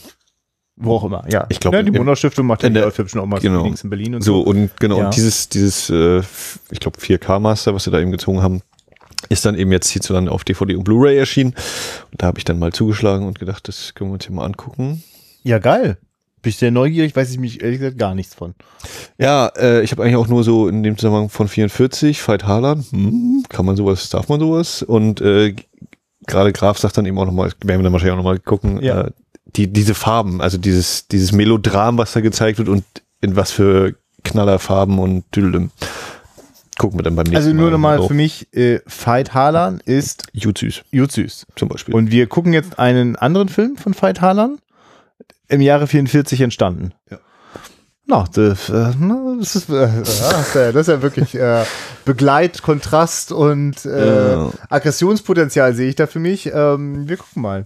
[0.75, 1.45] wo auch immer, ja.
[1.49, 3.63] Ich glaube, ja, die Monat-Stiftung macht ja die Hübschen auch mal genau.
[3.63, 4.43] links in Berlin und so.
[4.43, 5.05] So, und genau, ja.
[5.05, 6.21] und dieses, dieses, äh,
[6.71, 8.61] ich glaube, 4K-Master, was sie da eben gezogen haben,
[9.29, 11.53] ist dann eben jetzt hierzulande auf DVD und Blu-ray erschienen.
[12.11, 14.45] Und da habe ich dann mal zugeschlagen und gedacht, das können wir uns hier mal
[14.45, 15.03] angucken.
[15.43, 15.97] Ja, geil.
[16.43, 18.53] Bin ich sehr neugierig, weiß ich mich ehrlich gesagt gar nichts von.
[19.17, 22.85] Ja, äh, ich habe eigentlich auch nur so in dem Zusammenhang von 44, Veit Harlan,
[22.91, 24.83] hm, kann man sowas, darf man sowas?
[24.83, 25.55] Und äh,
[26.27, 29.01] gerade Graf sagt dann eben auch nochmal, werden wir dann wahrscheinlich auch nochmal gucken, ja.
[29.05, 29.11] äh,
[29.55, 32.83] die, diese Farben, also dieses, dieses Melodram, was da gezeigt wird und
[33.21, 35.71] in was für Knallerfarben und Düdelüm.
[36.77, 37.95] gucken wir dann beim nächsten Also nur Mal.
[37.97, 41.45] nochmal für mich, äh, Veit Harlan ist Jutsüß Jutsüß.
[41.55, 41.93] zum Beispiel.
[41.95, 44.57] Und wir gucken jetzt einen anderen Film von Veit Harlan,
[45.53, 46.93] im Jahre 44 entstanden.
[47.09, 47.17] Ja.
[48.05, 48.91] Na, das, äh,
[49.39, 49.87] das, ist, äh,
[50.73, 51.63] das ist ja- wirklich äh,
[52.03, 54.35] Begleit, Kontrast und äh.
[54.69, 56.47] Aggressionspotenzial sehe ich da für mich.
[56.53, 57.65] Ähm, wir gucken mal.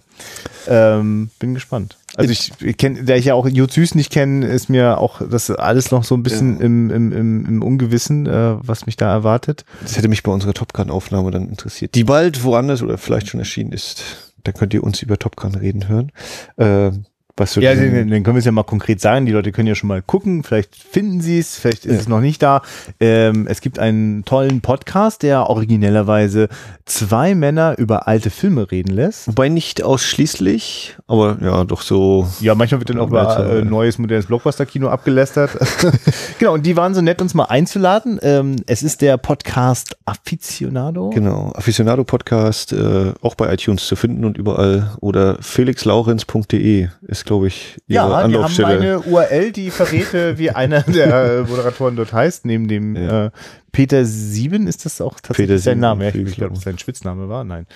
[0.68, 1.98] Ähm, bin gespannt.
[2.16, 5.50] Also ich, ich kenne, da ich ja auch Jozüs nicht kenne, ist mir auch das
[5.50, 6.66] alles noch so ein bisschen Ja.
[6.66, 9.66] im, im, im, im Ungewissen, was mich da erwartet.
[9.82, 11.96] Das hätte mich bei unserer Top Gun-Aufnahme dann interessiert.
[11.96, 14.04] Die bald woanders oder vielleicht schon erschienen ist.
[14.44, 16.12] Da könnt ihr uns über Top Gun reden hören.
[16.58, 17.06] Ähm,
[17.38, 19.26] was so Ja, diesen- dann, dann können wir es ja mal konkret sagen.
[19.26, 20.44] Die Leute können ja schon mal gucken.
[20.44, 22.00] Vielleicht finden sie es, vielleicht ist Ja.
[22.02, 22.62] es noch nicht da.
[23.00, 26.50] Ähm, es gibt einen tollen Podcast, der originellerweise
[26.86, 29.28] zwei Männer über alte Filme reden lässt.
[29.28, 32.28] Wobei nicht ausschließlich, aber ja, doch so.
[32.40, 35.52] Ja, manchmal wird dann auch über äh, neues, modernes Blockbuster-Kino abgelästert.
[36.40, 38.20] genau, und die waren so nett, uns mal einzuladen.
[38.24, 41.10] Ähm, es ist der Podcast Aficionado.
[41.12, 44.92] Genau, Aficionado Podcast, äh, auch bei iTunes zu finden und überall.
[45.02, 48.68] Oder felixlaurenz.de ist, glaube ich, ihre Ja, die haben Anlaufstelle.
[48.68, 53.26] eine URL, die verrät, wie einer der äh, Moderatoren dort heißt, neben dem Ja.
[53.28, 53.32] äh,
[53.72, 56.06] Peter Sieben ist das auch tatsächlich Peter sein Name.
[56.06, 57.44] Ja, ich glaube, sein Spitzname war.
[57.44, 57.68] Nein.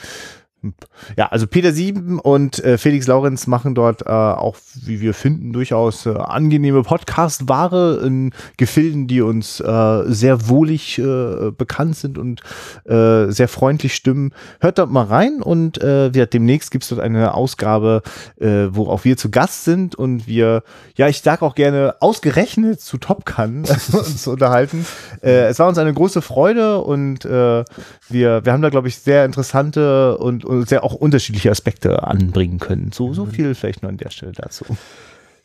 [1.17, 4.55] Ja, also Peter Sieben und äh, Felix Laurenz machen dort äh, auch,
[4.85, 11.49] wie wir finden, durchaus äh, angenehme Podcast-Ware in Gefilden, die uns äh, sehr wohlig äh,
[11.49, 12.41] bekannt sind und
[12.85, 14.33] äh, sehr freundlich stimmen.
[14.59, 18.01] Hört dort mal rein und wir, demnächst gibt es dort eine Ausgabe,
[18.37, 20.63] wo auch wir zu Gast sind und wir,
[20.95, 24.85] ja, ich sage auch gerne, ausgerechnet zu Top Gun uns unterhalten.
[25.21, 27.65] Es war uns eine große Freude und wir,
[28.09, 32.91] wir haben da, glaube ich, sehr interessante und sehr auch unterschiedliche Aspekte anbringen können.
[32.91, 34.65] So, so viel vielleicht nur an der Stelle dazu.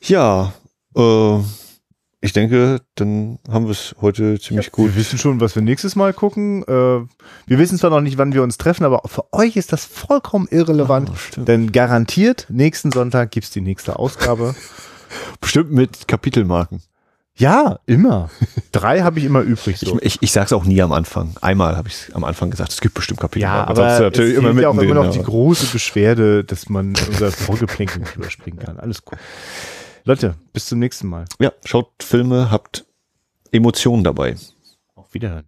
[0.01, 0.53] Ja,
[0.97, 1.39] äh,
[2.21, 4.89] ich denke, dann haben wir es heute ziemlich gut.
[4.89, 6.63] Wir wissen schon, was wir nächstes Mal gucken.
[6.65, 9.85] Äh, wir wissen zwar noch nicht, wann wir uns treffen, aber für euch ist das
[9.85, 11.11] vollkommen irrelevant.
[11.17, 11.49] Stimmt.
[11.49, 14.55] denn garantiert, nächsten Sonntag gibt's die nächste Ausgabe.
[15.41, 16.83] Bestimmt mit Kapitelmarken.
[17.37, 18.31] Ja, immer.
[18.73, 19.79] Drei habe ich immer übrig.
[19.79, 19.99] So.
[20.01, 21.35] Ich, ich, ich sage es auch nie am Anfang.
[21.41, 23.69] Einmal habe ich es am Anfang gesagt, es gibt bestimmt Ja, Kapitelmarken.
[23.71, 26.95] aber Sonst es natürlich immer ja auch immer noch die aber- große Beschwerde, dass man
[27.09, 28.79] unser Vorgeplänkel nicht überspringen kann.
[28.81, 29.19] Alles gut.
[30.05, 31.25] Leute, bis zum nächsten Mal.
[31.41, 32.87] Ja, schaut Filme, habt
[33.53, 34.37] Emotionen dabei.
[34.95, 35.45] Auf Wiederhören.